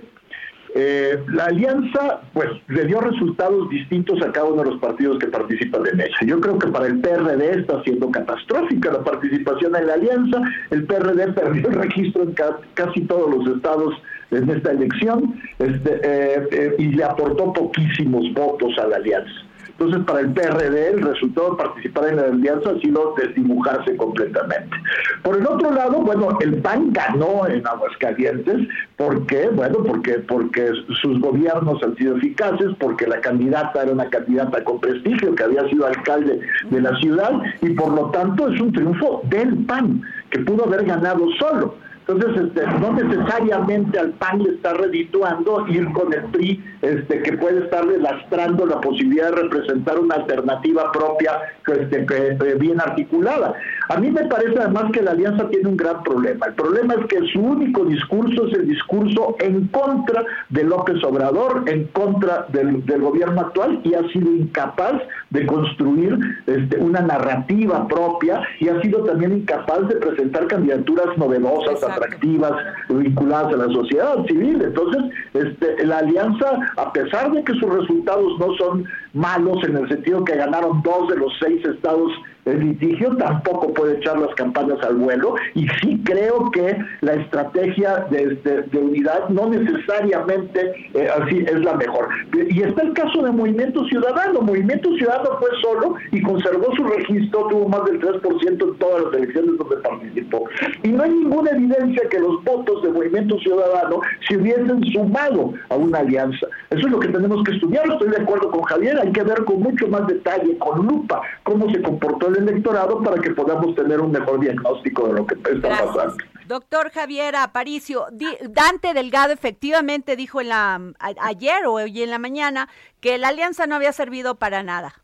eh, 0.76 1.18
la 1.26 1.46
alianza 1.46 2.20
pues 2.32 2.48
le 2.68 2.84
dio 2.84 3.00
resultados 3.00 3.68
distintos 3.68 4.22
a 4.22 4.30
cada 4.30 4.46
uno 4.46 4.62
de 4.62 4.70
los 4.70 4.80
partidos 4.80 5.18
que 5.18 5.26
participan 5.26 5.84
en 5.92 6.00
ella. 6.02 6.16
Yo 6.24 6.40
creo 6.40 6.56
que 6.60 6.68
para 6.68 6.86
el 6.86 7.00
PRD 7.00 7.58
está 7.58 7.82
siendo 7.82 8.12
catastrófica 8.12 8.92
la 8.92 9.02
participación 9.02 9.74
en 9.74 9.88
la 9.88 9.94
alianza. 9.94 10.40
El 10.70 10.84
PRD 10.84 11.32
perdió 11.32 11.68
el 11.68 11.74
registro 11.74 12.22
en 12.22 12.34
casi 12.74 13.00
todos 13.00 13.34
los 13.34 13.56
estados 13.56 13.94
en 14.30 14.48
esta 14.48 14.70
elección 14.70 15.34
este, 15.58 16.00
eh, 16.04 16.48
eh, 16.52 16.74
y 16.78 16.84
le 16.92 17.02
aportó 17.02 17.52
poquísimos 17.52 18.32
votos 18.34 18.78
a 18.78 18.86
la 18.86 18.96
alianza. 18.96 19.49
Entonces, 19.80 20.04
para 20.04 20.20
el 20.20 20.30
PRD, 20.34 20.88
el 20.90 21.00
resultado 21.00 21.52
de 21.52 21.56
participar 21.56 22.08
en 22.08 22.16
la 22.16 22.24
alianza 22.24 22.68
ha 22.68 22.80
sido 22.80 23.14
desdibujarse 23.16 23.96
completamente. 23.96 24.76
Por 25.22 25.38
el 25.38 25.46
otro 25.46 25.70
lado, 25.70 26.02
bueno, 26.02 26.36
el 26.42 26.56
PAN 26.56 26.92
ganó 26.92 27.46
en 27.48 27.66
Aguascalientes. 27.66 28.68
¿Por 28.98 29.26
qué? 29.26 29.48
Bueno, 29.48 29.78
porque, 29.82 30.18
porque 30.28 30.70
sus 31.00 31.18
gobiernos 31.20 31.82
han 31.82 31.96
sido 31.96 32.14
eficaces, 32.18 32.68
porque 32.78 33.06
la 33.06 33.22
candidata 33.22 33.82
era 33.82 33.92
una 33.92 34.10
candidata 34.10 34.62
con 34.64 34.80
prestigio, 34.80 35.34
que 35.34 35.44
había 35.44 35.66
sido 35.70 35.86
alcalde 35.86 36.40
de 36.68 36.80
la 36.82 36.94
ciudad, 36.98 37.32
y 37.62 37.70
por 37.70 37.94
lo 37.94 38.10
tanto 38.10 38.48
es 38.48 38.60
un 38.60 38.74
triunfo 38.74 39.22
del 39.30 39.64
PAN, 39.64 40.02
que 40.28 40.40
pudo 40.40 40.66
haber 40.66 40.84
ganado 40.84 41.26
solo. 41.38 41.76
Entonces, 42.10 42.44
este, 42.46 42.66
no 42.80 42.92
necesariamente 42.92 43.98
al 43.98 44.10
PAN 44.10 44.42
le 44.42 44.50
está 44.50 44.74
redituando 44.74 45.66
ir 45.68 45.92
con 45.92 46.12
el 46.12 46.22
PRI, 46.24 46.62
este, 46.82 47.22
que 47.22 47.34
puede 47.34 47.64
estarle 47.64 47.98
lastrando 47.98 48.66
la 48.66 48.80
posibilidad 48.80 49.30
de 49.30 49.42
representar 49.42 49.98
una 49.98 50.16
alternativa 50.16 50.90
propia 50.90 51.32
este, 51.66 52.06
eh, 52.10 52.54
bien 52.58 52.80
articulada. 52.80 53.54
A 53.88 53.96
mí 53.98 54.10
me 54.10 54.24
parece 54.24 54.58
además 54.58 54.90
que 54.92 55.02
la 55.02 55.12
alianza 55.12 55.48
tiene 55.48 55.68
un 55.68 55.76
gran 55.76 56.02
problema. 56.02 56.46
El 56.46 56.54
problema 56.54 56.94
es 56.94 57.06
que 57.06 57.18
su 57.32 57.40
único 57.40 57.84
discurso 57.84 58.46
es 58.46 58.54
el 58.54 58.68
discurso 58.68 59.36
en 59.40 59.68
contra 59.68 60.24
de 60.48 60.64
López 60.64 61.02
Obrador, 61.04 61.64
en 61.66 61.84
contra 61.88 62.46
del, 62.48 62.82
gobierno 63.00 63.40
actual 63.40 63.80
y 63.84 63.94
ha 63.94 64.06
sido 64.08 64.30
incapaz 64.32 65.00
de 65.30 65.46
construir 65.46 66.18
este, 66.46 66.76
una 66.78 67.00
narrativa 67.00 67.86
propia 67.88 68.42
y 68.58 68.68
ha 68.68 68.80
sido 68.82 69.04
también 69.04 69.32
incapaz 69.32 69.88
de 69.88 69.96
presentar 69.96 70.46
candidaturas 70.46 71.16
novedosas, 71.16 71.82
atractivas, 72.00 72.52
vinculadas 72.88 73.54
a 73.54 73.56
la 73.56 73.72
sociedad 73.72 74.24
civil. 74.26 74.62
Entonces, 74.62 75.02
este, 75.34 75.86
la 75.86 75.98
alianza, 75.98 76.58
a 76.76 76.92
pesar 76.92 77.32
de 77.32 77.44
que 77.44 77.52
sus 77.54 77.72
resultados 77.72 78.38
no 78.38 78.54
son 78.56 78.84
malos 79.12 79.58
en 79.64 79.76
el 79.76 79.88
sentido 79.88 80.24
que 80.24 80.36
ganaron 80.36 80.82
dos 80.82 81.08
de 81.08 81.16
los 81.16 81.32
seis 81.40 81.64
estados 81.64 82.12
el 82.46 82.60
litigio 82.60 83.16
tampoco 83.16 83.72
puede 83.74 83.98
echar 83.98 84.18
las 84.18 84.34
campanas 84.34 84.78
al 84.82 84.96
vuelo 84.96 85.34
y 85.54 85.66
sí 85.80 86.00
creo 86.04 86.50
que 86.50 86.76
la 87.02 87.14
estrategia 87.14 88.06
de, 88.10 88.38
unidad 88.72 89.28
no 89.28 89.48
necesariamente 89.48 90.72
eh, 90.94 91.08
así 91.20 91.44
es 91.46 91.60
la 91.60 91.74
mejor. 91.74 92.08
Y 92.48 92.62
está 92.62 92.82
el 92.82 92.92
caso 92.94 93.22
de 93.22 93.30
Movimiento 93.30 93.84
Ciudadano. 93.86 94.40
Movimiento 94.40 94.90
Ciudadano 94.96 95.38
fue 95.38 95.48
solo 95.60 95.94
y 96.12 96.22
conservó 96.22 96.74
su 96.76 96.84
registro, 96.84 97.46
tuvo 97.48 97.68
más 97.68 97.84
del 97.84 98.00
3% 98.00 98.48
en 98.48 98.78
todas 98.78 99.04
las 99.04 99.14
elecciones 99.14 99.58
donde 99.58 99.76
participó. 99.76 100.44
Y 100.82 100.88
no 100.88 101.02
hay 101.02 101.10
ninguna 101.10 101.50
evidencia 101.50 102.08
que 102.10 102.18
los 102.18 102.42
votos 102.44 102.82
de 102.82 102.90
Movimiento 102.90 103.38
Ciudadano 103.40 104.00
se 104.26 104.36
hubiesen 104.36 104.82
sumado 104.92 105.52
a 105.68 105.76
una 105.76 105.98
alianza. 105.98 106.46
Eso 106.70 106.86
es 106.86 106.92
lo 106.92 107.00
que 107.00 107.08
tenemos 107.08 107.44
que 107.44 107.52
estudiar. 107.52 107.84
Estoy 107.90 108.08
de 108.08 108.22
acuerdo 108.22 108.50
con 108.50 108.62
Javier, 108.62 108.98
hay 108.98 109.12
que 109.12 109.22
ver 109.22 109.44
con 109.44 109.60
mucho 109.60 109.88
más 109.88 110.06
detalle, 110.06 110.56
con 110.58 110.86
lupa, 110.86 111.20
cómo 111.42 111.70
se 111.70 111.82
comportó 111.82 112.29
el 112.30 112.48
electorado 112.48 113.02
para 113.02 113.20
que 113.20 113.30
podamos 113.30 113.74
tener 113.74 114.00
un 114.00 114.10
mejor 114.10 114.40
diagnóstico 114.40 115.08
de 115.08 115.12
lo 115.14 115.26
que 115.26 115.34
está 115.34 115.68
pasando. 115.68 116.16
Doctor 116.46 116.90
Javier 116.90 117.36
Aparicio, 117.36 118.06
Dante 118.48 118.92
Delgado 118.92 119.32
efectivamente 119.32 120.16
dijo 120.16 120.40
en 120.40 120.48
la 120.48 120.80
ayer 121.20 121.66
o 121.66 121.74
hoy 121.74 122.02
en 122.02 122.10
la 122.10 122.18
mañana 122.18 122.68
que 123.00 123.18
la 123.18 123.28
alianza 123.28 123.66
no 123.66 123.76
había 123.76 123.92
servido 123.92 124.34
para 124.34 124.62
nada, 124.62 124.94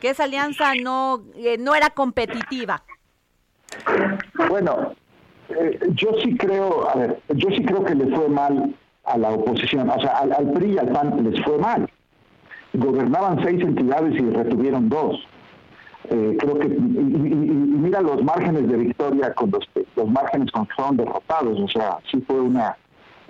que 0.00 0.10
esa 0.10 0.24
alianza 0.24 0.74
no, 0.74 1.22
eh, 1.34 1.56
no 1.58 1.74
era 1.74 1.90
competitiva. 1.90 2.82
Bueno, 4.48 4.94
eh, 5.48 5.78
yo 5.94 6.10
sí 6.22 6.36
creo, 6.36 6.88
a 6.88 6.94
ver, 6.94 7.20
yo 7.28 7.48
sí 7.50 7.64
creo 7.64 7.84
que 7.84 7.94
le 7.94 8.14
fue 8.14 8.28
mal 8.28 8.74
a 9.04 9.16
la 9.16 9.30
oposición, 9.30 9.88
o 9.88 10.00
sea, 10.00 10.18
al, 10.18 10.32
al 10.32 10.52
PRI 10.52 10.74
y 10.74 10.78
al 10.78 10.88
PAN 10.88 11.30
les 11.30 11.42
fue 11.42 11.58
mal. 11.58 11.90
Gobernaban 12.74 13.42
seis 13.42 13.60
entidades 13.62 14.14
y 14.14 14.30
retuvieron 14.30 14.88
dos. 14.88 15.16
Eh, 16.08 16.36
creo 16.38 16.58
que, 16.58 16.66
y, 16.66 16.78
mira 16.78 18.00
los 18.00 18.22
márgenes 18.22 18.68
de 18.68 18.76
victoria 18.76 19.32
con 19.34 19.50
los, 19.50 19.68
los 19.96 20.08
márgenes 20.08 20.50
con 20.50 20.66
que 20.66 20.74
fueron 20.74 20.96
derrotados, 20.96 21.60
o 21.60 21.68
sea, 21.68 21.98
sí 22.10 22.22
fue 22.26 22.40
una, 22.40 22.76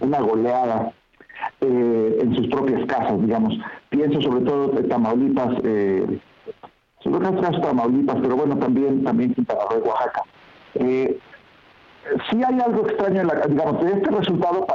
una 0.01 0.21
goleada 0.21 0.93
eh, 1.61 2.19
en 2.23 2.35
sus 2.37 2.49
propias 2.49 2.85
casas, 2.87 3.21
digamos. 3.21 3.55
Pienso 3.91 4.21
sobre 4.23 4.45
todo 4.45 4.79
en 4.79 4.89
Tamaulipas, 4.89 5.59
eh, 5.65 6.21
sobre 7.01 7.29
Tamaulipas, 7.61 8.17
pero 8.23 8.37
bueno, 8.37 8.57
también, 8.57 9.05
también 9.05 9.35
Quintana 9.35 9.61
Roo, 9.71 9.83
Oaxaca. 9.85 10.23
Eh, 10.75 11.19
sí 12.31 12.43
hay 12.43 12.61
algo 12.61 12.87
extraño, 12.87 13.21
en 13.21 13.27
la, 13.27 13.35
digamos, 13.47 13.85
de 13.85 13.93
este 13.93 14.11
resultado 14.11 14.67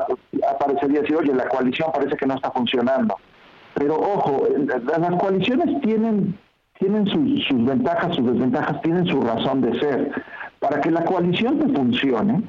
aparecería 0.49 1.01
decir, 1.01 1.15
oye, 1.15 1.33
la 1.33 1.47
coalición 1.47 1.91
parece 1.91 2.15
que 2.17 2.25
no 2.25 2.35
está 2.35 2.51
funcionando. 2.51 3.15
Pero 3.73 3.95
ojo, 3.95 4.47
las 4.57 5.15
coaliciones 5.19 5.81
tienen 5.81 6.37
tienen 6.79 7.07
sus, 7.07 7.65
ventajas, 7.65 8.15
sus 8.15 8.25
desventajas, 8.25 8.81
tienen 8.81 9.05
su 9.05 9.21
razón 9.21 9.61
de 9.61 9.79
ser. 9.79 10.11
Para 10.59 10.81
que 10.81 10.91
la 10.91 11.05
coalición 11.05 11.59
te 11.59 11.69
funcione, 11.69 12.43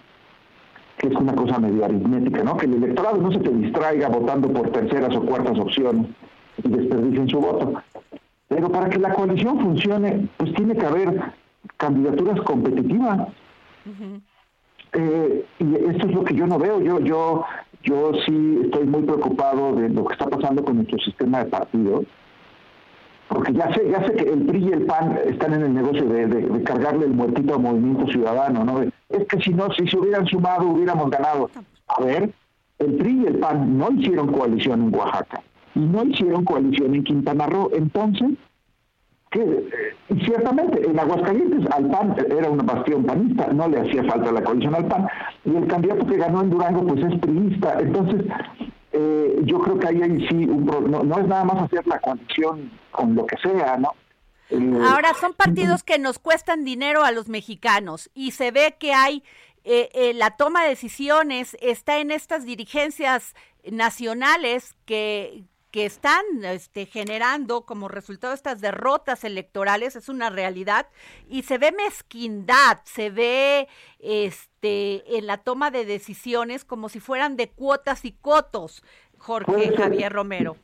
que 0.99 1.09
es 1.09 1.15
una 1.15 1.35
cosa 1.35 1.59
medio 1.59 1.85
aritmética, 1.85 2.43
¿no? 2.43 2.57
Que 2.57 2.67
el 2.67 2.75
electorado 2.75 3.19
no 3.19 3.31
se 3.31 3.39
te 3.39 3.51
distraiga 3.51 4.09
votando 4.09 4.49
por 4.49 4.71
terceras 4.71 5.15
o 5.15 5.23
cuartas 5.23 5.59
opciones 5.59 6.07
y 6.63 6.69
desperdicien 6.69 7.29
su 7.29 7.41
voto. 7.41 7.83
Pero 8.49 8.71
para 8.71 8.89
que 8.89 8.99
la 8.99 9.13
coalición 9.13 9.61
funcione, 9.61 10.29
pues 10.37 10.53
tiene 10.55 10.75
que 10.75 10.87
haber 10.87 11.21
candidaturas 11.77 12.41
competitivas. 12.43 13.29
Eh, 14.93 15.45
y 15.59 15.75
esto 15.75 16.07
es 16.07 16.15
lo 16.15 16.25
que 16.25 16.35
yo 16.35 16.47
no 16.47 16.59
veo. 16.59 16.81
Yo, 16.81 17.01
yo, 17.01 17.45
yo 17.83 18.13
sí 18.25 18.61
estoy 18.65 18.87
muy 18.87 19.03
preocupado 19.03 19.75
de 19.75 19.89
lo 19.91 20.05
que 20.07 20.15
está 20.15 20.27
pasando 20.27 20.65
con 20.65 20.77
nuestro 20.77 20.99
sistema 20.99 21.45
de 21.45 21.51
partidos 21.51 22.07
porque 23.37 23.53
ya 23.53 23.71
sé, 23.75 23.91
ya 23.91 24.03
sé 24.07 24.15
que 24.15 24.31
el 24.31 24.47
PRI 24.47 24.65
y 24.65 24.73
el 24.73 24.87
PAN 24.87 25.19
están 25.27 25.53
en 25.53 25.63
el 25.65 25.75
negocio 25.75 26.09
de, 26.09 26.63
cargarle 26.63 27.05
el 27.05 27.13
muertito 27.13 27.53
al 27.53 27.61
movimiento 27.61 28.07
ciudadano, 28.07 28.65
¿no? 28.65 28.81
Es 28.81 29.27
que 29.29 29.39
si 29.43 29.53
no, 29.53 29.71
si 29.73 29.87
se 29.87 29.99
hubieran 29.99 30.27
sumado, 30.27 30.67
hubiéramos 30.67 31.11
ganado. 31.11 31.51
A 31.89 32.03
ver, 32.03 32.31
el 32.79 32.95
PRI 32.95 33.25
y 33.25 33.27
el 33.27 33.39
PAN 33.39 33.77
no 33.77 33.91
hicieron 33.91 34.33
coalición 34.33 34.85
en 34.85 34.95
Oaxaca 34.95 35.43
y 35.75 35.81
no 35.81 36.05
hicieron 36.05 36.47
coalición 36.47 36.95
en 36.95 37.05
Quintana 37.05 37.47
Roo. 37.47 37.69
Entonces, 37.75 38.31
que 39.31 39.43
eh, 39.43 40.17
ciertamente 40.25 40.89
en 40.89 40.99
Aguascalientes 40.99 41.71
al 41.73 41.91
PAN 41.91 42.17
era 42.31 42.49
una 42.49 42.63
bastión 42.63 43.05
panista, 43.05 43.49
no 43.49 43.69
le 43.69 43.81
hacía 43.81 44.03
falta 44.05 44.33
la 44.33 44.43
coalición 44.43 44.77
al 44.77 44.87
PAN, 44.87 45.09
y 45.45 45.57
el 45.57 45.67
candidato 45.67 46.07
que 46.07 46.17
ganó 46.17 46.41
en 46.41 46.49
Durango 46.49 46.87
pues 46.87 47.05
es 47.05 47.19
priista. 47.19 47.81
Entonces, 47.81 48.25
eh, 48.99 49.41
yo 49.45 49.61
creo 49.61 49.79
que 49.79 49.89
ahí, 49.89 50.03
hay 50.03 50.27
sí 50.29 50.47
un 50.47 50.65
no, 50.65 51.03
no 51.03 51.19
es 51.19 51.27
nada 51.27 51.45
más 51.45 51.65
hacer 51.65 51.87
la 51.87 51.99
coalición 51.99 52.71
con 52.91 53.15
lo 53.15 53.27
que 53.27 53.37
sea, 53.39 53.77
¿no? 53.77 53.93
Eh, 54.49 54.79
Ahora, 54.83 55.13
son 55.15 55.35
partidos 55.35 55.83
que 55.83 55.99
nos 55.99 56.19
cuestan 56.19 56.65
dinero 56.65 57.05
a 57.05 57.13
los 57.13 57.29
mexicanos 57.29 58.11
y 58.15 58.31
se 58.31 58.51
ve 58.53 58.77
que 58.79 58.95
hay 58.95 59.23
eh, 59.65 60.13
la 60.15 60.37
toma 60.37 60.63
de 60.63 60.71
decisiones, 60.71 61.57
está 61.61 61.99
en 61.99 62.11
estas 62.11 62.45
dirigencias 62.45 63.35
nacionales 63.71 64.77
que, 64.87 65.45
que 65.77 65.85
están 65.85 66.25
este, 66.45 66.87
generando 66.87 67.67
como 67.67 67.89
resultado 67.89 68.33
estas 68.33 68.63
derrotas 68.63 69.25
electorales, 69.25 69.95
es 69.95 70.09
una 70.09 70.31
realidad, 70.31 70.87
y 71.29 71.43
se 71.43 71.59
ve 71.59 71.71
mezquindad, 71.71 72.79
se 72.85 73.11
ve 73.11 73.69
este, 73.99 75.19
en 75.19 75.27
la 75.27 75.37
toma 75.37 75.71
de 75.71 75.85
decisiones 75.85 76.65
como 76.65 76.89
si 76.89 76.99
fueran 76.99 77.37
de 77.37 77.51
cuotas 77.51 78.07
y 78.07 78.13
cotos, 78.13 78.83
Jorge 79.19 79.77
Javier 79.77 80.15
Romero. 80.15 80.57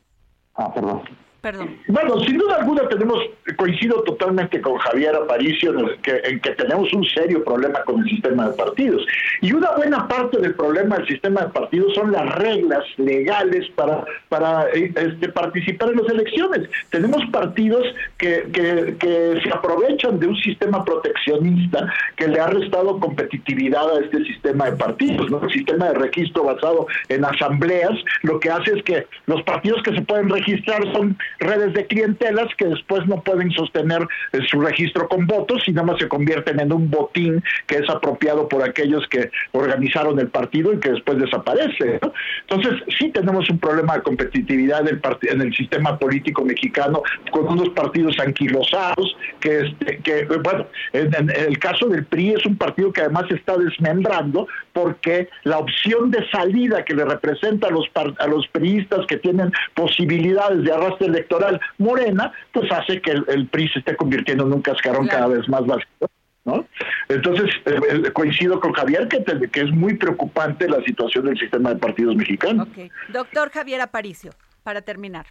Ah, 0.55 0.73
perdón. 0.73 1.03
Bueno, 1.89 2.21
sin 2.21 2.39
duda 2.39 2.57
alguna 2.57 2.89
tenemos, 2.89 3.19
coincido 3.57 4.01
totalmente 4.05 4.61
con 4.61 4.77
Javier 4.79 5.17
Aparicio 5.17 5.77
en, 5.77 6.01
que, 6.01 6.21
en 6.25 6.39
que 6.39 6.51
tenemos 6.53 6.93
un 6.93 7.05
serio 7.05 7.43
problema 7.43 7.83
con 7.83 8.01
el 8.01 8.09
sistema 8.09 8.49
de 8.49 8.57
partidos. 8.57 9.05
Y 9.41 9.53
una 9.53 9.73
buena 9.73 10.07
parte 10.07 10.39
del 10.39 10.55
problema 10.55 10.99
del 10.99 11.09
sistema 11.09 11.41
de 11.41 11.49
partidos 11.49 11.95
son 11.95 12.13
las 12.13 12.33
reglas 12.37 12.85
legales 12.97 13.69
para, 13.75 14.05
para 14.29 14.69
eh, 14.73 14.93
este, 14.95 15.31
participar 15.31 15.91
en 15.91 15.97
las 15.97 16.13
elecciones. 16.13 16.69
Tenemos 16.91 17.25
partidos 17.33 17.93
que, 18.19 18.49
que, 18.53 18.97
que 19.01 19.41
se 19.43 19.51
aprovechan 19.51 20.21
de 20.21 20.29
un 20.29 20.37
sistema 20.37 20.85
proteccionista 20.85 21.93
que 22.15 22.29
le 22.29 22.39
ha 22.39 22.47
restado 22.47 23.01
competitividad 23.01 23.97
a 23.97 24.01
este 24.01 24.25
sistema 24.27 24.67
de 24.67 24.77
partidos. 24.77 25.29
¿no? 25.29 25.43
El 25.43 25.51
sistema 25.51 25.89
de 25.89 25.95
registro 25.95 26.45
basado 26.45 26.87
en 27.09 27.25
asambleas 27.25 27.99
lo 28.23 28.39
que 28.39 28.49
hace 28.49 28.79
es 28.79 28.83
que 28.85 29.07
los 29.27 29.43
partidos 29.43 29.83
que 29.83 29.93
se 29.93 30.03
pueden 30.03 30.29
registrar 30.29 30.81
son 30.93 31.17
redes 31.43 31.75
de 31.75 31.87
clientelas 31.87 32.49
que 32.57 32.67
después 32.67 33.07
no 33.07 33.23
pueden 33.23 33.51
sostener 33.53 34.07
eh, 34.33 34.39
su 34.49 34.61
registro 34.61 35.09
con 35.09 35.27
votos 35.27 35.63
y 35.67 35.73
nada 35.73 35.87
más 35.89 35.99
se 35.99 36.09
convierten 36.09 36.61
en 36.61 36.73
un 36.73 36.91
botín 36.91 37.43
que 37.67 37.77
es 37.77 37.91
apropiado 37.91 38.49
por 38.49 38.63
aquellos 38.63 39.07
que 39.09 39.31
organizaron 39.53 40.19
el 40.19 40.29
partido 40.29 40.73
y 40.73 40.81
que 40.81 40.91
después 40.91 41.19
desaparece. 41.19 42.01
Entonces, 42.49 42.83
sí 42.99 43.11
tenemos 43.11 43.49
un 43.51 43.59
problema 43.59 43.97
de 43.97 44.03
competitividad 44.03 44.85
en 44.89 45.41
el 45.41 45.55
sistema 45.55 45.99
político 45.99 46.45
mexicano 46.45 47.03
con 47.31 47.49
unos 47.49 47.71
partidos 47.71 48.19
anquilosados 48.19 49.17
que, 49.41 49.61
este, 49.61 49.99
que 49.99 50.25
bueno, 50.43 50.67
en, 50.93 51.31
el 51.31 51.59
caso 51.59 51.89
del 51.89 52.05
PRI 52.05 52.35
es 52.35 52.47
un 52.47 52.57
partido 52.57 52.93
que 52.93 53.01
además 53.01 53.25
está 53.31 53.57
desmembrando 53.57 54.47
porque 54.73 55.29
la 55.45 55.59
opción 55.59 56.11
de 56.11 56.29
salida 56.31 56.85
que 56.85 56.95
le 56.95 57.05
representa 57.05 57.69
a 57.69 57.71
los, 57.71 57.87
a 57.95 58.27
los 58.27 58.47
priistas 58.49 59.07
que 59.07 59.17
tienen 59.17 59.53
posibilidades 59.75 60.65
de 60.65 60.73
arrastre 60.73 61.09
electoral 61.09 61.32
morena, 61.79 62.33
pues 62.53 62.71
hace 62.73 63.01
que 63.01 63.13
el, 63.13 63.47
PRI 63.49 63.69
se 63.69 63.79
esté 63.81 63.97
convirtiendo 63.97 64.47
en 64.47 64.53
un 64.53 64.63
cascarón 64.63 65.07
cada 65.07 65.29
vez 65.29 65.49
más 65.49 65.67
vacío. 65.67 65.87
¿No? 66.45 66.67
Entonces, 67.09 67.51
eh, 67.67 67.79
eh, 67.89 68.11
coincido 68.13 68.59
con 68.59 68.73
Javier 68.73 69.07
que, 69.07 69.23
que 69.49 69.61
es 69.61 69.71
muy 69.71 69.95
preocupante 69.95 70.69
la 70.69 70.83
situación 70.83 71.27
del 71.27 71.39
sistema 71.39 71.73
de 71.73 71.77
partidos 71.77 72.17
mexicanos. 72.17 72.67
Doctor 73.13 73.51
Javier 73.51 73.81
Aparicio, 73.81 74.33
para 74.65 74.83
terminar. 74.83 75.27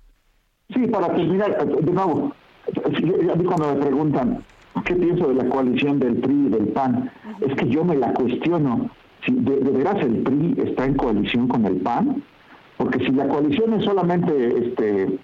Sí, 0.74 0.88
para 0.88 1.08
terminar, 1.08 1.52
eh, 1.52 1.66
de 1.66 1.91
nuevo, 1.91 2.34
a 2.86 3.36
mí 3.36 3.43
cuando 3.43 3.76
me 3.76 3.82
preguntan 3.82 4.41
qué 4.86 4.95
pienso 4.95 5.28
de 5.28 5.43
la 5.43 5.49
coalición 5.49 5.99
del 5.99 6.16
PRI 6.16 6.45
y 6.45 6.49
del 6.49 6.68
PAN, 6.70 7.12
es 7.41 7.56
que 7.56 7.68
yo 7.68 7.84
me 7.84 7.97
la 7.97 8.14
cuestiono. 8.14 8.89
Si 9.26 9.34
de, 9.34 9.58
de 9.58 9.72
veras 9.72 9.97
el 10.02 10.24
PRI 10.24 10.56
está 10.66 10.86
en 10.86 10.95
coalición 10.95 11.49
con 11.49 11.66
el 11.66 11.76
PAN, 11.82 12.24
porque 12.78 12.99
si 12.99 13.12
la 13.12 13.28
coalición 13.28 13.74
es 13.74 13.84
solamente 13.84 14.32
este 14.58 15.20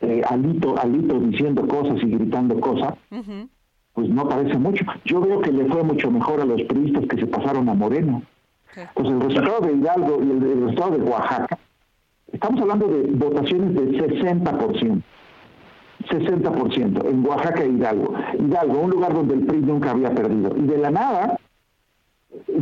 eh, 0.00 0.22
alito, 0.28 0.78
alito 0.78 1.18
diciendo 1.20 1.66
cosas 1.66 1.96
y 2.02 2.06
gritando 2.06 2.60
cosas, 2.60 2.94
pues 3.94 4.08
no 4.08 4.28
parece 4.28 4.58
mucho. 4.58 4.84
Yo 5.04 5.20
veo 5.20 5.40
que 5.40 5.52
le 5.52 5.64
fue 5.66 5.82
mucho 5.82 6.10
mejor 6.10 6.40
a 6.40 6.44
los 6.44 6.62
priistas 6.62 7.06
que 7.06 7.16
se 7.16 7.26
pasaron 7.26 7.68
a 7.68 7.74
Moreno. 7.74 8.22
Pues 8.94 9.08
el 9.08 9.20
resultado 9.20 9.60
de 9.60 9.72
Hidalgo 9.72 10.22
y 10.22 10.30
el, 10.30 10.40
resultado 10.40 10.98
de 10.98 11.10
Oaxaca, 11.10 11.58
estamos 12.30 12.60
hablando 12.60 12.88
de 12.88 13.10
votaciones 13.12 13.74
de 13.74 14.06
60%. 14.06 15.02
60% 16.10 17.08
en 17.08 17.26
Oaxaca 17.26 17.62
e 17.62 17.68
Hidalgo. 17.68 18.14
Hidalgo, 18.38 18.80
un 18.80 18.90
lugar 18.90 19.14
donde 19.14 19.34
el 19.34 19.46
PRI 19.46 19.60
nunca 19.60 19.92
había 19.92 20.10
perdido. 20.10 20.54
Y 20.56 20.62
de 20.62 20.78
la 20.78 20.90
nada 20.90 21.38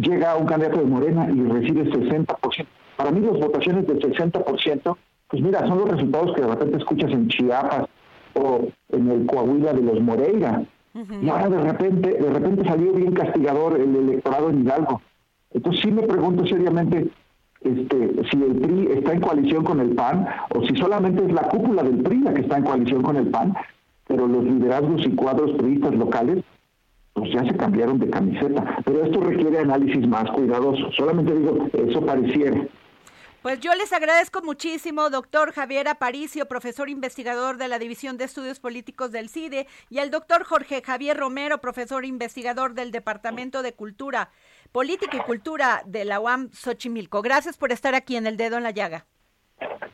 llega 0.01 0.37
un 0.37 0.47
candidato 0.47 0.79
de 0.79 0.85
Morena 0.85 1.29
y 1.31 1.43
recibe 1.43 1.91
60%. 1.91 2.67
Para 2.97 3.11
mí 3.11 3.21
las 3.21 3.39
votaciones 3.41 3.87
del 3.87 3.99
60% 3.99 4.97
pues 5.29 5.43
mira, 5.43 5.67
son 5.67 5.79
los 5.79 5.91
resultados 5.91 6.35
que 6.35 6.43
de 6.43 6.49
repente 6.49 6.79
escuchas 6.79 7.11
en 7.13 7.29
Chiapas 7.29 7.87
o 8.35 8.69
en 8.91 9.11
el 9.11 9.27
Coahuila 9.27 9.73
de 9.73 9.83
los 9.83 10.01
Moreira. 10.01 10.63
Y 11.21 11.29
ahora 11.29 11.49
de 11.49 11.61
repente, 11.61 12.11
de 12.11 12.31
repente 12.31 12.65
salió 12.65 12.93
bien 12.93 13.13
castigador 13.15 13.81
el 13.81 13.97
electorado 13.97 14.51
en 14.51 14.63
Hidalgo. 14.63 15.03
Entonces 15.53 15.83
sí 15.83 15.91
me 15.91 16.03
pregunto 16.03 16.47
seriamente 16.47 17.09
este, 17.63 18.11
si 18.31 18.43
el 18.43 18.55
PRI 18.57 18.89
está 18.99 19.13
en 19.13 19.21
coalición 19.21 19.65
con 19.65 19.81
el 19.81 19.91
PAN 19.95 20.27
o 20.55 20.63
si 20.67 20.77
solamente 20.77 21.25
es 21.25 21.33
la 21.33 21.49
cúpula 21.49 21.83
del 21.83 22.03
PRI 22.03 22.19
la 22.19 22.35
que 22.35 22.43
está 22.43 22.59
en 22.59 22.65
coalición 22.65 23.03
con 23.03 23.17
el 23.17 23.29
PAN, 23.29 23.55
pero 24.07 24.29
los 24.29 24.45
liderazgos 24.45 25.05
y 25.07 25.11
cuadros 25.15 25.53
priistas 25.53 25.95
locales 25.95 26.45
pues 27.15 27.33
ya 27.33 27.45
se 27.45 27.57
cambiaron 27.57 27.99
de 27.99 28.11
camiseta. 28.11 28.79
Pero 28.85 29.05
esto 29.05 29.21
requiere 29.21 29.61
análisis 29.61 30.07
más 30.07 30.31
cuidadoso. 30.33 30.91
Solamente 30.93 31.35
digo, 31.35 31.69
eso 31.73 32.05
pareciera. 32.05 32.67
Pues 33.45 33.61
yo 33.61 33.75
les 33.75 33.93
agradezco 33.93 34.41
muchísimo, 34.41 35.11
doctor 35.11 35.53
Javier 35.53 35.87
Aparicio, 35.87 36.49
profesor 36.49 36.89
investigador 36.89 37.59
de 37.59 37.69
la 37.69 37.79
División 37.79 38.17
de 38.17 38.25
Estudios 38.25 38.59
Políticos 38.59 39.13
del 39.13 39.29
CIDE, 39.29 39.67
y 39.91 39.99
al 39.99 40.11
doctor 40.11 40.45
Jorge 40.45 40.81
Javier 40.83 41.19
Romero, 41.19 41.61
profesor 41.61 42.07
investigador 42.07 42.73
del 42.73 42.91
Departamento 42.91 43.61
de 43.61 43.75
Cultura, 43.75 44.31
Política 44.73 45.19
y 45.19 45.21
Cultura 45.21 45.83
de 45.85 46.07
la 46.07 46.21
UAM 46.21 46.53
Xochimilco. 46.53 47.21
Gracias 47.21 47.59
por 47.59 47.71
estar 47.71 47.95
aquí 47.95 48.17
en 48.17 48.27
El 48.27 48.39
Dedo 48.39 48.57
en 48.57 48.63
la 48.63 48.71
Llaga. 48.71 49.05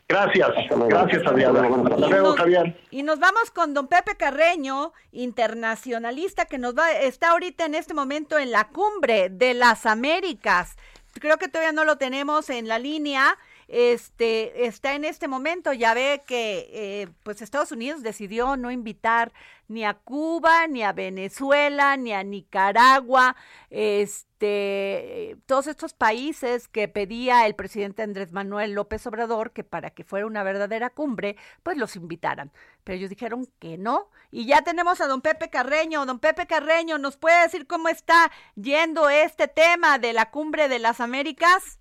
Gracias, 0.09 0.48
gracias 0.88 1.26
Adriana. 1.26 2.36
Javier. 2.36 2.80
Y 2.90 3.03
nos 3.03 3.18
vamos 3.18 3.51
con 3.51 3.74
don 3.74 3.88
Pepe 3.88 4.16
Carreño, 4.16 4.92
internacionalista, 5.11 6.44
que 6.46 6.59
nos 6.59 6.76
va, 6.76 6.92
está 6.92 7.30
ahorita 7.30 7.64
en 7.64 7.74
este 7.74 7.94
momento 7.94 8.38
en 8.38 8.53
la 8.53 8.68
cumbre 8.68 9.28
de 9.28 9.55
las 9.55 9.86
Américas 9.86 10.76
creo 11.14 11.38
que 11.38 11.48
todavía 11.48 11.72
no 11.72 11.84
lo 11.84 11.96
tenemos 11.96 12.50
en 12.50 12.68
la 12.68 12.78
línea. 12.78 13.36
Este 13.72 14.66
está 14.66 14.94
en 14.94 15.04
este 15.04 15.28
momento, 15.28 15.72
ya 15.72 15.94
ve 15.94 16.22
que 16.26 16.68
eh, 16.72 17.08
pues 17.22 17.40
Estados 17.40 17.70
Unidos 17.70 18.02
decidió 18.02 18.56
no 18.56 18.72
invitar 18.72 19.32
ni 19.68 19.84
a 19.84 19.94
Cuba, 19.94 20.66
ni 20.66 20.82
a 20.82 20.92
Venezuela, 20.92 21.96
ni 21.96 22.12
a 22.12 22.24
Nicaragua, 22.24 23.36
este, 23.70 25.36
todos 25.46 25.68
estos 25.68 25.94
países 25.94 26.66
que 26.66 26.88
pedía 26.88 27.46
el 27.46 27.54
presidente 27.54 28.02
Andrés 28.02 28.32
Manuel 28.32 28.72
López 28.72 29.06
Obrador 29.06 29.52
que 29.52 29.62
para 29.62 29.90
que 29.90 30.02
fuera 30.02 30.26
una 30.26 30.42
verdadera 30.42 30.90
cumbre, 30.90 31.36
pues 31.62 31.76
los 31.76 31.94
invitaran. 31.94 32.50
Pero 32.82 32.96
ellos 32.98 33.10
dijeron 33.10 33.46
que 33.60 33.78
no. 33.78 34.10
Y 34.32 34.46
ya 34.46 34.62
tenemos 34.62 35.00
a 35.00 35.06
don 35.06 35.20
Pepe 35.20 35.48
Carreño. 35.50 36.04
Don 36.06 36.18
Pepe 36.18 36.48
Carreño, 36.48 36.98
¿nos 36.98 37.16
puede 37.16 37.42
decir 37.42 37.68
cómo 37.68 37.88
está 37.88 38.32
yendo 38.56 39.08
este 39.08 39.46
tema 39.46 39.98
de 40.00 40.12
la 40.12 40.32
cumbre 40.32 40.68
de 40.68 40.80
las 40.80 41.00
Américas? 41.00 41.79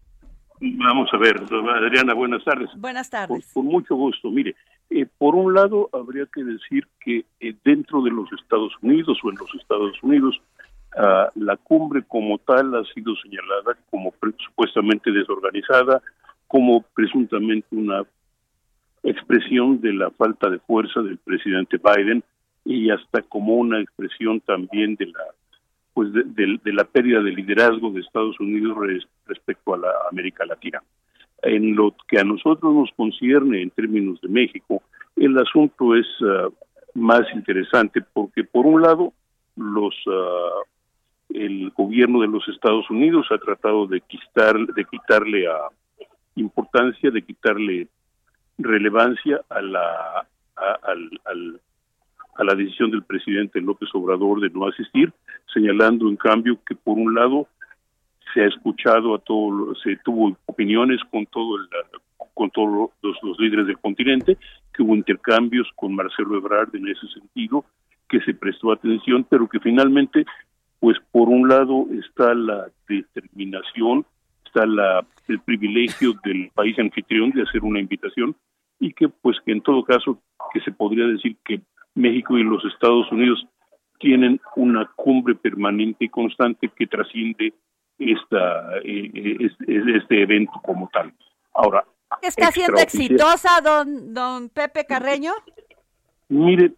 Vamos 0.62 1.10
a 1.14 1.18
ver, 1.18 1.42
Adriana, 1.42 2.14
buenas 2.14 2.44
tardes. 2.44 2.70
Buenas 2.76 3.10
tardes. 3.10 3.50
con 3.54 3.66
mucho 3.66 3.96
gusto. 3.96 4.30
Mire, 4.30 4.56
eh, 4.90 5.06
por 5.18 5.36
un 5.36 5.54
lado, 5.54 5.90
habría 5.94 6.26
que 6.26 6.44
decir 6.44 6.86
que 7.00 7.26
eh, 7.40 7.56
dentro 7.64 8.02
de 8.02 8.12
los 8.12 8.32
Estados 8.34 8.74
Unidos 8.82 9.18
o 9.24 9.30
en 9.30 9.38
los 9.38 9.54
Estados 9.56 10.04
Unidos, 10.04 10.42
ah, 10.98 11.30
la 11.36 11.56
cumbre 11.58 12.04
como 12.08 12.40
tal 12.40 12.76
ha 12.76 12.84
sido 12.94 13.16
señalada 13.18 13.78
como 13.90 14.14
supuestamente 14.46 15.12
desorganizada, 15.12 16.02
como 16.48 16.84
presuntamente 16.94 17.68
una 17.72 18.04
expresión 19.04 19.80
de 19.80 19.94
la 19.94 20.12
falta 20.12 20.50
de 20.50 20.60
fuerza 20.60 21.02
del 21.02 21.18
presidente 21.20 21.78
Biden 21.78 22.22
y 22.66 22.90
hasta 22.90 23.22
como 23.22 23.56
una 23.56 23.80
expresión 23.80 24.42
también 24.42 24.96
de 24.96 25.06
la 25.06 25.24
pues 26.00 26.14
de, 26.14 26.60
la 26.72 26.86
pérdida 26.86 27.20
de 27.20 27.34
liderazgo 27.34 27.92
de 27.92 28.00
Estados 28.00 28.40
Unidos 28.40 28.78
respecto 29.26 29.74
a 29.74 29.78
la 29.80 29.92
América 30.10 30.46
Latina. 30.46 30.82
En 31.42 31.76
lo 31.76 31.94
que 32.08 32.18
a 32.18 32.24
nosotros 32.24 32.74
nos 32.74 32.90
concierne 32.96 33.62
en 33.62 33.70
términos 33.70 34.22
de 34.22 34.30
México, 34.30 34.82
el 35.18 35.38
asunto 35.38 35.98
es 35.98 36.06
ah, 36.22 36.48
más 36.94 37.24
interesante 37.36 38.02
porque, 38.14 38.46
por 38.46 38.66
un 38.66 38.82
lado, 38.82 39.12
los 39.58 39.94
ah, 40.08 40.62
el 41.34 41.70
gobierno 41.72 42.22
de 42.22 42.30
los 42.30 42.48
Estados 42.48 42.90
Unidos 42.90 43.28
ha 43.32 43.38
tratado 43.38 43.86
de, 43.86 44.00
quitar, 44.00 44.56
de 44.58 44.86
quitarle 44.86 45.48
a 45.48 45.68
importancia, 46.36 47.12
de 47.12 47.24
quitarle 47.24 47.90
relevancia 48.58 49.42
a 49.50 49.62
la 49.62 50.26
a 50.56 50.94
la 52.44 52.56
decisión 52.56 52.92
del 52.92 53.04
presidente 53.04 53.62
López 53.62 53.90
Obrador 53.94 54.40
de 54.42 54.50
no 54.50 54.68
asistir, 54.68 55.12
señalando 55.54 56.08
en 56.08 56.16
cambio 56.16 56.58
que 56.66 56.76
por 56.76 56.98
un 56.98 57.14
lado 57.14 57.48
se 58.34 58.42
ha 58.42 58.48
escuchado 58.48 59.16
a 59.16 59.20
todos, 59.20 59.80
se 59.82 59.98
tuvo 59.98 60.38
opiniones 60.46 61.00
con 61.12 61.26
todo 61.26 61.58
el, 61.58 61.68
con 62.34 62.50
todos 62.52 62.92
los, 63.02 63.40
líderes 63.40 63.68
del 63.68 63.78
continente, 63.80 64.38
que 64.74 64.84
hubo 64.84 64.96
intercambios 64.96 65.68
con 65.76 65.96
Marcelo 65.96 66.38
Ebrard 66.38 66.76
en 66.76 66.88
ese 66.88 67.08
sentido, 67.08 67.66
que 68.08 68.22
se 68.22 68.34
prestó 68.34 68.72
atención, 68.72 69.26
pero 69.30 69.48
que 69.48 69.60
finalmente, 69.60 70.26
pues 70.80 70.98
por 71.12 71.30
un 71.30 71.48
lado 71.48 71.88
está 71.92 72.34
la 72.34 72.68
determinación, 72.88 74.06
está 74.46 74.66
la, 74.66 75.06
el 75.28 75.40
privilegio 75.42 76.14
del 76.24 76.50
país 76.54 76.78
anfitrión 76.80 77.32
de 77.32 77.44
hacer 77.44 77.64
una 77.64 77.80
invitación 77.80 78.36
y 78.80 78.94
que 78.94 79.10
pues 79.10 79.38
que 79.46 79.52
en 79.52 79.62
todo 79.62 79.84
caso 79.84 80.22
que 80.54 80.62
se 80.62 80.72
podría 80.72 81.06
decir 81.06 81.36
que 81.46 81.62
México 82.00 82.38
y 82.38 82.44
los 82.44 82.64
Estados 82.66 83.12
Unidos 83.12 83.46
tienen 84.00 84.40
una 84.56 84.90
cumbre 84.96 85.36
permanente 85.36 86.06
y 86.06 86.10
constante 86.10 86.70
que 86.70 86.88
trasciende 86.88 87.54
esta, 87.98 88.78
eh, 88.84 89.50
este, 89.68 90.22
evento 90.22 90.54
como 90.64 90.90
tal. 90.94 91.14
Ahora, 91.54 91.84
¿Está 92.22 92.52
siendo 92.52 92.80
exitosa, 92.80 93.62
don, 93.64 94.14
don 94.14 94.50
Pepe 94.50 94.86
Carreño? 94.86 95.32
Mire, 96.30 96.74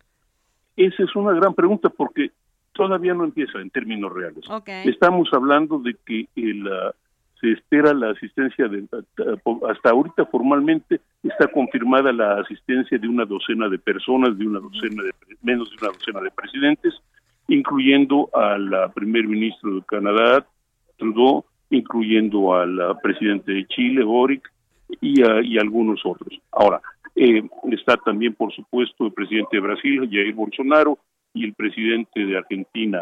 esa 0.76 1.04
es 1.04 1.16
una 1.16 1.32
gran 1.34 1.54
pregunta 1.54 1.90
porque 1.90 2.32
todavía 2.74 3.14
no 3.14 3.24
empieza 3.24 3.60
en 3.60 3.70
términos 3.70 4.12
reales. 4.12 4.44
Estamos 4.86 5.30
hablando 5.32 5.80
de 5.80 5.96
que 6.06 6.28
el, 6.36 6.68
ah, 6.68 6.94
se 7.42 7.52
espera 7.52 7.94
la 7.94 8.12
asistencia 8.12 8.68
de 8.68 8.86
hasta 9.68 9.90
ahorita 9.90 10.26
formalmente 10.26 11.02
está 11.24 11.48
confirmada 11.48 12.14
la 12.14 12.36
asistencia 12.36 12.98
de 12.98 13.08
una 13.08 13.26
docena 13.26 13.68
de 13.68 13.80
personas, 13.80 14.38
de 14.38 14.46
una 14.46 14.60
docena 14.60 15.04
de 15.04 15.12
menos 15.42 15.70
de 15.72 15.78
una 15.84 15.94
docena 15.94 16.22
de 16.22 16.32
presidentes, 16.32 16.94
incluyendo 17.48 18.30
al 18.34 18.92
primer 18.94 19.28
ministro 19.28 19.76
de 19.76 19.82
Canadá, 19.88 20.46
Trudeau, 20.98 21.44
incluyendo 21.72 22.54
al 22.54 22.80
presidente 23.02 23.52
de 23.52 23.66
Chile, 23.66 24.04
Boric, 24.04 24.48
y, 25.00 25.22
y 25.22 25.58
algunos 25.58 26.02
otros. 26.06 26.40
Ahora, 26.52 26.80
eh, 27.16 27.42
está 27.72 27.98
también, 27.98 28.36
por 28.36 28.54
supuesto, 28.54 29.08
el 29.08 29.14
presidente 29.14 29.58
de 29.58 29.62
Brasil, 29.62 30.10
Jair 30.12 30.34
Bolsonaro, 30.34 31.00
y 31.34 31.46
el 31.46 31.54
presidente 31.54 32.26
de 32.26 32.38
Argentina, 32.38 33.00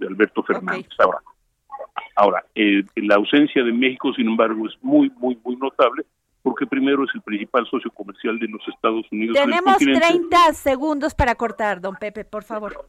Alberto 0.00 0.42
Fernández. 0.42 0.88
Ahora, 0.98 1.18
ahora 2.16 2.44
eh, 2.54 2.84
la 2.96 3.16
ausencia 3.16 3.62
de 3.62 3.72
México, 3.72 4.12
sin 4.14 4.28
embargo, 4.28 4.66
es 4.66 4.74
muy, 4.82 5.10
muy, 5.18 5.38
muy 5.44 5.56
notable 5.56 6.04
porque 6.42 6.66
primero 6.66 7.04
es 7.04 7.10
el 7.14 7.20
principal 7.22 7.66
socio 7.70 7.90
comercial 7.90 8.38
de 8.38 8.48
los 8.48 8.66
Estados 8.68 9.04
Unidos. 9.12 9.36
Tenemos 9.36 9.76
30 9.76 10.52
segundos 10.54 11.14
para 11.14 11.34
cortar, 11.34 11.80
don 11.80 11.96
Pepe, 11.96 12.24
por 12.24 12.44
favor. 12.44 12.88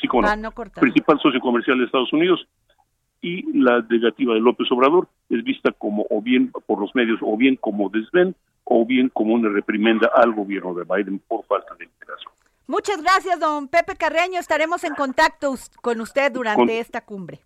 Sí, 0.00 0.06
como 0.06 0.22
no. 0.36 0.52
Principal 0.80 1.18
socio 1.20 1.40
comercial 1.40 1.78
de 1.78 1.84
Estados 1.84 2.12
Unidos 2.12 2.46
y 3.22 3.42
la 3.58 3.80
negativa 3.88 4.34
de 4.34 4.40
López 4.40 4.70
Obrador 4.70 5.08
es 5.30 5.42
vista 5.42 5.72
como 5.72 6.06
o 6.10 6.20
bien 6.22 6.52
por 6.66 6.80
los 6.80 6.94
medios 6.94 7.18
o 7.22 7.36
bien 7.36 7.56
como 7.56 7.88
desven 7.88 8.36
o 8.64 8.84
bien 8.84 9.08
como 9.08 9.34
una 9.34 9.48
reprimenda 9.48 10.10
al 10.14 10.32
gobierno 10.32 10.74
de 10.74 10.84
Biden 10.84 11.18
por 11.26 11.44
falta 11.46 11.74
de 11.76 11.84
integración. 11.84 12.32
Muchas 12.66 13.00
gracias, 13.00 13.38
don 13.38 13.68
Pepe 13.68 13.96
Carreño. 13.96 14.38
Estaremos 14.38 14.84
en 14.84 14.94
contacto 14.94 15.54
con 15.82 16.00
usted 16.00 16.32
durante 16.32 16.80
esta 16.80 17.00
cumbre. 17.00 17.40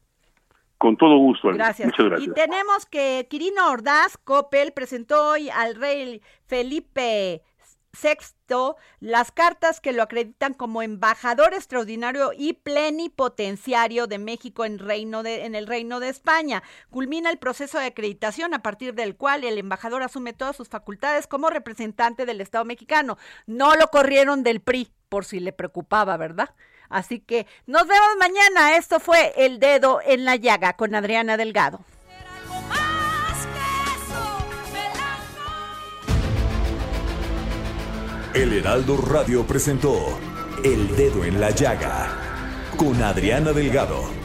Con 0.81 0.97
todo 0.97 1.18
gusto. 1.18 1.49
Gracias. 1.49 1.89
Muchas 1.89 2.07
gracias. 2.07 2.31
Y 2.31 2.33
tenemos 2.33 2.87
que 2.87 3.26
Quirino 3.28 3.70
Ordaz 3.70 4.16
Coppel 4.16 4.72
presentó 4.72 5.33
hoy 5.33 5.51
al 5.51 5.74
rey 5.74 6.22
Felipe 6.47 7.43
Sexto, 7.93 8.78
las 8.99 9.31
cartas 9.31 9.83
que 9.83 9.93
lo 9.93 10.03
acreditan 10.03 10.55
como 10.55 10.81
embajador 10.81 11.53
extraordinario 11.53 12.33
y 12.35 12.55
plenipotenciario 12.55 14.07
de 14.07 14.16
México 14.18 14.64
en, 14.64 14.78
reino 14.78 15.22
de, 15.22 15.45
en 15.45 15.55
el 15.55 15.66
Reino 15.66 16.01
de 16.01 16.09
España. 16.09 16.62
Culmina 16.89 17.28
el 17.28 17.37
proceso 17.37 17.78
de 17.78 17.85
acreditación 17.85 18.55
a 18.55 18.62
partir 18.62 18.95
del 18.95 19.16
cual 19.16 19.45
el 19.45 19.59
embajador 19.59 20.03
asume 20.03 20.33
todas 20.33 20.57
sus 20.57 20.70
facultades 20.70 21.26
como 21.26 21.51
representante 21.51 22.24
del 22.24 22.41
Estado 22.41 22.64
mexicano. 22.64 23.18
No 23.47 23.74
lo 23.74 23.89
corrieron 23.89 24.45
del 24.45 24.61
PRI, 24.62 24.89
por 25.11 25.26
si 25.26 25.41
le 25.41 25.53
preocupaba, 25.53 26.16
¿verdad? 26.16 26.55
Así 26.91 27.20
que 27.20 27.47
nos 27.66 27.86
vemos 27.86 28.09
mañana. 28.18 28.76
Esto 28.76 29.01
fue 29.01 29.32
El 29.36 29.59
Dedo 29.59 30.01
en 30.05 30.24
la 30.24 30.36
Llaga 30.36 30.74
con 30.74 30.95
Adriana 30.95 31.36
Delgado. 31.36 31.80
El 38.34 38.53
Heraldo 38.53 38.97
Radio 38.97 39.45
presentó 39.45 40.18
El 40.62 40.95
Dedo 40.97 41.24
en 41.24 41.41
la 41.41 41.51
Llaga 41.51 42.16
con 42.76 43.03
Adriana 43.03 43.53
Delgado. 43.53 44.20